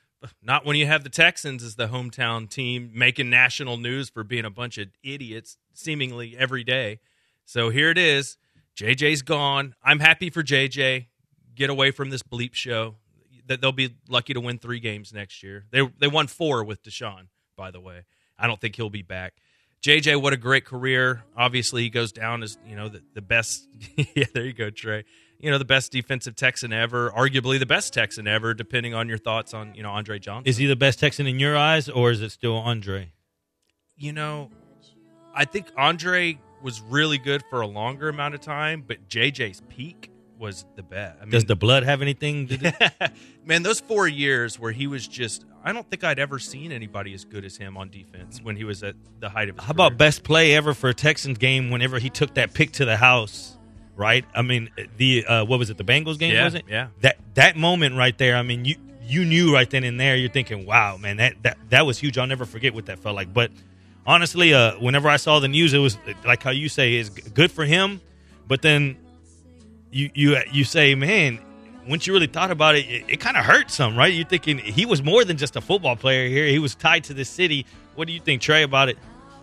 Not 0.43 0.65
when 0.65 0.77
you 0.77 0.87
have 0.87 1.05
the 1.05 1.11
Texans 1.11 1.62
as 1.62 1.75
the 1.75 1.89
hometown 1.89 2.49
team 2.49 2.91
making 2.95 3.29
national 3.29 3.77
news 3.77 4.09
for 4.09 4.25
being 4.25 4.45
a 4.45 4.51
bunch 4.51 4.79
of 4.79 4.89
idiots 5.05 5.59
seemingly 5.75 6.37
every 6.39 6.65
day. 6.65 7.01
So 7.45 7.69
here 7.69 7.91
it 7.91 7.99
is. 7.99 8.39
JJ's 8.77 9.23
gone. 9.23 9.75
I'm 9.83 10.01
happy 10.01 10.31
for 10.31 10.43
JJ. 10.43 11.07
Get 11.55 11.71
away 11.71 11.91
from 11.91 12.11
this 12.11 12.23
bleep 12.23 12.55
show. 12.55 12.97
That 13.47 13.61
they'll 13.61 13.73
be 13.73 13.95
lucky 14.09 14.35
to 14.35 14.41
win 14.41 14.59
three 14.59 14.81
games 14.81 15.12
next 15.12 15.43
year. 15.43 15.65
They 15.71 15.89
they 15.99 16.09
won 16.09 16.27
four 16.27 16.65
with 16.65 16.83
Deshaun, 16.83 17.29
by 17.57 17.71
the 17.71 17.81
way. 17.81 18.05
I 18.39 18.47
don't 18.47 18.61
think 18.61 18.75
he'll 18.75 18.91
be 18.91 19.03
back. 19.03 19.35
JJ, 19.83 20.21
what 20.21 20.33
a 20.33 20.37
great 20.37 20.65
career. 20.65 21.23
Obviously, 21.37 21.83
he 21.83 21.91
goes 21.91 22.11
down 22.11 22.43
as 22.43 22.59
you 22.67 22.75
know 22.75 22.89
the, 22.89 23.03
the 23.15 23.23
best. 23.23 23.69
yeah, 24.15 24.25
there 24.35 24.45
you 24.45 24.53
go, 24.53 24.69
Trey. 24.69 25.05
You 25.39 25.51
know 25.51 25.59
the 25.59 25.65
best 25.65 25.93
defensive 25.93 26.35
Texan 26.35 26.73
ever, 26.73 27.11
arguably 27.11 27.59
the 27.59 27.67
best 27.67 27.95
Texan 27.95 28.27
ever, 28.27 28.53
depending 28.53 28.95
on 28.95 29.09
your 29.09 29.19
thoughts 29.19 29.55
on 29.55 29.75
you 29.75 29.83
know 29.85 29.91
Andre 29.91 30.19
Johnson. 30.19 30.49
Is 30.49 30.57
he 30.57 30.67
the 30.67 30.77
best 30.77 30.99
Texan 30.99 31.27
in 31.27 31.39
your 31.39 31.57
eyes, 31.57 31.89
or 31.89 32.11
is 32.11 32.21
it 32.21 32.31
still 32.31 32.57
Andre? 32.57 33.12
You 33.97 34.12
know, 34.12 34.51
I 35.35 35.45
think 35.45 35.67
Andre 35.77 36.39
was 36.67 36.81
really 36.81 37.17
good 37.17 37.45
for 37.49 37.61
a 37.61 37.67
longer 37.67 38.09
amount 38.09 38.35
of 38.35 38.41
time, 38.41 38.83
but 38.85 39.09
JJ's 39.09 39.62
peak 39.69 40.11
was 40.37 40.67
the 40.75 40.83
best. 40.83 41.17
I 41.19 41.25
mean, 41.25 41.31
Does 41.31 41.45
the 41.45 41.55
blood 41.55 41.85
have 41.85 42.03
anything? 42.03 42.49
To 42.49 42.57
do? 42.57 42.71
man, 43.47 43.62
those 43.62 43.79
four 43.79 44.09
years 44.09 44.59
where 44.59 44.73
he 44.73 44.89
was 44.89 45.07
just, 45.07 45.45
I 45.62 45.73
don't 45.73 45.89
think 45.89 46.03
I'd 46.03 46.19
ever 46.19 46.41
seen 46.41 46.73
anybody 46.73 47.14
as 47.14 47.25
good 47.25 47.45
as 47.45 47.57
him 47.57 47.77
on 47.77 47.89
defense 47.89 48.41
when 48.43 48.57
he 48.57 48.64
was 48.64 48.83
at 48.83 48.97
the 49.21 49.29
height 49.29 49.49
of 49.49 49.55
his 49.57 49.64
How 49.64 49.71
about 49.71 49.97
best 49.97 50.25
play 50.25 50.57
ever 50.57 50.75
for 50.75 50.89
a 50.91 50.95
Texans 50.95 51.39
game? 51.39 51.71
Whenever 51.71 52.01
he 52.01 52.11
took 52.11 52.35
that 52.35 52.53
pick 52.53 52.73
to 52.73 52.85
the 52.85 52.97
house, 52.97 53.57
right? 53.95 54.25
I 54.35 54.43
mean, 54.43 54.69
the 54.97 55.25
uh, 55.25 55.45
what 55.45 55.61
was 55.61 55.71
it? 55.71 55.79
The 55.79 55.85
Bengals 55.85 56.19
game 56.19 56.35
Yeah, 56.35 56.45
was 56.45 56.55
it? 56.57 56.64
yeah. 56.69 56.89
That 57.03 57.17
that 57.35 57.57
moment 57.57 57.95
right 57.95 58.19
there. 58.19 58.35
I 58.37 58.43
mean, 58.43 58.64
you 58.64 58.75
you 59.03 59.25
knew 59.25 59.55
right 59.55 59.71
then 59.71 59.85
and 59.85 60.01
there. 60.01 60.17
You're 60.17 60.29
thinking, 60.31 60.67
wow, 60.67 60.97
man, 60.97 61.19
that 61.19 61.35
that 61.45 61.59
that 61.71 61.87
was 61.87 61.97
huge. 62.01 62.19
I'll 62.19 62.27
never 62.27 62.45
forget 62.45 62.75
what 62.75 62.87
that 62.87 62.99
felt 62.99 63.14
like. 63.14 63.33
But 63.33 63.53
honestly, 64.07 64.54
uh, 64.54 64.78
whenever 64.78 65.09
I 65.09 65.16
saw 65.16 65.40
the 65.40 65.48
news, 65.48 65.74
it 65.74 65.78
was 65.78 65.98
like 66.24 66.42
how 66.42 66.50
you 66.50 66.68
say 66.68 66.94
is 66.94 67.11
good 67.11 67.50
for 67.50 67.64
him. 67.64 68.00
But 68.46 68.62
then 68.62 68.96
you 69.90 70.11
you 70.14 70.36
you 70.52 70.64
say, 70.64 70.94
man, 70.94 71.40
once 71.88 72.07
you 72.07 72.12
really 72.12 72.26
thought 72.26 72.50
about 72.50 72.76
it, 72.76 72.86
it, 72.86 73.04
it 73.09 73.20
kind 73.20 73.36
of 73.36 73.44
hurt 73.44 73.70
some, 73.70 73.96
right? 73.96 74.12
You're 74.12 74.26
thinking 74.26 74.59
he 74.59 74.86
was 74.86 75.02
more 75.02 75.24
than 75.24 75.36
just 75.36 75.57
a 75.57 75.61
football 75.61 75.96
player 75.96 76.28
here. 76.28 76.46
He 76.46 76.59
was 76.59 76.74
tied 76.74 77.04
to 77.04 77.14
the 77.14 77.24
city. 77.24 77.66
What 77.94 78.07
do 78.07 78.12
you 78.12 78.20
think, 78.20 78.42
Trey, 78.42 78.62
about 78.62 78.88
it? 78.88 78.98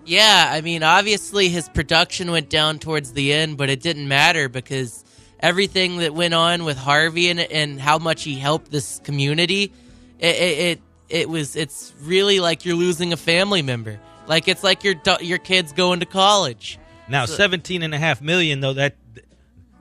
Yeah, 0.05 0.49
I 0.51 0.61
mean, 0.61 0.83
obviously 0.83 1.47
his 1.47 1.69
production 1.69 2.29
went 2.31 2.49
down 2.49 2.79
towards 2.79 3.13
the 3.13 3.31
end, 3.31 3.57
but 3.57 3.69
it 3.69 3.81
didn't 3.81 4.07
matter 4.07 4.49
because 4.49 5.03
everything 5.39 5.97
that 5.97 6.13
went 6.13 6.33
on 6.33 6.65
with 6.65 6.77
Harvey 6.77 7.29
and, 7.29 7.39
and 7.39 7.79
how 7.79 7.99
much 7.99 8.23
he 8.23 8.35
helped 8.35 8.69
this 8.69 8.99
community, 9.03 9.71
it, 10.19 10.35
it 10.35 10.59
it 10.59 10.81
it 11.09 11.29
was 11.29 11.55
it's 11.55 11.93
really 12.01 12.39
like 12.39 12.65
you're 12.65 12.75
losing 12.75 13.13
a 13.13 13.17
family 13.17 13.61
member. 13.61 13.99
Like 14.27 14.47
it's 14.47 14.63
like 14.63 14.83
your 14.83 14.95
your 15.21 15.37
kid's 15.37 15.73
going 15.73 15.99
to 15.99 16.05
college. 16.05 16.79
Now, 17.07 17.25
So- 17.25 17.35
seventeen 17.35 17.83
and 17.83 17.93
a 17.93 17.97
half 17.99 18.21
million 18.21 18.59
though 18.61 18.73
that 18.73 18.95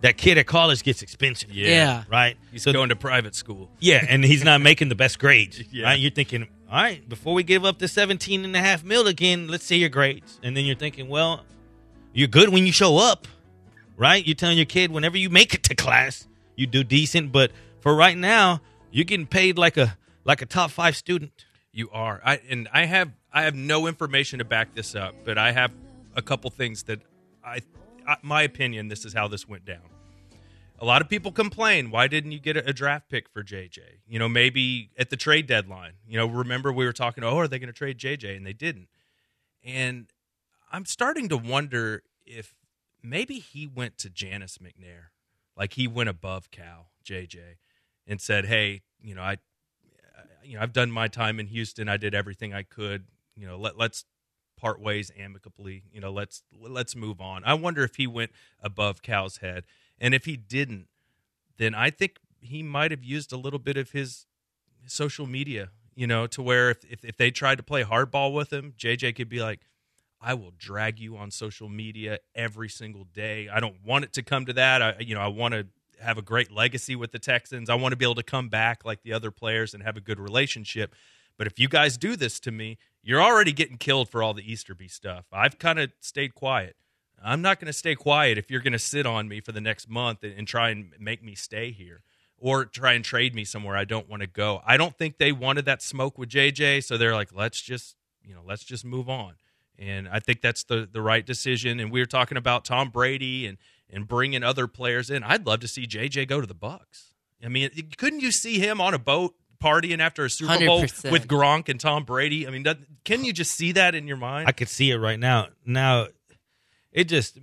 that 0.01 0.17
kid 0.17 0.37
at 0.37 0.47
college 0.47 0.83
gets 0.83 1.01
expensive. 1.03 1.53
Yeah. 1.53 1.69
Yeah. 1.69 2.05
right. 2.11 2.37
He's 2.51 2.65
going 2.65 2.89
to 2.89 2.97
private 2.97 3.37
school. 3.37 3.71
Yeah, 3.79 4.05
and 4.09 4.25
he's 4.25 4.43
not 4.43 4.61
making 4.61 4.89
the 4.89 4.97
best 4.97 5.19
grades. 5.21 5.63
Yeah. 5.71 5.85
Right? 5.85 5.99
You're 6.01 6.11
thinking, 6.11 6.49
all 6.69 6.75
right, 6.83 7.09
before 7.09 7.35
we 7.35 7.45
give 7.45 7.65
up 7.65 7.79
the 7.79 7.87
17 7.87 8.45
and 8.45 8.57
a 8.57 8.59
half 8.59 8.83
mil 8.83 9.07
again, 9.07 9.47
let's 9.47 9.65
see 9.65 9.77
your 9.77 9.91
grades. 9.91 10.41
And 10.43 10.57
then 10.57 10.65
you're 10.65 10.75
thinking, 10.77 11.09
well, 11.09 11.45
you're 12.13 12.27
good 12.29 12.49
when 12.49 12.67
you 12.67 12.73
show 12.73 12.97
up, 12.99 13.29
right? 13.97 14.27
You're 14.27 14.35
telling 14.35 14.57
your 14.59 14.67
kid 14.67 14.91
whenever 14.91 15.17
you 15.17 15.31
make 15.31 15.55
it 15.55 15.63
to 15.65 15.75
class, 15.77 16.27
you 16.57 16.67
do 16.67 16.83
decent. 16.83 17.31
But 17.31 17.53
for 17.79 17.95
right 17.95 18.19
now, 18.19 18.61
you're 18.91 19.05
getting 19.05 19.27
paid 19.29 19.57
like 19.57 19.77
a 19.77 19.97
like 20.25 20.43
a 20.43 20.47
top 20.47 20.73
five 20.73 20.97
student. 20.97 21.45
You 21.73 21.89
are. 21.93 22.21
I 22.25 22.41
and 22.51 22.69
I 22.73 22.87
have 22.87 23.13
I 23.33 23.43
have 23.43 23.55
no 23.55 23.87
information 23.87 24.39
to 24.41 24.45
back 24.45 24.75
this 24.75 24.95
up, 24.95 25.15
but 25.25 25.39
I 25.39 25.53
have 25.53 25.73
a 26.15 26.23
couple 26.23 26.51
things 26.51 26.83
that 26.85 27.01
I, 27.45 27.61
I 28.07 28.17
my 28.23 28.43
opinion 28.43 28.89
this 28.89 29.05
is 29.05 29.15
how 29.15 29.29
this 29.29 29.49
went 29.49 29.65
down. 29.65 29.83
A 30.79 30.85
lot 30.85 31.01
of 31.01 31.09
people 31.09 31.31
complain, 31.31 31.91
why 31.91 32.09
didn't 32.09 32.33
you 32.33 32.41
get 32.41 32.57
a, 32.57 32.69
a 32.69 32.73
draft 32.73 33.09
pick 33.09 33.29
for 33.29 33.45
JJ? 33.45 33.79
You 34.09 34.19
know, 34.19 34.29
maybe 34.29 34.91
at 34.99 35.11
the 35.11 35.17
trade 35.17 35.47
deadline. 35.47 35.93
You 36.09 36.19
know, 36.19 36.27
remember 36.27 36.73
we 36.73 36.85
were 36.85 36.93
talking, 36.93 37.23
oh, 37.23 37.39
are 37.39 37.47
they 37.47 37.61
going 37.61 37.69
to 37.69 37.73
trade 37.73 37.99
JJ? 37.99 38.37
And 38.37 38.45
they 38.45 38.53
didn't. 38.53 38.89
And 39.65 40.13
I'm 40.73 40.85
starting 40.85 41.29
to 41.29 41.37
wonder 41.37 42.03
if 42.27 42.55
maybe 43.03 43.39
he 43.39 43.67
went 43.67 43.97
to 43.99 44.11
Janice 44.11 44.59
McNair, 44.59 45.11
like 45.57 45.75
he 45.75 45.87
went 45.87 46.09
above 46.09 46.51
Cal 46.51 46.89
JJ, 47.05 47.57
and 48.07 48.21
said, 48.21 48.47
"Hey, 48.47 48.83
you 49.01 49.15
know, 49.15 49.23
I, 49.23 49.37
you 50.43 50.57
know, 50.57 50.63
I've 50.63 50.73
done 50.73 50.91
my 50.91 51.09
time 51.09 51.39
in 51.39 51.47
Houston. 51.47 51.89
I 51.89 51.97
did 51.97 52.15
everything 52.15 52.53
I 52.53 52.63
could. 52.65 53.05
You 53.37 53.47
know, 53.47 53.59
let 53.59 53.79
let's 53.79 54.05
part 54.57 54.81
ways 54.81 55.11
amicably. 55.19 55.85
You 55.93 56.01
know, 56.01 56.13
let's 56.13 56.43
let's 56.59 56.95
move 56.95 57.21
on." 57.21 57.45
I 57.45 57.55
wonder 57.55 57.83
if 57.83 57.97
he 57.97 58.07
went 58.07 58.31
above 58.61 59.03
Cal's 59.03 59.39
head, 59.39 59.65
and 60.01 60.15
if 60.15 60.25
he 60.25 60.37
didn't, 60.37 60.89
then 61.59 61.75
I 61.75 61.91
think 61.91 62.19
he 62.41 62.63
might 62.63 62.91
have 62.91 63.05
used 63.05 63.33
a 63.33 63.37
little 63.37 63.59
bit 63.59 63.77
of 63.77 63.91
his 63.93 64.27
social 64.87 65.27
media. 65.27 65.71
You 65.95 66.07
know, 66.07 66.27
to 66.29 66.43
where 66.43 66.71
if 66.71 66.85
if, 66.85 67.05
if 67.05 67.17
they 67.17 67.31
tried 67.31 67.57
to 67.57 67.63
play 67.63 67.85
hardball 67.85 68.33
with 68.33 68.53
him, 68.53 68.75
JJ 68.79 69.17
could 69.17 69.29
be 69.29 69.41
like. 69.41 69.61
I 70.25 70.35
will 70.35 70.53
drag 70.57 71.01
you 71.01 71.17
on 71.17 71.33
social 71.33 71.69
media 71.69 72.21
every 72.33 72.69
single 72.69 73.03
day. 73.13 73.49
I 73.49 73.59
don't 73.59 73.85
want 73.85 74.05
it 74.05 74.13
to 74.13 74.23
come 74.23 74.47
to 74.47 74.53
that. 74.53 74.81
I 74.81 74.95
you 75.01 75.17
know, 75.17 75.21
I 75.21 75.27
want 75.27 75.53
to 75.55 75.67
have 76.03 76.19
a 76.19 76.23
great 76.23 76.51
legacy 76.51 76.97
with 76.97 77.13
the 77.13 77.19
Texans. 77.19 77.71
I 77.71 77.75
want 77.75 77.93
to 77.93 77.97
be 77.97 78.05
able 78.05 78.17
to 78.17 78.23
come 78.23 78.49
back 78.49 78.85
like 78.85 79.03
the 79.03 79.13
other 79.13 79.31
players 79.31 79.75
and 79.75 79.83
have 79.83 79.97
a 79.97 80.01
good 80.01 80.19
relationship. 80.19 80.95
But 81.43 81.49
if 81.49 81.59
you 81.59 81.67
guys 81.67 81.97
do 81.97 82.15
this 82.15 82.39
to 82.39 82.53
me, 82.53 82.79
you're 83.03 83.21
already 83.21 83.51
getting 83.51 83.77
killed 83.77 84.09
for 84.09 84.23
all 84.23 84.33
the 84.33 84.49
Easterby 84.49 84.87
stuff. 84.87 85.25
I've 85.33 85.59
kind 85.59 85.81
of 85.81 85.91
stayed 85.99 86.37
quiet. 86.37 86.77
I'm 87.21 87.43
not 87.43 87.59
going 87.59 87.67
to 87.67 87.73
stay 87.73 87.97
quiet 87.97 88.39
if 88.39 88.49
you're 88.49 88.61
going 88.61 88.75
to 88.75 88.79
sit 88.79 89.07
on 89.07 89.27
me 89.27 89.41
for 89.41 89.51
the 89.51 89.61
next 89.61 89.91
month 89.91 90.23
and, 90.23 90.39
and 90.39 90.47
try 90.47 90.71
and 90.71 90.93
make 91.01 91.21
me 91.21 91.35
stay 91.35 91.73
here 91.73 92.03
or 92.39 92.65
try 92.65 92.93
and 92.93 93.05
trade 93.05 93.35
me 93.35 93.45
somewhere 93.45 93.77
I 93.77 93.85
don't 93.85 94.09
want 94.09 94.23
to 94.23 94.29
go. 94.29 94.63
I 94.65 94.77
don't 94.77 94.97
think 94.97 95.19
they 95.19 95.33
wanted 95.33 95.65
that 95.65 95.83
smoke 95.83 96.17
with 96.17 96.29
JJ, 96.29 96.85
so 96.85 96.97
they're 96.97 97.13
like, 97.13 97.35
let's 97.35 97.61
just, 97.61 97.97
you 98.23 98.35
know, 98.35 98.43
let's 98.47 98.63
just 98.63 98.85
move 98.85 99.09
on. 99.09 99.33
And 99.77 100.09
I 100.09 100.21
think 100.21 100.43
that's 100.43 100.63
the 100.63 100.89
the 100.89 101.03
right 101.03 101.27
decision. 101.27 101.81
And 101.81 101.91
we 101.91 101.99
were 101.99 102.07
talking 102.07 102.39
about 102.39 102.65
Tom 102.65 102.91
Brady 102.91 103.49
and 103.49 103.59
and 103.91 104.07
bringing 104.07 104.45
other 104.45 104.69
players 104.69 105.11
in. 105.11 105.25
I'd 105.25 105.45
love 105.45 105.59
to 105.59 105.67
see 105.67 105.89
JJ 105.89 106.29
go 106.29 106.41
to 106.41 106.47
the 106.47 106.55
Bucks. 106.55 107.15
I 107.45 107.49
mean, 107.49 107.69
couldn't 107.97 108.21
you 108.21 108.31
see 108.31 108.61
him 108.61 108.81
on 108.81 108.95
a 108.95 108.99
boat 109.01 109.35
partying 109.63 110.01
after 110.01 110.25
a 110.25 110.31
Super 110.31 110.59
Bowl 110.67 110.83
100%. 110.83 111.11
with 111.11 111.29
Gronk 111.29 111.69
and 111.69 111.79
Tom 111.79 112.05
Brady? 112.05 112.47
I 112.47 112.51
mean, 112.51 112.63
that, 112.65 112.79
can 113.05 113.25
you 113.25 113.33
just 113.33 113.53
see 113.53 113.73
that 113.73 113.95
in 113.95 114.07
your 114.07 114.17
mind? 114.17 114.49
I 114.49 114.53
could 114.53 114.69
see 114.69 114.91
it 114.91 114.97
right 114.97 115.19
now. 115.19 115.49
Now, 115.65 116.09
it 116.91 117.05
just 117.05 117.39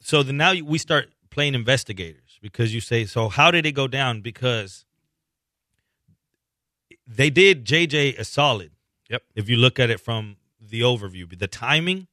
so 0.00 0.22
then 0.22 0.36
now 0.36 0.54
we 0.64 0.78
start 0.78 1.10
playing 1.30 1.54
investigators 1.54 2.38
because 2.40 2.74
you 2.74 2.80
say 2.80 3.04
so. 3.04 3.28
How 3.28 3.50
did 3.50 3.66
it 3.66 3.72
go 3.72 3.86
down? 3.88 4.20
Because 4.20 4.84
they 7.06 7.30
did 7.30 7.64
JJ 7.64 8.18
a 8.18 8.24
solid. 8.24 8.72
Yep. 9.08 9.22
If 9.34 9.48
you 9.48 9.56
look 9.56 9.78
at 9.78 9.90
it 9.90 10.00
from 10.00 10.36
the 10.60 10.82
overview, 10.82 11.38
the 11.38 11.46
timing, 11.46 12.08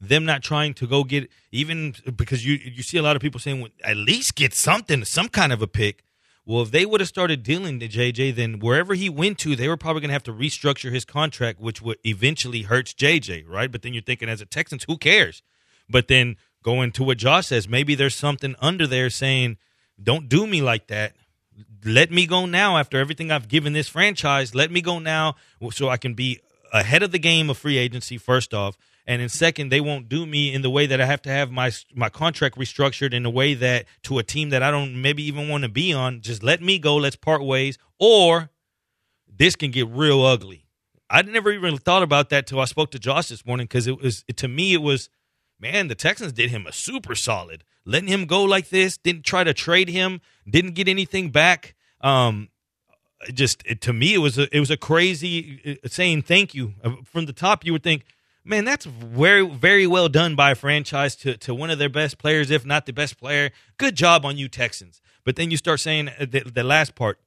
them 0.00 0.24
not 0.24 0.42
trying 0.42 0.74
to 0.74 0.86
go 0.86 1.04
get 1.04 1.28
even 1.50 1.94
because 2.16 2.46
you 2.46 2.54
you 2.54 2.82
see 2.82 2.98
a 2.98 3.02
lot 3.02 3.16
of 3.16 3.22
people 3.22 3.40
saying 3.40 3.60
well, 3.60 3.70
at 3.84 3.96
least 3.96 4.34
get 4.34 4.54
something, 4.54 5.04
some 5.04 5.28
kind 5.28 5.52
of 5.52 5.60
a 5.60 5.66
pick. 5.66 6.04
Well, 6.48 6.62
if 6.62 6.70
they 6.70 6.86
would 6.86 7.00
have 7.00 7.08
started 7.10 7.42
dealing 7.42 7.78
to 7.78 7.88
JJ, 7.88 8.34
then 8.34 8.58
wherever 8.58 8.94
he 8.94 9.10
went 9.10 9.36
to, 9.40 9.54
they 9.54 9.68
were 9.68 9.76
probably 9.76 10.00
going 10.00 10.08
to 10.08 10.14
have 10.14 10.22
to 10.24 10.32
restructure 10.32 10.90
his 10.90 11.04
contract, 11.04 11.60
which 11.60 11.82
would 11.82 11.98
eventually 12.06 12.62
hurts 12.62 12.94
JJ, 12.94 13.44
right? 13.46 13.70
But 13.70 13.82
then 13.82 13.92
you're 13.92 14.02
thinking, 14.02 14.30
as 14.30 14.40
a 14.40 14.46
Texans, 14.46 14.84
who 14.84 14.96
cares? 14.96 15.42
But 15.90 16.08
then 16.08 16.36
going 16.62 16.92
to 16.92 17.04
what 17.04 17.18
Josh 17.18 17.48
says, 17.48 17.68
maybe 17.68 17.94
there's 17.94 18.14
something 18.14 18.56
under 18.60 18.86
there 18.86 19.10
saying, 19.10 19.58
"Don't 20.02 20.26
do 20.26 20.46
me 20.46 20.62
like 20.62 20.86
that. 20.86 21.12
Let 21.84 22.10
me 22.10 22.24
go 22.24 22.46
now 22.46 22.78
after 22.78 22.98
everything 22.98 23.30
I've 23.30 23.48
given 23.48 23.74
this 23.74 23.88
franchise. 23.88 24.54
Let 24.54 24.70
me 24.70 24.80
go 24.80 24.98
now 24.98 25.36
so 25.70 25.90
I 25.90 25.98
can 25.98 26.14
be 26.14 26.40
ahead 26.72 27.02
of 27.02 27.12
the 27.12 27.18
game 27.18 27.50
of 27.50 27.58
free 27.58 27.76
agency. 27.76 28.16
First 28.16 28.54
off, 28.54 28.78
and 29.08 29.22
in 29.22 29.30
second, 29.30 29.70
they 29.70 29.80
won't 29.80 30.10
do 30.10 30.26
me 30.26 30.52
in 30.52 30.60
the 30.60 30.68
way 30.68 30.84
that 30.84 31.00
I 31.00 31.06
have 31.06 31.22
to 31.22 31.30
have 31.30 31.50
my 31.50 31.72
my 31.94 32.10
contract 32.10 32.58
restructured 32.58 33.14
in 33.14 33.24
a 33.24 33.30
way 33.30 33.54
that 33.54 33.86
to 34.02 34.18
a 34.18 34.22
team 34.22 34.50
that 34.50 34.62
I 34.62 34.70
don't 34.70 35.00
maybe 35.00 35.22
even 35.22 35.48
want 35.48 35.62
to 35.62 35.70
be 35.70 35.94
on. 35.94 36.20
Just 36.20 36.42
let 36.42 36.60
me 36.60 36.78
go. 36.78 36.96
Let's 36.96 37.16
part 37.16 37.42
ways. 37.42 37.78
Or 37.98 38.50
this 39.26 39.56
can 39.56 39.70
get 39.70 39.88
real 39.88 40.22
ugly. 40.22 40.66
I 41.08 41.22
never 41.22 41.50
even 41.50 41.78
thought 41.78 42.02
about 42.02 42.28
that 42.28 42.46
till 42.46 42.60
I 42.60 42.66
spoke 42.66 42.90
to 42.90 42.98
Josh 42.98 43.28
this 43.28 43.46
morning 43.46 43.64
because 43.64 43.86
it 43.86 43.98
was 43.98 44.24
to 44.36 44.46
me 44.46 44.74
it 44.74 44.82
was 44.82 45.08
man 45.58 45.88
the 45.88 45.94
Texans 45.94 46.32
did 46.34 46.50
him 46.50 46.66
a 46.66 46.72
super 46.72 47.14
solid 47.14 47.64
letting 47.86 48.10
him 48.10 48.26
go 48.26 48.44
like 48.44 48.68
this 48.68 48.98
didn't 48.98 49.24
try 49.24 49.42
to 49.42 49.54
trade 49.54 49.88
him 49.88 50.20
didn't 50.46 50.72
get 50.72 50.86
anything 50.86 51.30
back 51.30 51.74
um 52.02 52.50
just 53.32 53.62
it, 53.64 53.80
to 53.80 53.94
me 53.94 54.12
it 54.12 54.18
was 54.18 54.36
a 54.36 54.54
it 54.54 54.60
was 54.60 54.70
a 54.70 54.76
crazy 54.76 55.78
uh, 55.82 55.88
saying 55.88 56.20
thank 56.20 56.54
you 56.54 56.74
Uh, 56.84 56.96
from 57.06 57.24
the 57.24 57.32
top 57.32 57.64
you 57.64 57.72
would 57.72 57.82
think 57.82 58.04
man 58.48 58.64
that's 58.64 58.84
very 58.84 59.46
very 59.46 59.86
well 59.86 60.08
done 60.08 60.34
by 60.34 60.52
a 60.52 60.54
franchise 60.54 61.14
to 61.14 61.36
to 61.36 61.54
one 61.54 61.70
of 61.70 61.78
their 61.78 61.88
best 61.88 62.18
players 62.18 62.50
if 62.50 62.64
not 62.64 62.86
the 62.86 62.92
best 62.92 63.18
player 63.18 63.50
good 63.76 63.94
job 63.94 64.24
on 64.24 64.36
you 64.36 64.48
Texans 64.48 65.00
but 65.24 65.36
then 65.36 65.50
you 65.50 65.56
start 65.56 65.80
saying 65.80 66.10
the, 66.18 66.40
the 66.40 66.64
last 66.64 66.94
part 66.94 67.18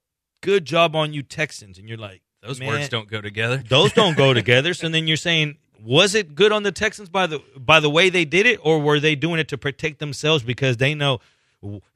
good 0.42 0.66
job 0.66 0.96
on 0.96 1.14
you 1.14 1.24
Texans 1.24 1.78
and 1.78 1.88
you're 1.88 1.98
like 1.98 2.22
Those 2.42 2.60
man, 2.60 2.70
words 2.70 2.90
don't 2.90 3.08
go 3.08 3.22
together. 3.22 3.64
those 3.70 3.94
don't 3.94 4.18
go 4.18 4.34
together. 4.42 4.74
So 4.74 4.90
then 4.90 5.08
you're 5.08 5.18
saying, 5.18 5.58
was 5.84 6.16
it 6.16 6.36
good 6.36 6.52
on 6.52 6.64
the 6.64 6.72
Texans 6.72 7.10
by 7.10 7.28
the 7.28 7.40
by 7.56 7.80
the 7.80 7.90
way 7.90 8.10
they 8.10 8.26
did 8.26 8.46
it, 8.46 8.60
or 8.64 8.80
were 8.80 9.00
they 9.00 9.16
doing 9.16 9.40
it 9.40 9.48
to 9.50 9.58
protect 9.58 10.00
themselves 10.00 10.44
because 10.44 10.78
they 10.78 10.94
know, 10.94 11.20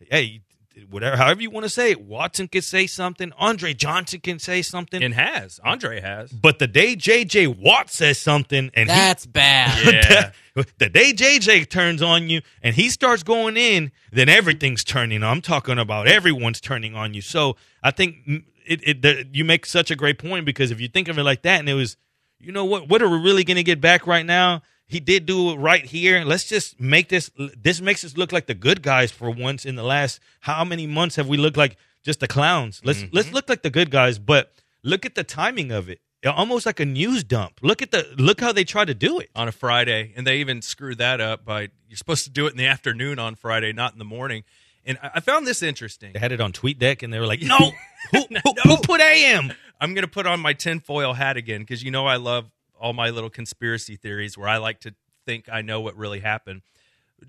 hey, 0.10 0.42
whatever, 0.90 1.18
however 1.18 1.42
you 1.42 1.50
want 1.50 1.64
to 1.64 1.70
say 1.70 1.92
it, 1.92 2.02
Watson 2.02 2.48
can 2.48 2.62
say 2.62 2.88
something, 2.88 3.32
Andre 3.38 3.74
Johnson 3.74 4.20
can 4.20 4.40
say 4.40 4.62
something, 4.62 5.02
and 5.02 5.14
has 5.14 5.60
Andre 5.64 6.02
has. 6.02 6.32
But 6.32 6.60
the 6.60 6.68
day 6.68 6.96
J.J. 6.96 7.48
Watt 7.48 7.90
says 7.90 8.20
something, 8.20 8.72
and 8.74 8.90
he- 8.90 8.96
That's 8.96 9.26
bad. 9.26 9.86
Yeah. 9.94 10.32
the 10.78 10.90
day 10.90 11.12
JJ 11.12 11.70
turns 11.70 12.02
on 12.02 12.30
you 12.30 12.42
and 12.64 12.76
he 12.76 12.90
starts 12.90 13.24
going 13.24 13.58
in, 13.58 13.92
then 14.12 14.30
everything's 14.30 14.86
turning. 14.86 15.22
I'm 15.22 15.42
talking 15.42 15.78
about 15.78 16.08
everyone's 16.08 16.62
turning 16.62 16.96
on 16.96 17.14
you. 17.14 17.22
So 17.22 17.58
I 17.84 17.92
think 17.92 18.18
it, 18.66 18.80
it 18.88 19.02
the, 19.02 19.26
you 19.34 19.44
make 19.44 19.66
such 19.66 19.92
a 19.92 19.98
great 19.98 20.18
point 20.18 20.46
because 20.46 20.72
if 20.72 20.80
you 20.80 20.88
think 20.88 21.10
of 21.10 21.18
it 21.20 21.24
like 21.24 21.42
that, 21.42 21.60
and 21.60 21.68
it 21.68 21.74
was, 21.74 21.98
you 22.40 22.54
know 22.54 22.64
what, 22.64 22.88
what 22.88 23.02
are 23.02 23.10
we 23.10 23.18
really 23.18 23.44
going 23.44 23.58
to 23.58 23.64
get 23.64 23.82
back 23.82 24.08
right 24.08 24.26
now? 24.26 24.62
He 24.88 25.00
did 25.00 25.26
do 25.26 25.52
it 25.52 25.56
right 25.56 25.84
here. 25.86 26.24
Let's 26.24 26.46
just 26.48 26.80
make 26.80 27.10
this. 27.10 27.32
This 27.58 27.82
makes 27.82 28.04
us 28.04 28.16
look 28.18 28.32
like 28.32 28.46
the 28.48 28.54
good 28.54 28.82
guys 28.82 29.12
for 29.12 29.30
once 29.30 29.66
in 29.66 29.76
the 29.76 29.84
last 29.84 30.20
how 30.42 30.64
many 30.64 30.86
months 30.88 31.16
have 31.16 31.28
we 31.28 31.38
looked 31.38 31.58
like 31.58 31.78
just 32.04 32.20
the 32.20 32.28
clowns? 32.28 32.82
Let's 32.84 33.00
Mm-hmm. 33.00 33.16
let's 33.16 33.32
look 33.32 33.50
like 33.50 33.64
the 33.64 33.70
good 33.72 33.90
guys, 33.90 34.20
but 34.20 34.54
look 34.84 35.06
at 35.06 35.16
the 35.16 35.24
timing 35.24 35.72
of 35.72 35.90
it. 35.90 36.00
Almost 36.26 36.66
like 36.66 36.80
a 36.80 36.86
news 36.86 37.24
dump. 37.24 37.60
Look 37.62 37.84
at 37.84 37.92
the 37.92 38.08
look 38.18 38.42
how 38.42 38.52
they 38.52 38.64
try 38.64 38.84
to 38.84 38.96
do 38.96 39.20
it. 39.20 39.30
on 39.36 39.48
a 39.48 39.52
Friday, 39.52 40.12
and 40.16 40.26
they 40.26 40.38
even 40.38 40.62
screwed 40.64 40.98
that 40.98 41.22
up 41.22 41.46
by 41.46 41.70
you're 41.88 41.98
supposed 41.98 42.24
to 42.24 42.32
do 42.32 42.48
it 42.48 42.52
in 42.52 42.58
the 42.58 42.66
afternoon 42.66 43.20
on 43.20 43.36
Friday, 43.36 43.74
not 43.74 43.94
in 43.94 44.00
the 44.00 44.06
morning. 44.06 44.44
And 44.88 44.98
I 45.02 45.20
found 45.20 45.46
this 45.48 45.62
interesting. 45.64 46.14
They 46.14 46.20
had 46.20 46.32
it 46.32 46.42
on 46.42 46.52
TweetDeck, 46.52 47.02
and 47.04 47.12
they 47.14 47.20
were 47.20 47.28
like, 47.28 47.42
"No, 47.44 47.58
who, 48.12 48.20
who, 48.44 48.54
who 48.64 48.78
put 48.78 49.02
AM?" 49.02 49.52
I'm 49.80 49.94
going 49.94 50.04
to 50.06 50.10
put 50.12 50.26
on 50.26 50.40
my 50.40 50.54
tinfoil 50.54 51.14
hat 51.14 51.38
again 51.38 51.62
because 51.62 51.84
you 51.84 51.92
know 51.92 52.06
I 52.08 52.16
love 52.16 52.50
all 52.80 52.94
my 52.94 53.10
little 53.10 53.30
conspiracy 53.30 53.96
theories 53.96 54.38
where 54.38 54.48
I 54.48 54.58
like 54.58 54.80
to 54.82 54.96
think 55.26 55.48
I 55.52 55.62
know 55.62 55.82
what 55.82 55.96
really 55.96 56.20
happened. 56.20 56.62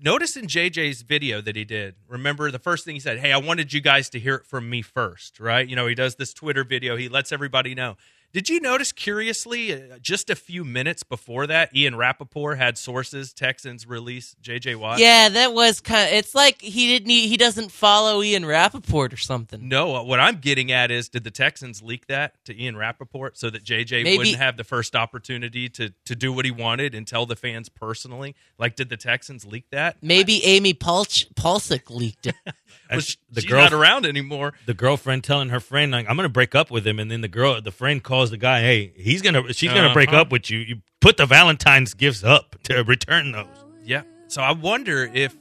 Notice 0.01 0.35
in 0.35 0.47
JJ's 0.47 1.01
video 1.01 1.41
that 1.41 1.55
he 1.55 1.63
did, 1.63 1.95
remember 2.07 2.51
the 2.51 2.59
first 2.59 2.85
thing 2.85 2.95
he 2.95 2.99
said, 2.99 3.19
Hey, 3.19 3.31
I 3.31 3.37
wanted 3.37 3.71
you 3.73 3.81
guys 3.81 4.09
to 4.09 4.19
hear 4.19 4.35
it 4.35 4.45
from 4.45 4.69
me 4.69 4.81
first, 4.81 5.39
right? 5.39 5.67
You 5.67 5.75
know, 5.75 5.87
he 5.87 5.95
does 5.95 6.15
this 6.15 6.33
Twitter 6.33 6.63
video, 6.63 6.97
he 6.97 7.09
lets 7.09 7.31
everybody 7.31 7.73
know. 7.73 7.95
Did 8.33 8.49
you 8.49 8.59
notice, 8.59 8.91
curiously, 8.91 9.73
uh, 9.73 9.97
just 10.01 10.29
a 10.29 10.35
few 10.35 10.65
minutes 10.65 11.01
before 11.01 11.47
that, 11.47 11.73
Ian 11.75 11.95
Rapoport 11.95 12.57
had 12.57 12.77
sources, 12.77 13.31
Texans 13.31 13.87
release 13.87 14.35
JJ 14.43 14.75
Watt? 14.75 14.99
Yeah, 14.99 15.29
that 15.29 15.53
was 15.53 15.79
kind. 15.79 16.07
Of, 16.09 16.13
it's 16.13 16.35
like 16.35 16.61
he 16.61 16.87
didn't. 16.87 17.09
He, 17.09 17.29
he 17.29 17.37
doesn't 17.37 17.71
follow 17.71 18.21
Ian 18.21 18.45
Rapoport 18.45 19.13
or 19.13 19.17
something. 19.17 19.67
No, 19.67 19.95
uh, 19.95 20.03
what 20.03 20.19
I'm 20.19 20.37
getting 20.37 20.71
at 20.71 20.91
is 20.91 21.07
did 21.09 21.23
the 21.23 21.31
Texans 21.31 21.81
leak 21.81 22.07
that 22.07 22.33
to 22.45 22.61
Ian 22.61 22.75
Rapoport 22.75 23.37
so 23.37 23.49
that 23.49 23.63
JJ 23.63 24.03
Maybe- 24.03 24.17
wouldn't 24.17 24.37
have 24.37 24.57
the 24.57 24.65
first 24.65 24.95
opportunity 24.95 25.69
to, 25.69 25.93
to 26.05 26.15
do 26.15 26.33
what 26.33 26.43
he 26.45 26.51
wanted 26.51 26.93
and 26.93 27.07
tell 27.07 27.25
the 27.25 27.35
fans 27.35 27.69
personally? 27.69 28.35
Like, 28.59 28.75
did 28.75 28.89
the 28.89 28.97
Texans 28.97 29.45
leak 29.45 29.69
that? 29.71 29.97
Maybe 30.01 30.43
Amy 30.43 30.73
Pulch, 30.73 31.27
Palcic 31.35 31.89
leaked 31.89 32.27
it. 32.27 32.35
Sh- 32.99 33.15
the 33.31 33.41
she's 33.41 33.49
girl- 33.49 33.61
not 33.61 33.73
around 33.73 34.05
anymore. 34.05 34.53
The 34.65 34.73
girlfriend 34.73 35.23
telling 35.23 35.49
her 35.49 35.59
friend, 35.59 35.91
like, 35.91 36.09
"I'm 36.09 36.15
going 36.15 36.25
to 36.25 36.33
break 36.33 36.55
up 36.55 36.71
with 36.71 36.85
him," 36.87 36.99
and 36.99 37.09
then 37.11 37.21
the 37.21 37.27
girl, 37.27 37.61
the 37.61 37.71
friend 37.71 38.01
calls 38.03 38.31
the 38.31 38.37
guy, 38.37 38.61
"Hey, 38.61 38.93
he's 38.95 39.21
gonna, 39.21 39.51
she's 39.53 39.71
gonna 39.73 39.93
break 39.93 40.09
Uh-huh. 40.09 40.21
up 40.21 40.31
with 40.31 40.49
you. 40.49 40.59
You 40.59 40.81
put 41.01 41.17
the 41.17 41.25
Valentine's 41.25 41.93
gifts 41.93 42.23
up 42.23 42.55
to 42.63 42.83
return 42.83 43.31
those." 43.31 43.47
Yeah. 43.83 44.03
So 44.27 44.41
I 44.41 44.51
wonder 44.51 45.09
if 45.13 45.35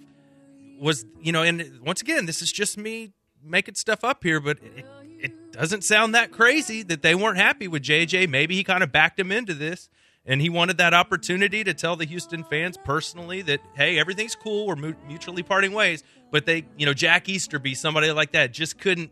was 0.79 1.05
you 1.21 1.33
know, 1.33 1.43
and 1.43 1.81
once 1.85 2.03
again, 2.03 2.27
this 2.27 2.43
is 2.43 2.53
just 2.53 2.77
me 2.79 3.13
making 3.43 3.75
stuff 3.75 4.05
up 4.05 4.23
here, 4.23 4.41
but 4.41 4.59
it, 4.77 4.85
it 5.21 5.53
doesn't 5.53 5.85
sound 5.85 6.15
that 6.15 6.33
crazy 6.33 6.83
that 6.83 7.03
they 7.03 7.15
weren't 7.15 7.39
happy 7.39 7.69
with 7.69 7.83
JJ. 7.83 8.29
Maybe 8.29 8.55
he 8.57 8.65
kind 8.65 8.83
of 8.83 8.93
backed 8.93 9.19
him 9.19 9.33
into 9.33 9.55
this, 9.55 9.89
and 10.27 10.41
he 10.41 10.51
wanted 10.51 10.79
that 10.79 10.93
opportunity 10.95 11.62
to 11.64 11.74
tell 11.74 11.97
the 11.97 12.05
Houston 12.05 12.45
fans 12.45 12.77
personally 12.85 13.43
that 13.43 13.61
hey, 13.74 13.99
everything's 13.99 14.35
cool, 14.35 14.66
we're 14.66 14.95
mutually 15.07 15.43
parting 15.43 15.72
ways. 15.72 16.03
But 16.31 16.47
they, 16.47 16.64
you 16.77 16.87
know, 16.87 16.95
Jack 16.95 17.29
Easterby, 17.29 17.74
somebody 17.74 18.11
like 18.11 18.33
that, 18.33 18.53
just 18.53 18.79
couldn't 18.79 19.11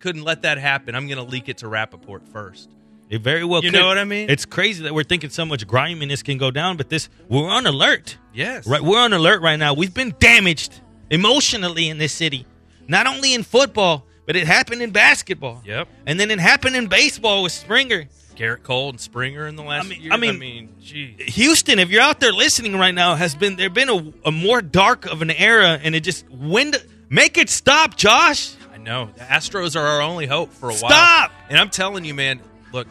couldn't 0.00 0.22
let 0.22 0.42
that 0.42 0.58
happen. 0.58 0.94
I'm 0.94 1.06
going 1.06 1.18
to 1.18 1.30
leak 1.30 1.48
it 1.48 1.58
to 1.58 1.68
Rapoport 1.68 2.26
first. 2.28 2.70
It 3.08 3.22
very 3.22 3.44
well. 3.44 3.62
You 3.62 3.70
could. 3.70 3.78
know 3.78 3.86
what 3.86 3.98
I 3.98 4.04
mean? 4.04 4.28
It's 4.28 4.44
crazy 4.44 4.82
that 4.84 4.94
we're 4.94 5.04
thinking 5.04 5.30
so 5.30 5.44
much 5.44 5.66
griminess 5.66 6.22
can 6.22 6.38
go 6.38 6.50
down, 6.50 6.76
but 6.76 6.88
this 6.88 7.08
we're 7.28 7.48
on 7.48 7.66
alert. 7.66 8.18
Yes. 8.34 8.66
Right, 8.66 8.82
we're 8.82 9.00
on 9.00 9.12
alert 9.12 9.42
right 9.42 9.56
now. 9.56 9.74
We've 9.74 9.94
been 9.94 10.14
damaged 10.18 10.80
emotionally 11.10 11.88
in 11.88 11.98
this 11.98 12.12
city, 12.12 12.46
not 12.88 13.06
only 13.06 13.32
in 13.32 13.44
football, 13.44 14.06
but 14.26 14.34
it 14.34 14.46
happened 14.46 14.82
in 14.82 14.90
basketball. 14.90 15.62
Yep. 15.64 15.88
And 16.06 16.18
then 16.18 16.32
it 16.32 16.40
happened 16.40 16.74
in 16.74 16.88
baseball 16.88 17.44
with 17.44 17.52
Springer. 17.52 18.08
Gerrit 18.36 18.62
Cole 18.62 18.90
and 18.90 19.00
Springer 19.00 19.46
in 19.46 19.56
the 19.56 19.62
last 19.62 19.86
I 19.86 19.88
mean- 19.88 20.00
year. 20.02 20.12
I 20.12 20.16
mean- 20.16 20.34
I 20.34 20.38
mean, 20.38 20.68
gee. 20.80 21.16
Houston, 21.18 21.78
if 21.78 21.90
you're 21.90 22.02
out 22.02 22.20
there 22.20 22.32
listening 22.32 22.76
right 22.76 22.94
now, 22.94 23.14
has 23.14 23.34
been 23.34 23.56
there 23.56 23.70
been 23.70 23.88
a, 23.88 24.12
a 24.28 24.32
more 24.32 24.60
dark 24.62 25.06
of 25.06 25.22
an 25.22 25.30
era, 25.30 25.78
and 25.82 25.94
it 25.94 26.00
just 26.00 26.28
when 26.30 26.72
to, 26.72 26.82
make 27.08 27.38
it 27.38 27.48
stop, 27.50 27.96
Josh. 27.96 28.52
I 28.72 28.78
know. 28.78 29.10
The 29.16 29.24
Astros 29.24 29.74
are 29.80 29.84
our 29.86 30.02
only 30.02 30.26
hope 30.26 30.52
for 30.52 30.68
a 30.70 30.74
while. 30.74 30.90
Stop! 30.90 31.32
And 31.48 31.58
I'm 31.58 31.70
telling 31.70 32.04
you, 32.04 32.14
man, 32.14 32.40
look, 32.72 32.86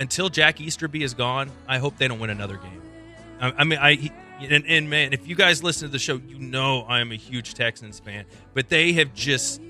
until 0.00 0.28
Jack 0.28 0.60
Easterby 0.60 1.02
is 1.02 1.14
gone, 1.14 1.50
I 1.66 1.78
hope 1.78 1.98
they 1.98 2.08
don't 2.08 2.20
win 2.20 2.30
another 2.30 2.56
game. 2.56 2.82
I, 3.40 3.52
I 3.58 3.64
mean, 3.64 3.78
I 3.78 3.94
he- 3.94 4.12
and, 4.40 4.64
and 4.66 4.88
man, 4.88 5.12
if 5.12 5.26
you 5.26 5.34
guys 5.34 5.64
listen 5.64 5.88
to 5.88 5.92
the 5.92 5.98
show, 5.98 6.14
you 6.28 6.38
know 6.38 6.82
I 6.88 7.00
am 7.00 7.10
a 7.10 7.16
huge 7.16 7.54
Texans 7.54 7.98
fan, 7.98 8.24
but 8.54 8.68
they 8.68 8.92
have 8.92 9.12
just. 9.14 9.60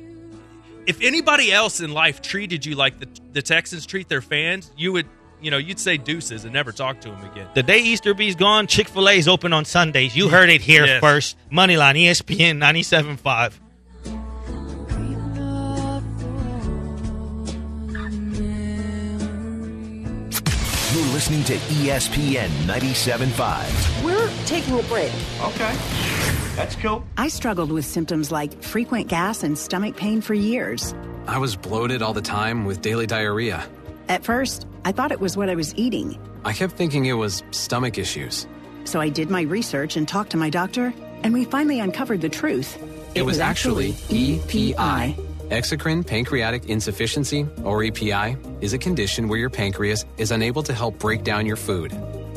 If 0.88 1.02
anybody 1.02 1.52
else 1.52 1.80
in 1.80 1.92
life 1.92 2.22
treated 2.22 2.64
you 2.66 2.74
like 2.74 2.98
the 2.98 3.08
the 3.32 3.42
Texans 3.42 3.84
treat 3.86 4.08
their 4.08 4.22
fans, 4.22 4.72
you 4.76 4.90
would, 4.92 5.06
you 5.40 5.50
know, 5.50 5.58
you'd 5.58 5.78
say 5.78 5.98
deuces 5.98 6.44
and 6.44 6.52
never 6.54 6.72
talk 6.72 7.00
to 7.02 7.10
them 7.10 7.22
again. 7.30 7.46
The 7.54 7.62
day 7.62 7.80
Easterby's 7.80 8.34
gone, 8.34 8.66
Chick 8.66 8.88
Fil 8.88 9.06
A's 9.08 9.28
open 9.28 9.52
on 9.52 9.64
Sundays. 9.66 10.16
You 10.16 10.28
heard 10.30 10.48
it 10.48 10.62
here 10.62 10.86
Yes. 10.86 11.00
first. 11.00 11.36
Moneyline 11.52 11.94
ESPN 12.02 12.58
97.5. 12.58 13.60
You're 20.98 21.06
listening 21.12 21.44
to 21.44 21.54
ESPN 21.54 22.48
97.5. 22.66 24.02
We're 24.04 24.28
taking 24.46 24.80
a 24.80 24.82
break. 24.82 25.12
Okay. 25.40 25.76
That's 26.56 26.74
cool. 26.74 27.04
I 27.16 27.28
struggled 27.28 27.70
with 27.70 27.84
symptoms 27.84 28.32
like 28.32 28.64
frequent 28.64 29.06
gas 29.06 29.44
and 29.44 29.56
stomach 29.56 29.94
pain 29.94 30.20
for 30.20 30.34
years. 30.34 30.96
I 31.28 31.38
was 31.38 31.54
bloated 31.54 32.02
all 32.02 32.14
the 32.14 32.20
time 32.20 32.64
with 32.64 32.82
daily 32.82 33.06
diarrhea. 33.06 33.64
At 34.08 34.24
first, 34.24 34.66
I 34.84 34.90
thought 34.90 35.12
it 35.12 35.20
was 35.20 35.36
what 35.36 35.48
I 35.48 35.54
was 35.54 35.72
eating. 35.76 36.18
I 36.44 36.52
kept 36.52 36.72
thinking 36.72 37.04
it 37.04 37.12
was 37.12 37.44
stomach 37.52 37.96
issues. 37.96 38.48
So 38.82 39.00
I 39.00 39.08
did 39.08 39.30
my 39.30 39.42
research 39.42 39.96
and 39.96 40.08
talked 40.08 40.32
to 40.32 40.36
my 40.36 40.50
doctor, 40.50 40.92
and 41.22 41.32
we 41.32 41.44
finally 41.44 41.78
uncovered 41.78 42.22
the 42.22 42.28
truth. 42.28 42.76
It, 43.14 43.22
was, 43.22 43.38
actually 43.38 43.94
EPI. 44.10 45.14
Exocrine 45.50 46.06
pancreatic 46.06 46.66
insufficiency, 46.66 47.46
or 47.64 47.82
EPI, 47.82 48.36
is 48.60 48.74
a 48.74 48.78
condition 48.78 49.28
where 49.28 49.38
your 49.38 49.48
pancreas 49.48 50.04
is 50.18 50.30
unable 50.30 50.62
to 50.62 50.74
help 50.74 50.98
break 50.98 51.24
down 51.24 51.46
your 51.46 51.56
food. 51.56 51.90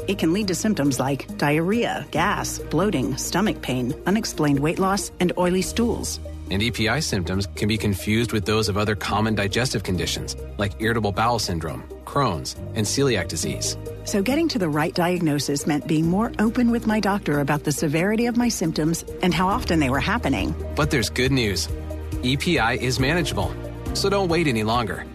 It 0.07 0.17
can 0.17 0.31
lead 0.31 0.47
to 0.47 0.55
symptoms 0.55 0.97
like 0.97 1.37
diarrhea, 1.37 2.07
gas, 2.11 2.59
bloating, 2.69 3.17
stomach 3.17 3.61
pain, 3.61 3.93
unexplained 4.05 4.59
weight 4.59 4.79
loss, 4.79 5.11
and 5.19 5.33
oily 5.37 5.61
stools. 5.61 6.21
And 6.49 6.63
EPI 6.63 7.01
symptoms 7.01 7.47
can 7.55 7.67
be 7.67 7.77
confused 7.77 8.31
with 8.31 8.45
those 8.45 8.69
of 8.69 8.77
other 8.77 8.95
common 8.95 9.35
digestive 9.35 9.83
conditions 9.83 10.37
like 10.57 10.81
irritable 10.81 11.11
bowel 11.11 11.39
syndrome, 11.39 11.83
Crohn's, 12.05 12.55
and 12.75 12.85
celiac 12.85 13.27
disease. 13.27 13.77
So, 14.05 14.21
getting 14.21 14.47
to 14.49 14.59
the 14.59 14.67
right 14.67 14.93
diagnosis 14.93 15.67
meant 15.67 15.87
being 15.87 16.07
more 16.07 16.31
open 16.39 16.71
with 16.71 16.87
my 16.87 16.99
doctor 16.99 17.39
about 17.39 17.63
the 17.63 17.71
severity 17.71 18.25
of 18.25 18.35
my 18.35 18.49
symptoms 18.49 19.03
and 19.21 19.33
how 19.33 19.47
often 19.47 19.79
they 19.79 19.89
were 19.89 19.99
happening. 19.99 20.55
But 20.75 20.91
there's 20.91 21.09
good 21.09 21.31
news 21.31 21.69
EPI 22.23 22.83
is 22.83 22.99
manageable, 22.99 23.53
so 23.93 24.09
don't 24.09 24.29
wait 24.29 24.47
any 24.47 24.63
longer. 24.63 25.05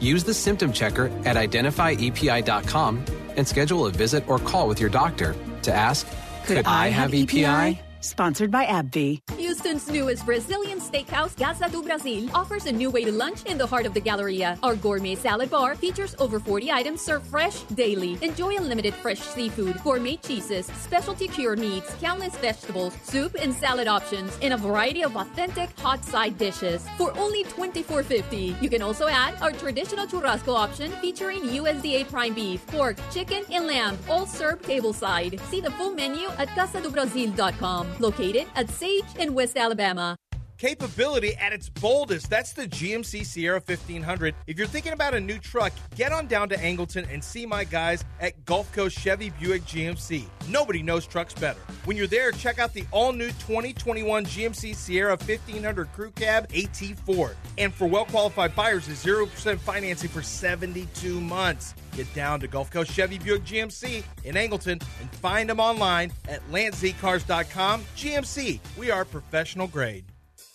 Use 0.00 0.24
the 0.24 0.34
symptom 0.34 0.72
checker 0.72 1.06
at 1.24 1.36
identifyepi.com 1.36 3.04
and 3.36 3.46
schedule 3.46 3.86
a 3.86 3.90
visit 3.90 4.28
or 4.28 4.38
call 4.38 4.68
with 4.68 4.80
your 4.80 4.90
doctor 4.90 5.34
to 5.62 5.72
ask 5.72 6.06
Could, 6.46 6.66
I 6.66 6.88
have 6.88 7.14
E 7.14 7.22
EPI? 7.22 7.80
Sponsored 8.04 8.50
by 8.50 8.66
AbbVie. 8.66 9.20
Houston's 9.38 9.88
newest 9.88 10.26
Brazilian 10.26 10.78
steakhouse, 10.78 11.34
Casa 11.38 11.70
do 11.70 11.82
Brasil, 11.82 12.28
offers 12.34 12.66
a 12.66 12.72
new 12.72 12.90
way 12.90 13.02
to 13.02 13.10
lunch 13.10 13.44
in 13.44 13.56
the 13.56 13.66
heart 13.66 13.86
of 13.86 13.94
the 13.94 14.00
Galleria. 14.00 14.58
Our 14.62 14.76
gourmet 14.76 15.14
salad 15.14 15.50
bar 15.50 15.74
features 15.74 16.14
over 16.18 16.38
40 16.38 16.70
items 16.70 17.00
served 17.00 17.26
fresh 17.26 17.62
daily. 17.74 18.18
Enjoy 18.20 18.56
unlimited 18.56 18.92
fresh 18.92 19.20
seafood, 19.20 19.82
gourmet 19.82 20.16
cheeses, 20.18 20.66
specialty 20.66 21.28
cured 21.28 21.58
meats, 21.58 21.94
countless 21.98 22.36
vegetables, 22.36 22.94
soup 23.04 23.36
and 23.40 23.54
salad 23.54 23.88
options, 23.88 24.38
and 24.42 24.52
a 24.52 24.58
variety 24.58 25.02
of 25.02 25.16
authentic 25.16 25.70
hot 25.80 26.04
side 26.04 26.36
dishes 26.36 26.86
for 26.98 27.16
only 27.16 27.44
$24.50. 27.44 28.60
You 28.62 28.68
can 28.68 28.82
also 28.82 29.08
add 29.08 29.40
our 29.40 29.52
traditional 29.52 30.06
churrasco 30.06 30.54
option 30.54 30.92
featuring 31.00 31.40
USDA 31.40 32.10
prime 32.10 32.34
beef, 32.34 32.66
pork, 32.66 32.98
chicken, 33.10 33.44
and 33.50 33.66
lamb, 33.66 33.96
all 34.10 34.26
served 34.26 34.62
tableside. 34.64 35.40
See 35.48 35.62
the 35.62 35.70
full 35.72 35.94
menu 35.94 36.28
at 36.36 36.48
casadobrasil.com, 36.48 37.93
located 38.00 38.46
at 38.56 38.70
Sage 38.70 39.04
in 39.18 39.34
West 39.34 39.56
Alabama. 39.56 40.16
Capability 40.58 41.34
at 41.36 41.52
its 41.52 41.68
boldest. 41.68 42.30
That's 42.30 42.52
the 42.52 42.66
GMC 42.66 43.26
Sierra 43.26 43.60
1500. 43.64 44.34
If 44.46 44.58
you're 44.58 44.66
thinking 44.66 44.92
about 44.92 45.14
a 45.14 45.20
new 45.20 45.38
truck, 45.38 45.72
get 45.96 46.12
on 46.12 46.26
down 46.26 46.48
to 46.50 46.56
Angleton 46.56 47.12
and 47.12 47.22
see 47.22 47.44
my 47.44 47.64
guys 47.64 48.04
at 48.20 48.44
Gulf 48.44 48.72
Coast 48.72 48.98
Chevy 48.98 49.30
Buick 49.30 49.62
GMC. 49.64 50.24
Nobody 50.48 50.82
knows 50.82 51.06
trucks 51.06 51.34
better. 51.34 51.60
When 51.84 51.96
you're 51.96 52.06
there, 52.06 52.30
check 52.30 52.58
out 52.58 52.72
the 52.72 52.84
all 52.92 53.12
new 53.12 53.28
2021 53.28 54.24
GMC 54.26 54.74
Sierra 54.74 55.16
1500 55.16 55.92
Crew 55.92 56.10
Cab 56.12 56.48
AT4. 56.48 57.34
And 57.58 57.74
for 57.74 57.86
well 57.86 58.04
qualified 58.04 58.54
buyers, 58.54 58.88
is 58.88 59.04
0% 59.04 59.58
financing 59.58 60.10
for 60.10 60.22
72 60.22 61.20
months. 61.20 61.74
Get 61.96 62.12
down 62.14 62.40
to 62.40 62.48
Gulf 62.48 62.70
Coast 62.70 62.92
Chevy 62.92 63.18
Buick 63.18 63.44
GMC 63.44 64.02
in 64.24 64.34
Angleton 64.34 64.82
and 65.00 65.10
find 65.16 65.48
them 65.48 65.60
online 65.60 66.12
at 66.28 66.46
landzcars.com. 66.50 67.84
GMC, 67.96 68.60
we 68.76 68.90
are 68.90 69.04
professional 69.04 69.66
grade. 69.68 70.04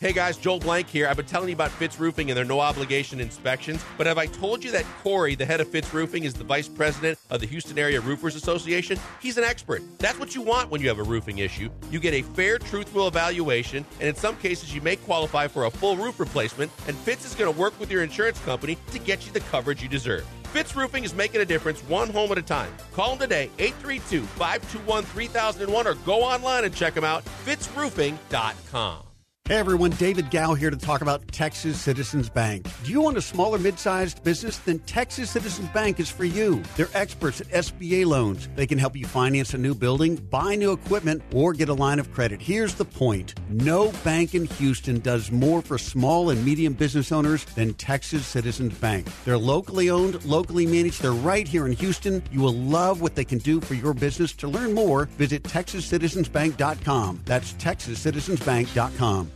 Hey 0.01 0.13
guys, 0.13 0.37
Joel 0.37 0.59
Blank 0.59 0.87
here. 0.87 1.09
I've 1.09 1.17
been 1.17 1.25
telling 1.25 1.49
you 1.49 1.55
about 1.55 1.71
Fitz 1.71 1.99
Roofing 1.99 2.29
and 2.29 2.37
their 2.37 2.45
no 2.45 2.61
obligation 2.61 3.19
inspections, 3.19 3.83
but 3.97 4.07
have 4.07 4.17
I 4.17 4.27
told 4.27 4.63
you 4.63 4.71
that 4.71 4.85
Corey, 5.03 5.35
the 5.35 5.45
head 5.45 5.59
of 5.59 5.67
Fitz 5.67 5.93
Roofing, 5.93 6.23
is 6.23 6.33
the 6.33 6.45
vice 6.45 6.69
president 6.69 7.19
of 7.29 7.41
the 7.41 7.47
Houston 7.47 7.77
Area 7.77 7.99
Roofers 7.99 8.37
Association? 8.37 8.97
He's 9.21 9.37
an 9.37 9.43
expert. 9.43 9.81
That's 9.97 10.17
what 10.17 10.35
you 10.35 10.41
want 10.41 10.71
when 10.71 10.79
you 10.79 10.87
have 10.87 10.99
a 10.99 11.03
roofing 11.03 11.39
issue. 11.39 11.69
You 11.91 11.99
get 11.99 12.13
a 12.13 12.21
fair, 12.21 12.57
truthful 12.57 13.09
evaluation, 13.09 13.85
and 13.99 14.07
in 14.07 14.15
some 14.15 14.37
cases, 14.37 14.73
you 14.73 14.79
may 14.79 14.95
qualify 14.95 15.49
for 15.49 15.65
a 15.65 15.69
full 15.69 15.97
roof 15.97 16.17
replacement, 16.17 16.71
and 16.87 16.95
Fitz 16.95 17.25
is 17.25 17.35
going 17.35 17.53
to 17.53 17.59
work 17.59 17.77
with 17.77 17.91
your 17.91 18.01
insurance 18.01 18.39
company 18.45 18.77
to 18.91 18.99
get 18.99 19.25
you 19.25 19.33
the 19.33 19.41
coverage 19.41 19.83
you 19.83 19.89
deserve. 19.89 20.25
Fitz 20.43 20.77
Roofing 20.77 21.03
is 21.03 21.13
making 21.13 21.41
a 21.41 21.45
difference 21.45 21.81
one 21.89 22.09
home 22.09 22.31
at 22.31 22.37
a 22.37 22.41
time. 22.41 22.71
Call 22.93 23.09
them 23.09 23.19
today, 23.19 23.49
832 23.59 24.21
521 24.21 25.03
3001, 25.03 25.87
or 25.87 25.93
go 26.05 26.23
online 26.23 26.63
and 26.63 26.73
check 26.73 26.93
them 26.93 27.03
out, 27.03 27.25
fitzroofing.com. 27.43 29.08
Hey 29.49 29.55
everyone, 29.55 29.89
David 29.89 30.29
Gow 30.29 30.53
here 30.53 30.69
to 30.69 30.77
talk 30.77 31.01
about 31.01 31.27
Texas 31.29 31.81
Citizens 31.81 32.29
Bank. 32.29 32.67
Do 32.83 32.91
you 32.91 33.07
own 33.07 33.17
a 33.17 33.21
smaller, 33.21 33.57
mid-sized 33.57 34.23
business? 34.23 34.59
Then 34.59 34.77
Texas 34.81 35.31
Citizens 35.31 35.69
Bank 35.69 35.99
is 35.99 36.07
for 36.07 36.23
you. 36.23 36.61
They're 36.75 36.87
experts 36.93 37.41
at 37.41 37.47
SBA 37.47 38.05
loans. 38.05 38.47
They 38.55 38.67
can 38.67 38.77
help 38.77 38.95
you 38.95 39.07
finance 39.07 39.55
a 39.55 39.57
new 39.57 39.73
building, 39.73 40.17
buy 40.17 40.53
new 40.53 40.71
equipment, 40.71 41.23
or 41.33 41.53
get 41.53 41.67
a 41.67 41.73
line 41.73 41.97
of 41.97 42.13
credit. 42.13 42.39
Here's 42.39 42.75
the 42.75 42.85
point. 42.85 43.33
No 43.49 43.91
bank 44.03 44.35
in 44.35 44.45
Houston 44.45 44.99
does 44.99 45.31
more 45.31 45.63
for 45.63 45.79
small 45.79 46.29
and 46.29 46.45
medium 46.45 46.73
business 46.73 47.11
owners 47.11 47.43
than 47.55 47.73
Texas 47.73 48.27
Citizens 48.27 48.75
Bank. 48.75 49.07
They're 49.25 49.35
locally 49.35 49.89
owned, 49.89 50.23
locally 50.25 50.67
managed. 50.67 51.01
They're 51.01 51.11
right 51.11 51.47
here 51.47 51.65
in 51.65 51.71
Houston. 51.71 52.21
You 52.31 52.41
will 52.41 52.53
love 52.53 53.01
what 53.01 53.15
they 53.15 53.25
can 53.25 53.39
do 53.39 53.61
for 53.61 53.73
your 53.73 53.95
business. 53.95 54.31
To 54.33 54.47
learn 54.47 54.75
more, 54.75 55.05
visit 55.17 55.41
texascitizensbank.com. 55.41 57.21
That's 57.25 57.53
texascitizensbank.com. 57.53 59.31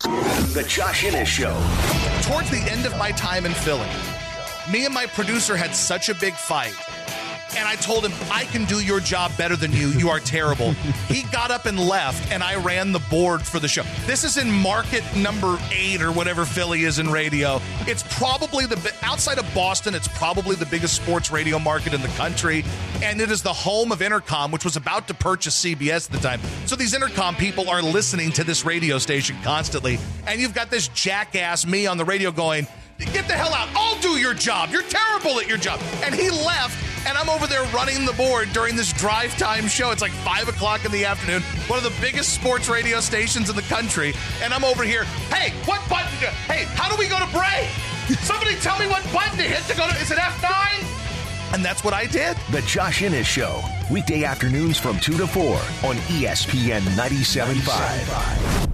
The 0.00 0.64
Josh 0.68 1.04
Innes 1.04 1.28
Show. 1.28 1.54
Towards 2.22 2.50
the 2.50 2.64
end 2.70 2.86
of 2.86 2.96
my 2.98 3.12
time 3.12 3.46
in 3.46 3.52
Philly, 3.52 3.88
me 4.70 4.84
and 4.84 4.94
my 4.94 5.06
producer 5.06 5.56
had 5.56 5.74
such 5.74 6.08
a 6.08 6.14
big 6.14 6.34
fight. 6.34 6.74
And 7.56 7.68
I 7.68 7.76
told 7.76 8.04
him, 8.04 8.12
I 8.30 8.44
can 8.44 8.64
do 8.64 8.80
your 8.80 9.00
job 9.00 9.36
better 9.36 9.56
than 9.56 9.72
you. 9.72 9.88
You 9.88 10.08
are 10.08 10.20
terrible. 10.20 10.72
he 11.08 11.22
got 11.24 11.50
up 11.50 11.66
and 11.66 11.78
left, 11.78 12.30
and 12.32 12.42
I 12.42 12.56
ran 12.56 12.92
the 12.92 12.98
board 13.10 13.42
for 13.42 13.60
the 13.60 13.68
show. 13.68 13.82
This 14.06 14.24
is 14.24 14.36
in 14.36 14.50
market 14.50 15.04
number 15.16 15.58
eight 15.72 16.02
or 16.02 16.12
whatever 16.12 16.44
Philly 16.44 16.82
is 16.82 16.98
in 16.98 17.08
radio. 17.08 17.60
It's 17.80 18.02
probably 18.18 18.66
the, 18.66 18.94
outside 19.02 19.38
of 19.38 19.54
Boston, 19.54 19.94
it's 19.94 20.08
probably 20.08 20.56
the 20.56 20.66
biggest 20.66 20.96
sports 20.96 21.30
radio 21.30 21.58
market 21.58 21.94
in 21.94 22.02
the 22.02 22.08
country. 22.08 22.64
And 23.02 23.20
it 23.20 23.30
is 23.30 23.42
the 23.42 23.52
home 23.52 23.92
of 23.92 24.00
Entercom, 24.00 24.52
which 24.52 24.64
was 24.64 24.76
about 24.76 25.08
to 25.08 25.14
purchase 25.14 25.64
CBS 25.64 26.06
at 26.06 26.12
the 26.12 26.26
time. 26.26 26.40
So 26.66 26.76
these 26.76 26.94
Entercom 26.94 27.36
people 27.38 27.68
are 27.68 27.82
listening 27.82 28.32
to 28.32 28.44
this 28.44 28.64
radio 28.64 28.98
station 28.98 29.36
constantly. 29.42 29.98
And 30.26 30.40
you've 30.40 30.54
got 30.54 30.70
this 30.70 30.88
jackass, 30.88 31.66
me 31.66 31.86
on 31.86 31.96
the 31.98 32.04
radio 32.04 32.30
going, 32.30 32.66
Get 32.98 33.26
the 33.26 33.34
hell 33.34 33.52
out. 33.52 33.68
I'll 33.74 34.00
do 34.00 34.20
your 34.20 34.34
job. 34.34 34.70
You're 34.70 34.82
terrible 34.82 35.40
at 35.40 35.48
your 35.48 35.58
job. 35.58 35.80
And 36.02 36.14
he 36.14 36.30
left, 36.30 37.06
and 37.06 37.18
I'm 37.18 37.28
over 37.28 37.46
there 37.46 37.64
running 37.74 38.04
the 38.04 38.12
board 38.12 38.52
during 38.52 38.76
this 38.76 38.92
drive 38.92 39.36
time 39.36 39.66
show. 39.66 39.90
It's 39.90 40.02
like 40.02 40.12
5 40.12 40.48
o'clock 40.48 40.84
in 40.84 40.92
the 40.92 41.04
afternoon, 41.04 41.42
one 41.66 41.78
of 41.78 41.84
the 41.84 41.94
biggest 42.00 42.34
sports 42.34 42.68
radio 42.68 43.00
stations 43.00 43.50
in 43.50 43.56
the 43.56 43.62
country. 43.62 44.14
And 44.42 44.52
I'm 44.54 44.64
over 44.64 44.84
here, 44.84 45.04
hey, 45.30 45.52
what 45.66 45.80
button? 45.88 46.10
To, 46.20 46.26
hey, 46.50 46.64
how 46.76 46.88
do 46.88 46.96
we 46.96 47.08
go 47.08 47.18
to 47.18 47.26
break? 47.32 47.68
Somebody 48.20 48.54
tell 48.56 48.78
me 48.78 48.86
what 48.86 49.02
button 49.12 49.36
to 49.38 49.44
hit 49.44 49.64
to 49.70 49.76
go 49.76 49.88
to. 49.88 49.94
Is 49.96 50.10
it 50.10 50.18
F9? 50.18 51.54
And 51.54 51.64
that's 51.64 51.84
what 51.84 51.94
I 51.94 52.06
did. 52.06 52.36
The 52.50 52.62
Josh 52.62 53.02
Innes 53.02 53.26
Show. 53.26 53.62
Weekday 53.90 54.24
afternoons 54.24 54.78
from 54.78 54.98
2 54.98 55.16
to 55.18 55.26
4 55.26 55.44
on 55.88 55.96
ESPN 56.10 56.80
97.5. 56.96 58.73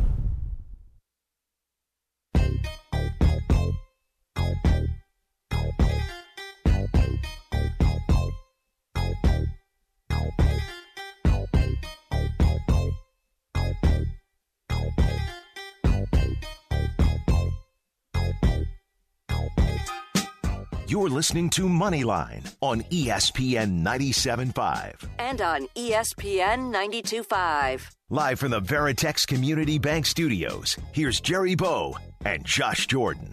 You're 21.01 21.09
listening 21.09 21.49
to 21.51 21.63
Moneyline 21.63 22.55
on 22.61 22.83
ESPN 22.83 23.83
97.5. 23.83 25.09
And 25.19 25.41
on 25.41 25.67
ESPN 25.69 26.71
92.5. 26.71 27.91
Live 28.11 28.39
from 28.39 28.51
the 28.51 28.61
Veritex 28.61 29.27
Community 29.27 29.79
Bank 29.79 30.05
Studios, 30.05 30.77
here's 30.93 31.19
Jerry 31.19 31.55
Bow 31.55 31.97
and 32.27 32.45
Josh 32.45 32.87
Jordan. 32.87 33.33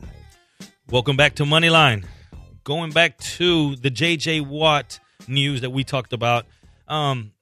Welcome 0.89 1.18
back 1.18 1.36
to 1.36 1.43
Moneyline. 1.43 2.05
Going 2.63 2.93
back 2.93 3.18
to 3.18 3.76
the 3.76 3.89
J.J. 3.89 4.39
Watt 4.39 5.01
news 5.28 5.59
that 5.59 5.72
we 5.72 5.84
talked 5.84 6.13
about. 6.13 6.45
Um, 6.88 7.34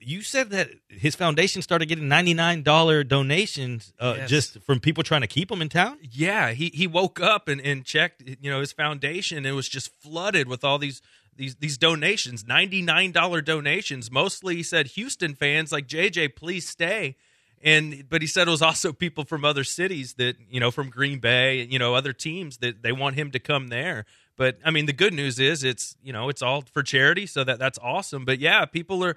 you 0.00 0.22
said 0.22 0.50
that 0.50 0.70
his 0.88 1.14
foundation 1.14 1.62
started 1.62 1.86
getting 1.86 2.08
ninety 2.08 2.34
nine 2.34 2.62
dollar 2.62 3.04
donations 3.04 3.92
uh, 4.00 4.14
Yes. 4.18 4.30
just 4.30 4.60
from 4.62 4.80
people 4.80 5.02
trying 5.02 5.20
to 5.20 5.26
keep 5.26 5.50
him 5.50 5.60
in 5.62 5.68
town. 5.68 5.98
Yeah, 6.02 6.52
he 6.52 6.70
he 6.74 6.86
woke 6.86 7.20
up 7.20 7.48
and, 7.48 7.60
and 7.60 7.84
checked, 7.84 8.22
you 8.40 8.50
know, 8.50 8.60
his 8.60 8.72
foundation. 8.72 9.38
And 9.38 9.46
it 9.46 9.52
was 9.52 9.68
just 9.68 9.90
flooded 10.00 10.48
with 10.48 10.64
all 10.64 10.78
these 10.78 11.02
these 11.36 11.56
these 11.56 11.78
donations, 11.78 12.46
ninety 12.46 12.82
nine 12.82 13.12
dollar 13.12 13.40
donations. 13.40 14.10
Mostly, 14.10 14.56
he 14.56 14.62
said 14.62 14.88
Houston 14.88 15.34
fans 15.34 15.70
like 15.72 15.86
JJ, 15.86 16.34
please 16.36 16.68
stay. 16.68 17.16
And 17.62 18.08
but 18.08 18.22
he 18.22 18.26
said 18.26 18.48
it 18.48 18.50
was 18.50 18.62
also 18.62 18.92
people 18.92 19.24
from 19.24 19.44
other 19.44 19.64
cities 19.64 20.14
that 20.14 20.36
you 20.50 20.60
know 20.60 20.70
from 20.70 20.88
Green 20.88 21.18
Bay, 21.18 21.62
you 21.70 21.78
know, 21.78 21.94
other 21.94 22.12
teams 22.14 22.56
that 22.58 22.82
they 22.82 22.92
want 22.92 23.16
him 23.16 23.30
to 23.32 23.38
come 23.38 23.68
there. 23.68 24.06
But 24.38 24.56
I 24.64 24.70
mean, 24.70 24.86
the 24.86 24.94
good 24.94 25.12
news 25.12 25.38
is 25.38 25.62
it's 25.62 25.94
you 26.02 26.10
know 26.12 26.30
it's 26.30 26.40
all 26.40 26.62
for 26.72 26.82
charity, 26.82 27.26
so 27.26 27.44
that 27.44 27.58
that's 27.58 27.78
awesome. 27.82 28.24
But 28.24 28.38
yeah, 28.38 28.64
people 28.64 29.04
are 29.04 29.14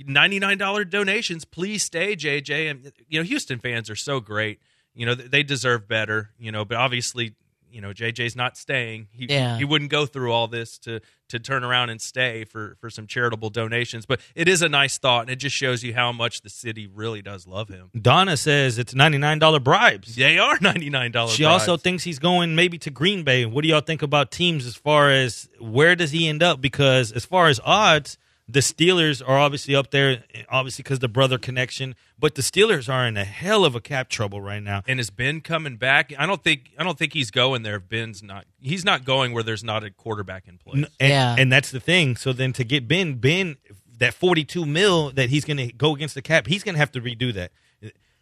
$99 0.00 0.88
donations. 0.90 1.44
Please 1.44 1.82
stay, 1.84 2.16
JJ. 2.16 2.70
And, 2.70 2.92
you 3.08 3.20
know, 3.20 3.24
Houston 3.24 3.58
fans 3.58 3.90
are 3.90 3.96
so 3.96 4.20
great. 4.20 4.60
You 4.94 5.06
know, 5.06 5.14
they 5.14 5.42
deserve 5.42 5.86
better, 5.88 6.30
you 6.38 6.50
know, 6.50 6.64
but 6.64 6.76
obviously, 6.76 7.34
you 7.70 7.80
know, 7.80 7.92
JJ's 7.92 8.34
not 8.34 8.56
staying. 8.56 9.06
He, 9.12 9.26
Yeah. 9.26 9.56
he 9.56 9.64
wouldn't 9.64 9.90
go 9.92 10.04
through 10.04 10.32
all 10.32 10.48
this 10.48 10.76
to, 10.78 11.00
to 11.28 11.38
turn 11.38 11.62
around 11.62 11.90
and 11.90 12.00
stay 12.02 12.42
for, 12.44 12.76
for 12.80 12.90
some 12.90 13.06
charitable 13.06 13.50
donations. 13.50 14.06
But 14.06 14.20
it 14.34 14.48
is 14.48 14.60
a 14.62 14.68
nice 14.68 14.98
thought, 14.98 15.20
and 15.22 15.30
it 15.30 15.36
just 15.36 15.54
shows 15.54 15.84
you 15.84 15.94
how 15.94 16.10
much 16.10 16.40
the 16.40 16.50
city 16.50 16.88
really 16.88 17.22
does 17.22 17.46
love 17.46 17.68
him. 17.68 17.90
Donna 18.00 18.36
says 18.36 18.76
it's 18.78 18.92
ninety 18.92 19.18
nine 19.18 19.38
dollar 19.38 19.60
bribes. 19.60 20.16
They 20.16 20.38
are 20.38 20.58
$99 20.58 21.30
She 21.36 21.44
also 21.44 21.76
thinks 21.76 22.02
he's 22.02 22.18
going 22.18 22.56
maybe 22.56 22.76
to 22.78 22.90
Green 22.90 23.22
Bay. 23.22 23.46
What 23.46 23.62
do 23.62 23.68
y'all 23.68 23.80
think 23.80 24.02
about 24.02 24.32
teams 24.32 24.66
as 24.66 24.74
far 24.74 25.08
as 25.12 25.48
where 25.60 25.94
does 25.94 26.10
he 26.10 26.26
end 26.28 26.42
up? 26.42 26.60
Because 26.60 27.12
as 27.12 27.24
far 27.24 27.46
as 27.46 27.60
odds, 27.64 28.18
the 28.52 28.60
Steelers 28.60 29.22
are 29.26 29.38
obviously 29.38 29.74
up 29.74 29.90
there, 29.90 30.24
obviously 30.48 30.82
because 30.82 30.98
the 30.98 31.08
brother 31.08 31.38
connection. 31.38 31.94
But 32.18 32.34
the 32.34 32.42
Steelers 32.42 32.92
are 32.92 33.06
in 33.06 33.16
a 33.16 33.24
hell 33.24 33.64
of 33.64 33.74
a 33.74 33.80
cap 33.80 34.08
trouble 34.08 34.40
right 34.40 34.62
now. 34.62 34.82
And 34.86 35.00
is 35.00 35.10
Ben 35.10 35.40
coming 35.40 35.76
back? 35.76 36.12
I 36.18 36.26
don't 36.26 36.42
think 36.42 36.70
I 36.78 36.84
don't 36.84 36.98
think 36.98 37.12
he's 37.12 37.30
going 37.30 37.62
there. 37.62 37.76
If 37.76 37.88
Ben's 37.88 38.22
not, 38.22 38.44
he's 38.60 38.84
not 38.84 39.04
going 39.04 39.32
where 39.32 39.42
there's 39.42 39.64
not 39.64 39.84
a 39.84 39.90
quarterback 39.90 40.48
in 40.48 40.58
place. 40.58 40.84
And, 41.00 41.40
and 41.40 41.52
that's 41.52 41.70
the 41.70 41.80
thing. 41.80 42.16
So 42.16 42.32
then 42.32 42.52
to 42.54 42.64
get 42.64 42.88
Ben, 42.88 43.14
Ben, 43.14 43.56
that 43.98 44.14
42 44.14 44.66
mil 44.66 45.10
that 45.12 45.30
he's 45.30 45.44
going 45.44 45.58
to 45.58 45.72
go 45.72 45.94
against 45.94 46.14
the 46.14 46.22
cap, 46.22 46.46
he's 46.46 46.64
going 46.64 46.74
to 46.74 46.78
have 46.78 46.92
to 46.92 47.00
redo 47.00 47.32
that. 47.34 47.52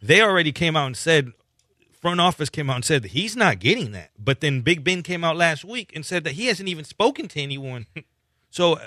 They 0.01 0.23
already 0.23 0.53
came 0.53 0.77
out 0.77 0.87
and 0.87 0.97
said, 0.97 1.33
front 2.01 2.21
office 2.21 2.49
came 2.49 2.71
out 2.71 2.77
and 2.77 2.85
said 2.85 3.03
that 3.03 3.11
he's 3.11 3.37
not 3.37 3.59
getting 3.59 3.93
that. 3.93 4.11
But 4.19 4.41
then 4.41 4.61
Big 4.61 4.85
Ben 4.85 5.03
came 5.03 5.25
out 5.25 5.37
last 5.37 5.65
week 5.65 5.93
and 5.95 6.07
said 6.07 6.25
that 6.25 6.33
he 6.33 6.47
hasn't 6.47 6.69
even 6.69 6.85
spoken 6.85 7.27
to 7.29 7.41
anyone. 7.41 7.87
so 8.51 8.75
uh, 8.75 8.87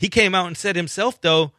he 0.00 0.08
came 0.08 0.34
out 0.34 0.46
and 0.46 0.56
said 0.56 0.76
himself, 0.76 1.20
though, 1.20 1.52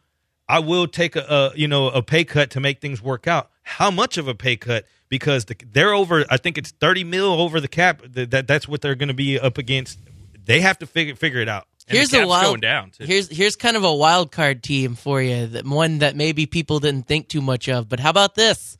I 0.48 0.58
will 0.58 0.88
take 0.88 1.14
a, 1.14 1.20
a 1.20 1.52
you 1.56 1.68
know 1.68 1.88
a 1.90 2.02
pay 2.02 2.24
cut 2.24 2.50
to 2.50 2.60
make 2.60 2.80
things 2.80 3.00
work 3.00 3.28
out. 3.28 3.50
How 3.62 3.88
much 3.88 4.18
of 4.18 4.26
a 4.26 4.34
pay 4.34 4.56
cut? 4.56 4.84
Because 5.08 5.44
the, 5.44 5.54
they're 5.72 5.94
over. 5.94 6.24
I 6.28 6.38
think 6.38 6.58
it's 6.58 6.72
thirty 6.72 7.04
mil 7.04 7.40
over 7.40 7.60
the 7.60 7.68
cap. 7.68 8.02
That, 8.04 8.32
that 8.32 8.48
that's 8.48 8.66
what 8.66 8.80
they're 8.80 8.96
going 8.96 9.10
to 9.10 9.14
be 9.14 9.38
up 9.38 9.58
against. 9.58 10.00
They 10.44 10.60
have 10.60 10.76
to 10.80 10.86
figure 10.86 11.14
figure 11.14 11.40
it 11.40 11.48
out. 11.48 11.68
here's 11.86 12.12
a 12.12 12.26
wild 12.26 12.64
Here's 12.98 13.28
here's 13.28 13.54
kind 13.54 13.76
of 13.76 13.84
a 13.84 13.94
wild 13.94 14.32
card 14.32 14.64
team 14.64 14.96
for 14.96 15.22
you, 15.22 15.46
that 15.46 15.64
one 15.64 15.98
that 15.98 16.16
maybe 16.16 16.46
people 16.46 16.80
didn't 16.80 17.06
think 17.06 17.28
too 17.28 17.42
much 17.42 17.68
of. 17.68 17.88
But 17.88 18.00
how 18.00 18.10
about 18.10 18.34
this, 18.34 18.76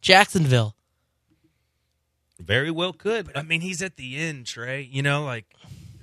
Jacksonville? 0.00 0.74
Very 2.40 2.72
well 2.72 2.92
could. 2.92 3.26
But 3.26 3.38
I 3.38 3.42
mean, 3.42 3.60
he's 3.60 3.80
at 3.80 3.96
the 3.96 4.16
end, 4.16 4.46
Trey. 4.46 4.82
You 4.82 5.02
know, 5.02 5.24
like 5.24 5.44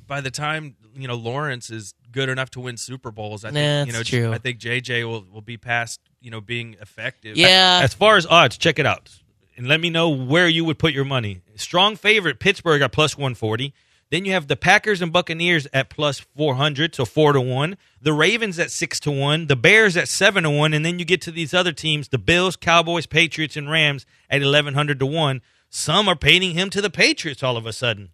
by 0.08 0.22
the 0.22 0.32
time 0.32 0.78
you 0.96 1.10
know 1.10 1.16
Lawrence 1.16 1.70
is 1.70 1.94
good 2.12 2.30
enough 2.30 2.50
to 2.52 2.60
win 2.60 2.78
Super 2.78 3.12
Bowls, 3.12 3.46
I 3.46 3.52
think 3.52 3.88
you 3.88 3.94
know 3.94 4.04
true. 4.04 4.32
I 4.32 4.38
think 4.38 4.60
JJ 4.60 5.06
will 5.06 5.26
will 5.32 5.42
be 5.42 5.58
past 5.58 6.00
you 6.20 6.32
know 6.32 6.42
being 6.42 6.76
effective. 6.82 7.38
Yeah. 7.38 7.82
As 7.84 7.94
far 7.94 8.18
as 8.18 8.26
odds, 8.26 8.58
check 8.58 8.80
it 8.80 8.86
out 8.86 9.10
and 9.58 9.68
let 9.68 9.80
me 9.80 9.90
know 9.90 10.10
where 10.10 10.48
you 10.48 10.66
would 10.66 10.80
put 10.80 10.92
your 10.92 11.06
money. 11.06 11.42
Strong 11.56 11.98
favorite 11.98 12.40
Pittsburgh 12.40 12.82
at 12.82 12.92
plus 12.92 13.16
140. 13.16 13.74
Then 14.10 14.26
you 14.26 14.34
have 14.34 14.48
the 14.48 14.56
Packers 14.58 15.02
and 15.02 15.14
Buccaneers 15.14 15.68
at 15.72 15.90
plus 15.90 16.20
400, 16.20 16.96
so 16.96 17.06
4 17.06 17.34
to 17.34 17.42
1. 17.42 17.78
The 18.02 18.12
Ravens 18.12 18.60
at 18.60 18.72
6 18.72 19.00
to 19.02 19.12
1. 19.12 19.48
The 19.48 19.56
Bears 19.56 19.96
at 19.96 20.08
7 20.08 20.44
to 20.44 20.50
1. 20.50 20.74
And 20.74 20.84
then 20.84 20.98
you 20.98 21.06
get 21.06 21.22
to 21.22 21.32
these 21.32 21.54
other 21.54 21.72
teams 21.72 22.10
the 22.10 22.18
Bills, 22.18 22.56
Cowboys, 22.56 23.06
Patriots, 23.06 23.56
and 23.56 23.70
Rams 23.70 24.06
at 24.30 24.42
1,100 24.42 25.00
to 25.00 25.06
1. 25.06 25.42
Some 25.70 26.10
are 26.10 26.16
painting 26.16 26.52
him 26.52 26.70
to 26.72 26.82
the 26.82 26.90
Patriots 26.90 27.44
all 27.44 27.56
of 27.56 27.66
a 27.66 27.72
sudden. 27.72 28.10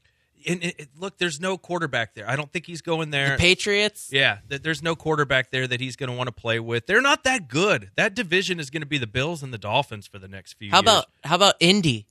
And 0.47 0.63
it, 0.63 0.75
it- 0.79 0.89
look, 0.97 1.17
there's 1.17 1.39
no 1.39 1.57
quarterback 1.57 2.13
there. 2.13 2.29
I 2.29 2.35
don't 2.35 2.51
think 2.51 2.65
he's 2.65 2.81
going 2.81 3.09
there. 3.09 3.31
The 3.31 3.37
Patriots? 3.37 4.09
Yeah, 4.11 4.39
th- 4.49 4.61
there's 4.61 4.83
no 4.83 4.95
quarterback 4.95 5.49
there 5.51 5.67
that 5.67 5.79
he's 5.81 5.95
going 5.95 6.09
to 6.11 6.15
want 6.15 6.27
to 6.27 6.31
play 6.33 6.59
with. 6.59 6.85
They're 6.85 7.01
not 7.01 7.23
that 7.23 7.47
good. 7.47 7.91
That 7.95 8.13
division 8.13 8.59
is 8.59 8.69
going 8.69 8.81
to 8.81 8.87
be 8.87 8.97
the 8.97 9.07
Bills 9.07 9.41
and 9.43 9.53
the 9.53 9.57
Dolphins 9.57 10.05
for 10.07 10.19
the 10.19 10.27
next 10.27 10.53
few 10.53 10.69
How 10.71 10.77
years. 10.77 10.83
about 10.83 11.05
how 11.23 11.35
about 11.35 11.55
Indy? 11.59 12.07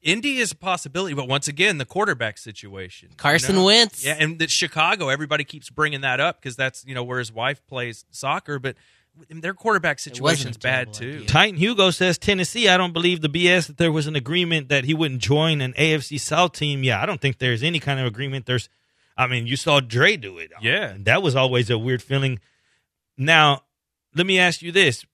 Indy 0.00 0.38
is 0.38 0.52
a 0.52 0.56
possibility, 0.56 1.14
but 1.14 1.26
once 1.26 1.48
again, 1.48 1.78
the 1.78 1.84
quarterback 1.84 2.38
situation. 2.38 3.10
Carson 3.16 3.56
you 3.56 3.60
know? 3.60 3.66
Wentz. 3.66 4.04
Yeah, 4.04 4.16
and 4.18 4.38
the 4.38 4.46
Chicago, 4.46 5.08
everybody 5.08 5.42
keeps 5.44 5.70
bringing 5.70 6.02
that 6.02 6.20
up 6.20 6.40
because 6.40 6.54
that's 6.56 6.84
you 6.86 6.94
know 6.94 7.02
where 7.02 7.18
his 7.18 7.32
wife 7.32 7.66
plays 7.66 8.04
soccer, 8.10 8.58
but 8.58 8.76
their 9.28 9.54
quarterback 9.54 9.98
situation's 9.98 10.56
bad 10.56 10.92
too. 10.92 11.24
Titan 11.26 11.56
Hugo 11.56 11.90
says 11.90 12.18
Tennessee. 12.18 12.68
I 12.68 12.76
don't 12.76 12.92
believe 12.92 13.20
the 13.20 13.28
BS 13.28 13.66
that 13.68 13.76
there 13.76 13.92
was 13.92 14.06
an 14.06 14.16
agreement 14.16 14.68
that 14.68 14.84
he 14.84 14.94
wouldn't 14.94 15.20
join 15.20 15.60
an 15.60 15.72
AFC 15.74 16.20
South 16.20 16.52
team. 16.52 16.82
Yeah, 16.82 17.02
I 17.02 17.06
don't 17.06 17.20
think 17.20 17.38
there's 17.38 17.62
any 17.62 17.80
kind 17.80 18.00
of 18.00 18.06
agreement. 18.06 18.46
There's, 18.46 18.68
I 19.16 19.26
mean, 19.26 19.46
you 19.46 19.56
saw 19.56 19.80
Dre 19.80 20.16
do 20.16 20.38
it. 20.38 20.52
Yeah, 20.60 20.96
that 21.00 21.22
was 21.22 21.36
always 21.36 21.70
a 21.70 21.78
weird 21.78 22.02
feeling. 22.02 22.38
Now, 23.16 23.62
let 24.14 24.26
me 24.26 24.38
ask 24.38 24.62
you 24.62 24.72
this. 24.72 25.04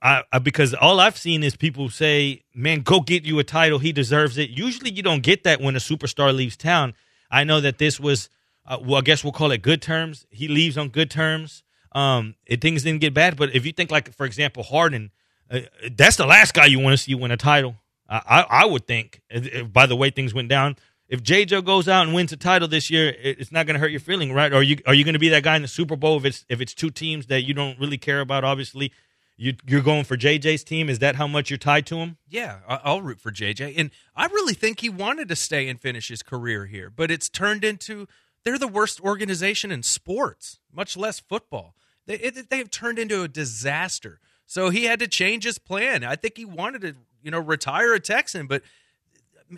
I, 0.00 0.22
I, 0.32 0.38
because 0.38 0.72
all 0.72 1.00
I've 1.00 1.18
seen 1.18 1.42
is 1.42 1.56
people 1.56 1.88
say, 1.90 2.44
"Man, 2.54 2.80
go 2.80 3.00
get 3.00 3.24
you 3.24 3.38
a 3.38 3.44
title. 3.44 3.78
He 3.78 3.92
deserves 3.92 4.38
it." 4.38 4.50
Usually, 4.50 4.90
you 4.90 5.02
don't 5.02 5.22
get 5.22 5.44
that 5.44 5.60
when 5.60 5.74
a 5.76 5.80
superstar 5.80 6.34
leaves 6.34 6.56
town. 6.56 6.94
I 7.30 7.44
know 7.44 7.60
that 7.60 7.78
this 7.78 7.98
was, 7.98 8.28
uh, 8.66 8.78
well, 8.80 8.96
I 8.96 9.00
guess 9.00 9.24
we'll 9.24 9.32
call 9.32 9.50
it 9.50 9.62
good 9.62 9.82
terms. 9.82 10.26
He 10.30 10.46
leaves 10.46 10.78
on 10.78 10.88
good 10.88 11.10
terms. 11.10 11.64
Um, 11.94 12.34
it, 12.46 12.60
things 12.60 12.82
didn't 12.82 13.00
get 13.00 13.14
bad, 13.14 13.36
but 13.36 13.54
if 13.54 13.64
you 13.64 13.72
think 13.72 13.90
like, 13.90 14.12
for 14.14 14.26
example, 14.26 14.62
Harden, 14.62 15.10
uh, 15.50 15.60
that's 15.92 16.16
the 16.16 16.26
last 16.26 16.52
guy 16.54 16.66
you 16.66 16.80
want 16.80 16.94
to 16.94 17.02
see 17.02 17.14
win 17.14 17.30
a 17.30 17.36
title. 17.36 17.76
I, 18.08 18.20
I, 18.26 18.46
I 18.62 18.64
would 18.66 18.86
think. 18.86 19.20
If, 19.30 19.46
if- 19.46 19.72
by 19.72 19.86
the 19.86 19.96
way 19.96 20.10
things 20.10 20.34
went 20.34 20.48
down, 20.48 20.76
if 21.08 21.22
JJ 21.22 21.64
goes 21.64 21.86
out 21.88 22.06
and 22.06 22.14
wins 22.14 22.32
a 22.32 22.36
title 22.36 22.66
this 22.66 22.90
year, 22.90 23.08
it, 23.10 23.38
it's 23.38 23.52
not 23.52 23.66
going 23.66 23.74
to 23.74 23.80
hurt 23.80 23.90
your 23.90 24.00
feeling, 24.00 24.32
right? 24.32 24.52
Are 24.52 24.62
you 24.62 24.78
are 24.86 24.94
you 24.94 25.04
going 25.04 25.12
to 25.12 25.18
be 25.20 25.28
that 25.28 25.42
guy 25.44 25.54
in 25.54 25.62
the 25.62 25.68
Super 25.68 25.96
Bowl 25.96 26.16
if 26.16 26.24
it's 26.24 26.44
if 26.48 26.60
it's 26.60 26.74
two 26.74 26.90
teams 26.90 27.26
that 27.26 27.42
you 27.42 27.54
don't 27.54 27.78
really 27.78 27.98
care 27.98 28.20
about? 28.20 28.42
Obviously, 28.42 28.90
you 29.36 29.54
you're 29.66 29.82
going 29.82 30.04
for 30.04 30.16
JJ's 30.16 30.64
team. 30.64 30.88
Is 30.88 30.98
that 31.00 31.14
how 31.16 31.26
much 31.28 31.50
you're 31.50 31.58
tied 31.58 31.86
to 31.86 31.96
him? 31.98 32.16
Yeah, 32.28 32.58
I'll 32.66 33.02
root 33.02 33.20
for 33.20 33.30
JJ. 33.30 33.74
And 33.76 33.90
I 34.16 34.26
really 34.26 34.54
think 34.54 34.80
he 34.80 34.88
wanted 34.88 35.28
to 35.28 35.36
stay 35.36 35.68
and 35.68 35.78
finish 35.80 36.08
his 36.08 36.22
career 36.22 36.66
here, 36.66 36.90
but 36.90 37.10
it's 37.10 37.28
turned 37.28 37.62
into 37.64 38.08
they're 38.42 38.58
the 38.58 38.66
worst 38.66 39.00
organization 39.00 39.70
in 39.70 39.82
sports, 39.82 40.58
much 40.72 40.96
less 40.96 41.20
football. 41.20 41.74
They, 42.06 42.14
it, 42.14 42.50
they've 42.50 42.70
turned 42.70 42.98
into 42.98 43.22
a 43.22 43.28
disaster. 43.28 44.20
So 44.46 44.70
he 44.70 44.84
had 44.84 45.00
to 45.00 45.08
change 45.08 45.44
his 45.44 45.58
plan. 45.58 46.04
I 46.04 46.16
think 46.16 46.36
he 46.36 46.44
wanted 46.44 46.82
to, 46.82 46.94
you 47.22 47.30
know, 47.30 47.40
retire 47.40 47.94
a 47.94 48.00
Texan, 48.00 48.46
but 48.46 48.62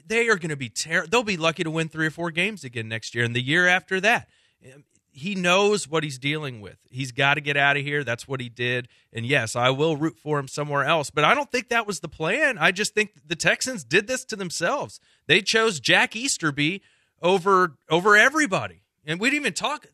they 0.06 0.28
are 0.28 0.36
going 0.36 0.50
to 0.50 0.56
be 0.56 0.68
terrible. 0.68 1.08
they'll 1.10 1.22
be 1.22 1.36
lucky 1.36 1.64
to 1.64 1.70
win 1.70 1.88
3 1.88 2.06
or 2.06 2.10
4 2.10 2.30
games 2.30 2.64
again 2.64 2.88
next 2.88 3.14
year 3.14 3.24
and 3.24 3.34
the 3.34 3.42
year 3.42 3.66
after 3.66 4.00
that. 4.00 4.28
Um, 4.64 4.84
he 5.16 5.34
knows 5.34 5.88
what 5.88 6.04
he's 6.04 6.18
dealing 6.18 6.60
with. 6.60 6.76
He's 6.90 7.10
got 7.10 7.34
to 7.34 7.40
get 7.40 7.56
out 7.56 7.78
of 7.78 7.82
here. 7.82 8.04
That's 8.04 8.28
what 8.28 8.38
he 8.38 8.50
did. 8.50 8.86
And 9.14 9.24
yes, 9.24 9.56
I 9.56 9.70
will 9.70 9.96
root 9.96 10.18
for 10.18 10.38
him 10.38 10.46
somewhere 10.46 10.84
else, 10.84 11.08
but 11.08 11.24
I 11.24 11.34
don't 11.34 11.50
think 11.50 11.70
that 11.70 11.86
was 11.86 12.00
the 12.00 12.08
plan. 12.08 12.58
I 12.58 12.70
just 12.70 12.92
think 12.92 13.12
the 13.26 13.34
Texans 13.34 13.82
did 13.82 14.08
this 14.08 14.26
to 14.26 14.36
themselves. 14.36 15.00
They 15.26 15.40
chose 15.40 15.80
Jack 15.80 16.14
Easterby 16.14 16.82
over 17.22 17.76
over 17.88 18.14
everybody. 18.14 18.82
And 19.08 19.20
we 19.20 19.30
didn't 19.30 19.42
even 19.42 19.52
talk. 19.52 19.86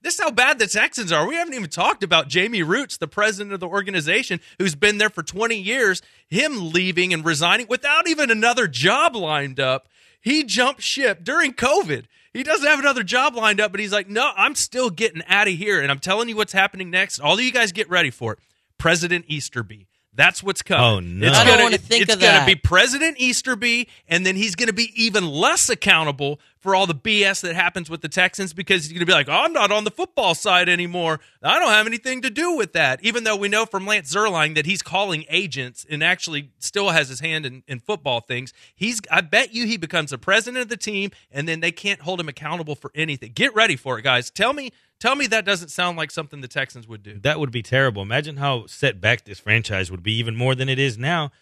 This 0.00 0.14
is 0.14 0.20
how 0.20 0.30
bad 0.30 0.60
the 0.60 0.66
Texans 0.68 1.10
are. 1.10 1.26
We 1.26 1.34
haven't 1.34 1.54
even 1.54 1.68
talked 1.68 2.04
about 2.04 2.28
Jamie 2.28 2.62
Rootes, 2.62 2.98
the 2.98 3.08
president 3.08 3.52
of 3.52 3.58
the 3.58 3.66
organization, 3.66 4.40
who's 4.58 4.76
been 4.76 4.98
there 4.98 5.10
for 5.10 5.24
20 5.24 5.56
years. 5.56 6.02
Him 6.28 6.72
leaving 6.72 7.12
and 7.12 7.24
resigning 7.24 7.66
without 7.68 8.08
even 8.08 8.30
another 8.30 8.68
job 8.68 9.16
lined 9.16 9.58
up. 9.58 9.88
He 10.20 10.44
jumped 10.44 10.82
ship 10.82 11.24
during 11.24 11.52
COVID. 11.52 12.04
He 12.32 12.44
doesn't 12.44 12.66
have 12.66 12.78
another 12.78 13.02
job 13.02 13.34
lined 13.34 13.60
up, 13.60 13.72
but 13.72 13.80
he's 13.80 13.92
like, 13.92 14.08
no, 14.08 14.30
I'm 14.36 14.54
still 14.54 14.88
getting 14.88 15.22
out 15.26 15.48
of 15.48 15.54
here. 15.54 15.80
And 15.80 15.90
I'm 15.90 15.98
telling 15.98 16.28
you 16.28 16.36
what's 16.36 16.52
happening 16.52 16.90
next. 16.90 17.18
All 17.18 17.34
of 17.34 17.40
you 17.40 17.50
guys 17.50 17.72
get 17.72 17.90
ready 17.90 18.10
for 18.10 18.34
it. 18.34 18.38
President 18.78 19.24
Easterby. 19.26 19.88
That's 20.12 20.42
what's 20.42 20.62
coming. 20.62 20.84
Oh, 20.84 20.98
no. 20.98 21.28
It's 21.28 21.38
I 21.38 21.44
don't 21.44 21.58
gonna, 21.58 21.74
it- 21.76 21.80
think 21.82 22.02
it's 22.02 22.14
of 22.14 22.20
gonna 22.20 22.32
that. 22.38 22.46
be 22.46 22.56
President 22.56 23.16
Easterby, 23.20 23.88
and 24.08 24.26
then 24.26 24.34
he's 24.34 24.56
going 24.56 24.66
to 24.66 24.72
be 24.72 24.90
even 24.96 25.24
less 25.26 25.68
accountable 25.68 26.40
for 26.58 26.74
all 26.74 26.86
the 26.86 26.94
BS 26.96 27.40
that 27.42 27.54
happens 27.54 27.88
with 27.88 28.00
the 28.02 28.08
Texans 28.08 28.52
because 28.52 28.82
he's 28.84 28.92
going 28.92 29.00
to 29.00 29.06
be 29.06 29.12
like, 29.12 29.28
oh, 29.28 29.32
I'm 29.32 29.52
not 29.52 29.70
on 29.70 29.84
the 29.84 29.90
football 29.90 30.34
side 30.34 30.68
anymore. 30.68 31.20
I 31.42 31.58
don't 31.60 31.70
have 31.70 31.86
anything 31.86 32.22
to 32.22 32.30
do 32.30 32.56
with 32.56 32.72
that. 32.72 33.02
Even 33.04 33.22
though 33.24 33.36
we 33.36 33.48
know 33.48 33.64
from 33.66 33.86
Lance 33.86 34.12
Zierlein 34.12 34.56
that 34.56 34.66
he's 34.66 34.82
calling 34.82 35.24
agents 35.30 35.86
and 35.88 36.02
actually 36.02 36.50
still 36.58 36.90
has 36.90 37.08
his 37.08 37.20
hand 37.20 37.46
in, 37.46 37.62
in 37.68 37.78
football 37.78 38.20
things. 38.20 38.52
He's, 38.74 39.00
I 39.10 39.20
bet 39.20 39.54
you, 39.54 39.64
he 39.66 39.76
becomes 39.76 40.10
the 40.10 40.18
president 40.18 40.60
of 40.60 40.68
the 40.68 40.76
team, 40.76 41.12
and 41.30 41.48
then 41.48 41.60
they 41.60 41.72
can't 41.72 42.00
hold 42.00 42.18
him 42.20 42.28
accountable 42.28 42.74
for 42.74 42.90
anything. 42.96 43.30
Get 43.32 43.54
ready 43.54 43.76
for 43.76 43.98
it, 43.98 44.02
guys. 44.02 44.28
Tell 44.30 44.52
me, 44.52 44.72
tell 45.00 45.16
me 45.16 45.26
that 45.26 45.44
doesn't 45.44 45.70
sound 45.70 45.96
like 45.96 46.10
something 46.12 46.40
the 46.40 46.48
Texans 46.48 46.86
would 46.86 47.02
do. 47.02 47.18
That 47.20 47.40
would 47.40 47.50
be 47.50 47.62
terrible. 47.62 48.02
Imagine 48.02 48.36
how 48.36 48.66
set 48.66 49.00
back 49.00 49.24
this 49.24 49.40
franchise 49.40 49.90
would 49.90 50.02
be, 50.02 50.12
even 50.18 50.36
more 50.36 50.54
than 50.54 50.68
it 50.68 50.78
is 50.78 50.96
now. 50.96 51.32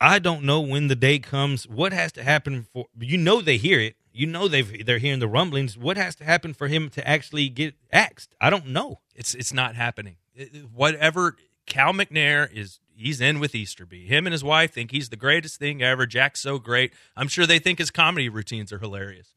I 0.00 0.18
don't 0.18 0.42
know 0.42 0.60
when 0.60 0.88
the 0.88 0.96
day 0.96 1.18
comes. 1.18 1.66
What 1.68 1.92
has 1.92 2.12
to 2.12 2.22
happen 2.22 2.66
for 2.72 2.86
you? 2.98 3.16
Know 3.16 3.40
they 3.40 3.56
hear 3.56 3.80
it. 3.80 3.96
You 4.12 4.26
know 4.26 4.48
they've 4.48 4.84
they're 4.84 4.98
hearing 4.98 5.20
the 5.20 5.28
rumblings. 5.28 5.76
What 5.78 5.96
has 5.96 6.14
to 6.16 6.24
happen 6.24 6.52
for 6.54 6.68
him 6.68 6.88
to 6.90 7.06
actually 7.06 7.48
get 7.48 7.74
axed? 7.92 8.34
I 8.40 8.50
don't 8.50 8.66
know. 8.68 9.00
It's 9.14 9.34
it's 9.34 9.52
not 9.52 9.74
happening. 9.74 10.16
It- 10.34 10.54
it- 10.54 10.70
whatever 10.70 11.36
Cal 11.66 11.92
McNair 11.92 12.50
is, 12.52 12.78
he's 12.94 13.20
in 13.20 13.40
with 13.40 13.54
Easterby. 13.54 14.06
Him 14.06 14.26
and 14.26 14.32
his 14.32 14.44
wife 14.44 14.72
think 14.72 14.90
he's 14.90 15.08
the 15.08 15.16
greatest 15.16 15.58
thing 15.58 15.82
ever. 15.82 16.06
Jack's 16.06 16.40
so 16.40 16.58
great. 16.58 16.92
I'm 17.16 17.28
sure 17.28 17.46
they 17.46 17.58
think 17.58 17.78
his 17.78 17.90
comedy 17.90 18.28
routines 18.28 18.72
are 18.72 18.78
hilarious. 18.78 19.34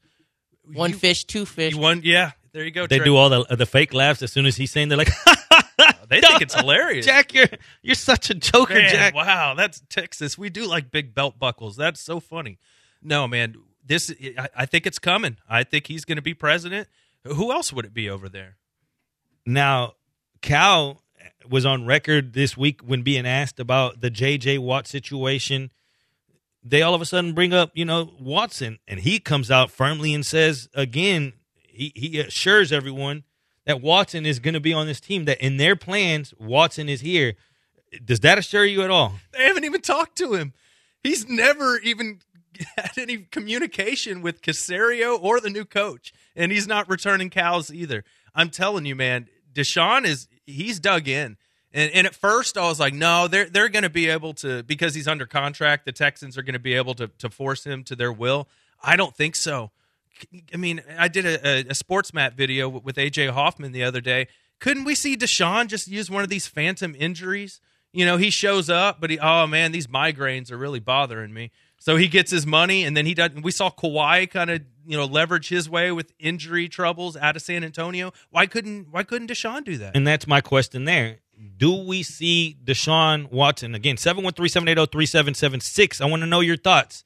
One 0.72 0.92
fish, 0.92 1.24
two 1.24 1.44
fish. 1.46 1.74
One, 1.74 2.02
yeah. 2.04 2.32
There 2.52 2.64
you 2.64 2.70
go. 2.70 2.86
They 2.86 2.98
Trey. 2.98 3.04
do 3.04 3.16
all 3.16 3.28
the 3.28 3.56
the 3.56 3.66
fake 3.66 3.94
laughs 3.94 4.22
as 4.22 4.32
soon 4.32 4.46
as 4.46 4.56
he's 4.56 4.70
saying 4.70 4.88
they're 4.88 4.98
like, 4.98 5.12
They 6.10 6.20
think 6.20 6.42
it's 6.42 6.54
hilarious. 6.60 7.06
Jack, 7.06 7.32
you're 7.32 7.46
you're 7.82 7.94
such 7.94 8.30
a 8.30 8.34
joker, 8.34 8.74
Man, 8.74 8.90
Jack. 8.90 9.14
Wow, 9.14 9.54
that's 9.54 9.82
Texas. 9.88 10.36
We 10.36 10.50
do 10.50 10.66
like 10.66 10.90
big 10.90 11.14
belt 11.14 11.38
buckles. 11.38 11.76
That's 11.76 12.00
so 12.00 12.18
funny. 12.20 12.58
No, 13.02 13.26
man, 13.28 13.54
this 13.86 14.12
I, 14.36 14.48
I 14.56 14.66
think 14.66 14.86
it's 14.86 14.98
coming. 14.98 15.36
I 15.48 15.62
think 15.62 15.86
he's 15.86 16.04
going 16.04 16.16
to 16.16 16.22
be 16.22 16.34
president. 16.34 16.88
Who 17.24 17.52
else 17.52 17.72
would 17.72 17.84
it 17.84 17.94
be 17.94 18.10
over 18.10 18.28
there? 18.28 18.56
Now, 19.46 19.94
Cal 20.42 21.02
was 21.48 21.64
on 21.64 21.86
record 21.86 22.32
this 22.32 22.56
week 22.56 22.80
when 22.82 23.02
being 23.02 23.26
asked 23.26 23.60
about 23.60 24.00
the 24.00 24.10
J.J. 24.10 24.58
Watt 24.58 24.86
situation. 24.86 25.70
They 26.62 26.82
all 26.82 26.94
of 26.94 27.00
a 27.00 27.06
sudden 27.06 27.32
bring 27.32 27.54
up, 27.54 27.70
you 27.74 27.84
know, 27.84 28.10
Watson, 28.18 28.78
and 28.86 29.00
he 29.00 29.18
comes 29.18 29.50
out 29.50 29.70
firmly 29.70 30.12
and 30.12 30.24
says 30.26 30.68
again, 30.74 31.32
he, 31.72 32.18
assures 32.20 32.72
everyone 32.72 33.24
that 33.66 33.80
Watson 33.80 34.26
is 34.26 34.38
going 34.38 34.54
to 34.54 34.60
be 34.60 34.72
on 34.72 34.86
this 34.86 35.00
team. 35.00 35.24
That 35.24 35.40
in 35.40 35.56
their 35.56 35.76
plans, 35.76 36.34
Watson 36.38 36.88
is 36.88 37.00
here. 37.00 37.34
Does 38.04 38.20
that 38.20 38.38
assure 38.38 38.64
you 38.64 38.82
at 38.82 38.90
all? 38.90 39.14
They 39.32 39.44
haven't 39.44 39.64
even 39.64 39.80
talked 39.80 40.16
to 40.18 40.34
him. 40.34 40.52
He's 41.02 41.28
never 41.28 41.78
even 41.78 42.20
had 42.76 42.92
any 42.98 43.18
communication 43.18 44.22
with 44.22 44.42
Caserio 44.42 45.20
or 45.20 45.40
the 45.40 45.50
new 45.50 45.64
coach, 45.64 46.12
and 46.36 46.52
he's 46.52 46.66
not 46.66 46.88
returning 46.88 47.30
cows 47.30 47.72
either. 47.72 48.04
I'm 48.34 48.50
telling 48.50 48.86
you, 48.86 48.94
man, 48.94 49.28
Deshaun 49.52 50.04
is 50.04 50.28
he's 50.46 50.78
dug 50.80 51.08
in. 51.08 51.36
And, 51.72 51.92
and 51.92 52.06
at 52.06 52.14
first, 52.14 52.58
I 52.58 52.68
was 52.68 52.80
like, 52.80 52.94
no, 52.94 53.28
they're 53.28 53.48
they're 53.48 53.68
going 53.68 53.84
to 53.84 53.90
be 53.90 54.08
able 54.08 54.34
to 54.34 54.62
because 54.64 54.94
he's 54.94 55.06
under 55.06 55.26
contract. 55.26 55.84
The 55.84 55.92
Texans 55.92 56.36
are 56.36 56.42
going 56.42 56.54
to 56.54 56.58
be 56.58 56.74
able 56.74 56.94
to 56.94 57.08
to 57.18 57.30
force 57.30 57.64
him 57.64 57.84
to 57.84 57.96
their 57.96 58.12
will. 58.12 58.48
I 58.82 58.96
don't 58.96 59.14
think 59.14 59.36
so. 59.36 59.70
I 60.52 60.56
mean, 60.56 60.82
I 60.98 61.08
did 61.08 61.26
a, 61.26 61.60
a, 61.60 61.74
SportsMap 61.74 62.34
video 62.34 62.68
with 62.68 62.96
AJ 62.96 63.30
Hoffman 63.30 63.72
the 63.72 63.84
other 63.84 64.00
day. 64.00 64.28
Couldn't 64.58 64.84
we 64.84 64.94
see 64.94 65.16
Deshaun 65.16 65.66
just 65.66 65.88
use 65.88 66.10
one 66.10 66.22
of 66.22 66.28
these 66.28 66.46
phantom 66.46 66.94
injuries? 66.98 67.60
You 67.92 68.04
know, 68.04 68.18
he 68.18 68.30
shows 68.30 68.70
up, 68.70 69.00
but 69.00 69.10
he, 69.10 69.18
oh 69.18 69.46
man, 69.46 69.72
these 69.72 69.86
migraines 69.86 70.52
are 70.52 70.56
really 70.56 70.80
bothering 70.80 71.32
me. 71.32 71.50
So 71.78 71.96
he 71.96 72.08
gets 72.08 72.30
his 72.30 72.46
money, 72.46 72.84
and 72.84 72.94
then 72.96 73.06
he 73.06 73.14
does. 73.14 73.30
We 73.42 73.52
saw 73.52 73.70
Kawhi 73.70 74.30
kind 74.30 74.50
of, 74.50 74.60
you 74.86 74.98
know, 74.98 75.06
leverage 75.06 75.48
his 75.48 75.68
way 75.68 75.90
with 75.90 76.12
injury 76.18 76.68
troubles 76.68 77.16
out 77.16 77.36
of 77.36 77.42
San 77.42 77.64
Antonio. 77.64 78.12
Why 78.30 78.46
couldn't 78.46 78.88
Why 78.90 79.02
couldn't 79.02 79.30
Deshaun 79.30 79.64
do 79.64 79.78
that? 79.78 79.96
And 79.96 80.06
that's 80.06 80.26
my 80.26 80.42
question 80.42 80.84
there. 80.84 81.20
Do 81.56 81.74
we 81.74 82.02
see 82.02 82.58
Deshaun 82.62 83.32
Watson 83.32 83.74
again? 83.74 83.96
713-780-3776. 83.96 86.02
I 86.02 86.04
want 86.04 86.20
to 86.20 86.26
know 86.26 86.40
your 86.40 86.58
thoughts. 86.58 87.02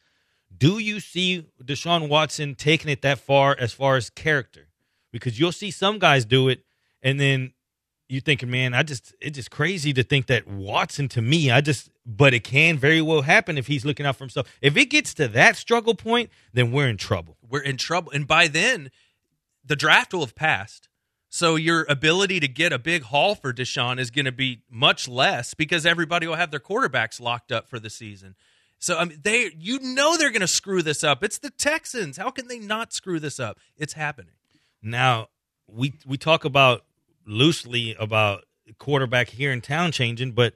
Do 0.65 0.79
you 0.79 0.99
see 0.99 1.45
Deshaun 1.63 2.09
Watson 2.09 2.55
taking 2.55 2.91
it 2.91 3.03
that 3.03 3.19
far 3.19 3.55
as 3.61 3.75
far 3.75 3.97
as 3.97 4.09
character? 4.09 4.69
Because 5.13 5.39
you'll 5.39 5.53
see 5.53 5.71
some 5.71 5.99
guys 5.99 6.25
do 6.25 6.49
it, 6.49 6.65
and 7.03 7.21
then 7.21 7.53
you 8.09 8.23
thinking, 8.23 8.51
man, 8.51 8.73
I 8.73 8.83
just 8.83 9.15
it's 9.21 9.37
just 9.37 9.51
crazy 9.51 9.93
to 9.93 10.03
think 10.03 10.25
that 10.29 10.49
Watson 10.49 11.07
to 11.09 11.21
me, 11.21 11.51
I 11.51 11.61
just 11.61 11.91
but 12.07 12.33
it 12.33 12.45
can 12.45 12.79
very 12.79 13.03
well 13.03 13.21
happen 13.21 13.59
if 13.59 13.67
he's 13.67 13.85
looking 13.85 14.07
out 14.07 14.17
for 14.17 14.25
himself. 14.25 14.51
If 14.63 14.75
it 14.79 14.87
gets 14.87 15.13
to 15.15 15.29
that 15.29 15.57
struggle 15.57 15.95
point, 15.95 16.31
then 16.55 16.73
we're 16.73 16.89
in 16.89 16.97
trouble. 16.97 17.37
We're 17.47 17.61
in 17.61 17.77
trouble. 17.77 18.11
And 18.13 18.27
by 18.27 18.49
then, 18.49 18.91
the 19.63 19.77
draft 19.77 20.15
will 20.15 20.21
have 20.21 20.35
passed. 20.35 20.89
So 21.29 21.57
your 21.57 21.85
ability 21.91 22.41
to 22.41 22.49
get 22.49 22.73
a 22.73 22.79
big 22.79 23.03
haul 23.03 23.35
for 23.35 23.53
Deshaun 23.53 23.99
is 23.99 24.11
going 24.11 24.25
to 24.25 24.33
be 24.33 24.63
much 24.71 25.09
less 25.09 25.53
because 25.53 25.85
everybody 25.85 26.27
will 26.27 26.37
have 26.37 26.51
their 26.51 26.59
quarterbacks 26.59 27.21
locked 27.21 27.53
up 27.53 27.69
for 27.69 27.79
the 27.79 27.91
season. 27.91 28.35
So 28.79 28.99
I 28.99 29.05
mean, 29.05 29.21
they 29.23 29.51
you 29.59 29.79
know 29.81 30.17
they're 30.17 30.31
going 30.31 30.41
to 30.41 30.49
screw 30.49 30.83
this 30.83 31.03
up. 31.03 31.25
It's 31.25 31.39
the 31.39 31.51
Texans. 31.51 32.17
How 32.17 32.31
can 32.31 32.49
they 32.49 32.59
not 32.59 32.93
screw 32.93 33.19
this 33.21 33.41
up? 33.41 33.59
It's 33.77 33.95
happening. 33.95 34.35
Now 34.83 35.29
we 35.67 35.95
we 36.07 36.17
talk 36.17 36.45
about 36.45 36.85
loosely 37.27 37.97
about 37.99 38.45
quarterback 38.79 39.31
here 39.31 39.53
in 39.53 39.61
town 39.61 39.93
changing, 39.93 40.33
but 40.33 40.55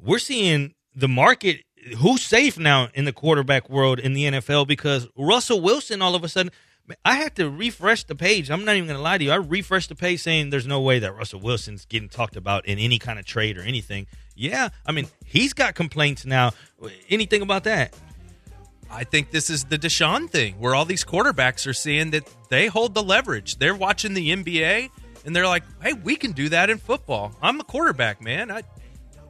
we're 0.00 0.18
seeing 0.18 0.74
the 0.94 1.08
market 1.08 1.62
who's 1.98 2.22
safe 2.22 2.58
now 2.58 2.88
in 2.94 3.04
the 3.04 3.12
quarterback 3.12 3.68
world 3.68 3.98
in 3.98 4.14
the 4.14 4.24
NFL 4.24 4.66
because 4.66 5.08
Russell 5.16 5.60
Wilson 5.60 6.00
all 6.02 6.14
of 6.14 6.24
a 6.24 6.28
sudden 6.28 6.50
I 7.04 7.14
had 7.14 7.34
to 7.36 7.48
refresh 7.48 8.04
the 8.04 8.14
page. 8.14 8.50
I'm 8.50 8.64
not 8.64 8.76
even 8.76 8.86
going 8.86 8.98
to 8.98 9.02
lie 9.02 9.16
to 9.16 9.24
you. 9.24 9.30
I 9.30 9.36
refreshed 9.36 9.88
the 9.88 9.94
page 9.94 10.20
saying 10.20 10.50
there's 10.50 10.66
no 10.66 10.80
way 10.80 10.98
that 10.98 11.16
Russell 11.16 11.40
Wilson's 11.40 11.86
getting 11.86 12.10
talked 12.10 12.36
about 12.36 12.66
in 12.66 12.78
any 12.78 12.98
kind 12.98 13.18
of 13.18 13.24
trade 13.24 13.56
or 13.56 13.62
anything. 13.62 14.06
Yeah, 14.34 14.70
I 14.84 14.92
mean, 14.92 15.06
he's 15.24 15.52
got 15.52 15.74
complaints 15.74 16.24
now. 16.26 16.52
Anything 17.08 17.42
about 17.42 17.64
that? 17.64 17.94
I 18.90 19.04
think 19.04 19.30
this 19.30 19.50
is 19.50 19.64
the 19.64 19.78
Deshaun 19.78 20.28
thing 20.30 20.54
where 20.58 20.74
all 20.74 20.84
these 20.84 21.04
quarterbacks 21.04 21.66
are 21.66 21.72
seeing 21.72 22.10
that 22.10 22.28
they 22.48 22.66
hold 22.66 22.94
the 22.94 23.02
leverage. 23.02 23.56
They're 23.56 23.74
watching 23.74 24.14
the 24.14 24.30
NBA 24.30 24.90
and 25.24 25.34
they're 25.34 25.46
like, 25.46 25.64
"Hey, 25.82 25.94
we 25.94 26.16
can 26.16 26.32
do 26.32 26.48
that 26.50 26.70
in 26.70 26.78
football. 26.78 27.34
I'm 27.42 27.58
a 27.60 27.64
quarterback, 27.64 28.20
man. 28.20 28.50
I 28.50 28.62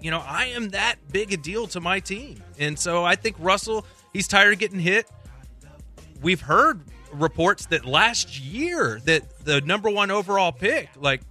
you 0.01 0.11
know, 0.11 0.21
I 0.21 0.47
am 0.47 0.71
that 0.71 0.97
big 1.11 1.33
a 1.33 1.37
deal 1.39 1.67
to 1.69 1.81
my 1.81 2.01
team." 2.01 2.43
And 2.59 2.79
so 2.79 3.05
I 3.05 3.15
think 3.15 3.37
Russell, 3.39 3.87
he's 4.13 4.29
tired 4.29 4.53
of 4.53 4.59
getting 4.59 4.81
hit. 4.81 5.07
We've 6.21 6.43
heard 6.43 6.83
reports 7.13 7.67
that 7.67 7.87
last 7.87 8.39
year 8.41 9.01
that 9.05 9.45
the 9.45 9.61
number 9.61 9.89
1 9.89 10.11
overall 10.11 10.53
pick, 10.53 10.91
like 10.97 11.23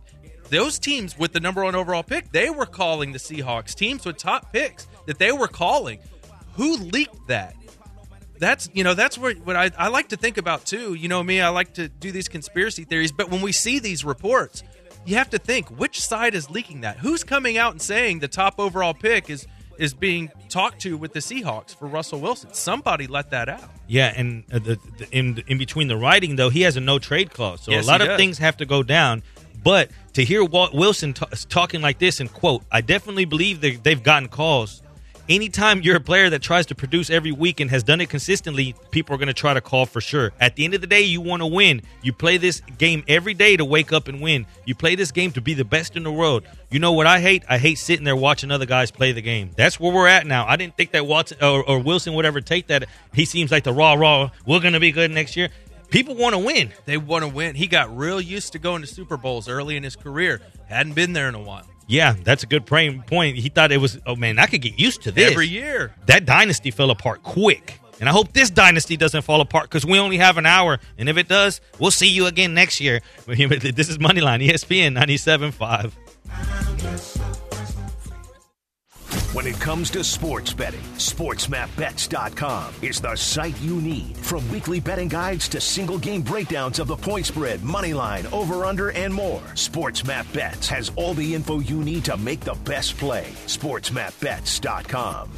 those 0.50 0.80
teams 0.80 1.18
with 1.18 1.34
the 1.34 1.40
number 1.40 1.64
1 1.64 1.76
overall 1.76 2.04
pick, 2.04 2.32
they 2.32 2.50
were 2.50 2.66
calling 2.66 3.12
the 3.12 3.20
Seahawks 3.20 3.74
teams 3.74 4.06
with 4.06 4.18
top 4.18 4.54
picks 4.54 4.88
that 5.06 5.20
they 5.20 5.32
were 5.32 5.48
calling. 5.48 6.00
Who 6.56 6.78
leaked 6.78 7.28
that? 7.28 7.56
that's 8.40 8.70
you 8.74 8.84
know 8.84 8.94
that's 8.94 9.18
what 9.18 9.38
what 9.46 9.56
I, 9.56 9.72
I 9.78 9.88
like 9.88 10.10
to 10.10 10.18
think 10.18 10.38
about 10.38 10.66
too. 10.66 10.96
You 10.96 11.08
know 11.08 11.24
me, 11.24 11.40
I 11.40 11.50
like 11.50 11.74
to 11.76 11.88
do 11.88 12.12
these 12.12 12.28
conspiracy 12.28 12.84
theories, 12.84 13.12
but 13.12 13.30
when 13.32 13.42
we 13.42 13.52
see 13.52 13.80
these 13.80 14.04
reports, 14.04 14.64
you 15.06 15.16
have 15.16 15.30
to 15.32 15.38
think 15.38 15.70
which 15.70 16.02
side 16.02 16.36
is 16.36 16.50
leaking 16.50 16.82
that. 16.82 16.98
Who's 16.98 17.24
coming 17.24 17.58
out 17.58 17.72
and 17.72 17.82
saying 17.82 18.20
the 18.20 18.28
top 18.28 18.60
overall 18.60 18.94
pick 18.94 19.30
is 19.30 19.48
is 19.80 19.94
being 19.94 20.30
talked 20.50 20.82
to 20.82 20.98
with 20.98 21.14
the 21.14 21.20
Seahawks 21.20 21.76
for 21.76 21.88
Russell 21.88 22.20
Wilson? 22.20 22.54
Somebody 22.54 23.08
let 23.08 23.32
that 23.32 23.50
out. 23.50 23.64
Yeah, 23.88 24.14
and 24.16 24.44
uh, 24.52 24.60
the, 24.60 24.80
the, 24.98 25.08
in 25.12 25.44
in 25.48 25.58
between 25.58 25.88
the 25.88 25.98
writing 25.98 26.36
though, 26.36 26.50
he 26.50 26.62
has 26.62 26.76
a 26.76 26.82
no 26.82 27.00
trade 27.00 27.32
clause, 27.32 27.62
so 27.62 27.72
Yes, 27.72 27.86
a 27.86 27.88
lot 27.88 28.02
of 28.02 28.08
does. 28.08 28.18
things 28.18 28.38
have 28.40 28.58
to 28.58 28.66
go 28.66 28.84
down. 28.84 29.24
But 29.64 29.90
to 30.14 30.24
hear 30.24 30.44
Walt 30.44 30.74
Wilson 30.74 31.14
ta- 31.14 31.28
talking 31.50 31.82
like 31.82 32.00
this 32.00 32.20
and 32.20 32.32
quote, 32.32 32.64
I 32.72 32.82
definitely 32.82 33.26
believe 33.26 33.62
that 33.62 33.84
they've 33.84 34.02
gotten 34.02 34.30
calls. 34.30 34.82
Anytime 35.30 35.82
you're 35.82 35.96
a 35.96 36.02
player 36.02 36.30
that 36.32 36.42
tries 36.42 36.66
to 36.66 36.76
produce 36.76 37.10
every 37.10 37.32
week 37.32 37.62
and 37.62 37.70
has 37.70 37.82
done 37.82 38.02
it 38.02 38.10
consistently, 38.10 38.76
people 38.92 39.16
are 39.16 39.18
going 39.18 39.28
to 39.28 39.34
try 39.34 39.54
to 39.54 39.62
call 39.62 39.86
for 39.86 40.02
sure. 40.02 40.34
At 40.38 40.58
the 40.58 40.66
end 40.66 40.74
of 40.74 40.82
the 40.82 40.88
day, 40.88 41.00
you 41.04 41.22
want 41.22 41.42
to 41.42 41.46
win. 41.46 41.82
You 42.02 42.12
play 42.12 42.36
this 42.36 42.60
game 42.78 43.06
every 43.08 43.34
day 43.34 43.56
to 43.56 43.64
wake 43.64 43.94
up 43.94 44.10
and 44.10 44.20
win. 44.20 44.46
You 44.66 44.76
play 44.76 44.96
this 44.96 45.14
game 45.14 45.32
to 45.32 45.42
be 45.42 45.54
the 45.54 45.64
best 45.64 45.96
in 45.96 46.04
the 46.04 46.12
world. 46.12 46.44
You 46.70 46.80
know 46.80 46.92
what 46.92 47.08
I 47.08 47.22
hate? 47.22 47.46
I 47.48 47.58
hate 47.58 47.78
sitting 47.78 48.04
there 48.04 48.18
watching 48.18 48.52
other 48.52 48.66
guys 48.66 48.92
play 48.92 49.14
the 49.14 49.22
game. 49.22 49.52
That's 49.56 49.80
where 49.80 49.94
we're 49.94 50.08
at 50.10 50.28
now. 50.28 50.46
I 50.46 50.58
didn't 50.58 50.76
think 50.76 50.92
that 50.92 51.08
Watson 51.08 51.38
or, 51.42 51.64
or 51.64 51.80
Wilson 51.80 52.16
would 52.16 52.26
ever 52.26 52.42
take 52.42 52.68
that. 52.68 52.90
He 53.14 53.24
seems 53.24 53.50
like 53.50 53.64
the 53.64 53.72
raw, 53.72 53.94
raw. 53.94 54.30
We're 54.46 54.60
going 54.60 54.74
to 54.74 54.82
be 54.82 54.92
good 54.92 55.10
next 55.10 55.38
year. 55.38 55.48
People 55.94 56.16
want 56.16 56.34
to 56.34 56.40
win. 56.40 56.74
They 56.86 56.98
want 56.98 57.24
to 57.24 57.28
win. 57.28 57.54
He 57.54 57.68
got 57.68 57.96
real 57.96 58.20
used 58.20 58.54
to 58.54 58.60
going 58.60 58.82
to 58.82 58.88
Super 58.88 59.16
Bowls 59.16 59.48
early 59.48 59.78
in 59.78 59.84
his 59.84 59.96
career. 59.96 60.42
Hadn't 60.66 60.94
been 60.94 61.14
there 61.14 61.30
in 61.30 61.36
a 61.36 61.40
while. 61.40 61.68
Yeah, 61.86 62.16
that's 62.24 62.42
a 62.42 62.48
good 62.48 62.66
praying 62.66 63.04
point. 63.04 63.38
He 63.38 63.50
thought 63.50 63.72
it 63.72 63.78
was, 63.78 64.00
oh 64.08 64.16
man, 64.16 64.40
I 64.40 64.48
could 64.48 64.64
get 64.64 64.80
used 64.80 65.04
to 65.04 65.12
this. 65.12 65.30
Every 65.30 65.48
year. 65.48 65.94
That 66.08 66.26
dynasty 66.26 66.72
fell 66.72 66.90
apart 66.90 67.22
quick. 67.22 67.80
And 68.00 68.10
I 68.10 68.12
hope 68.12 68.34
this 68.34 68.50
dynasty 68.50 68.98
doesn't 68.98 69.22
fall 69.22 69.40
apart 69.40 69.70
because 69.70 69.86
we 69.86 70.00
only 70.00 70.18
have 70.18 70.40
an 70.40 70.48
hour. 70.48 70.80
And 70.98 71.10
if 71.10 71.18
it 71.18 71.28
does, 71.28 71.62
we'll 71.78 71.92
see 71.92 72.10
you 72.10 72.26
again 72.26 72.56
next 72.56 72.82
year. 72.82 73.02
This 73.28 73.88
is 73.88 74.00
Moneyline, 74.00 74.44
ESPN 74.44 74.98
97.5. 74.98 76.73
When 79.34 79.48
it 79.48 79.60
comes 79.60 79.90
to 79.90 80.04
sports 80.04 80.54
betting, 80.54 80.84
SportsMapBets.com 80.98 82.76
is 82.84 83.02
the 83.02 83.16
site 83.16 83.60
you 83.62 83.82
need. 83.82 84.16
From 84.18 84.48
weekly 84.48 84.80
betting 84.80 85.08
guides 85.08 85.50
to 85.50 85.60
single 85.60 85.98
game 85.98 86.22
breakdowns 86.22 86.78
of 86.78 86.86
the 86.86 86.96
point 86.96 87.26
spread, 87.26 87.64
money 87.64 87.96
line, 87.96 88.28
over 88.28 88.64
under, 88.64 88.92
and 88.92 89.12
more, 89.12 89.42
SportsMapBets 89.56 90.68
has 90.68 90.92
all 90.96 91.16
the 91.16 91.34
info 91.34 91.62
you 91.62 91.84
need 91.84 92.06
to 92.06 92.16
make 92.18 92.42
the 92.42 92.54
best 92.64 92.96
play. 92.96 93.26
SportsMapBets.com. 93.48 95.30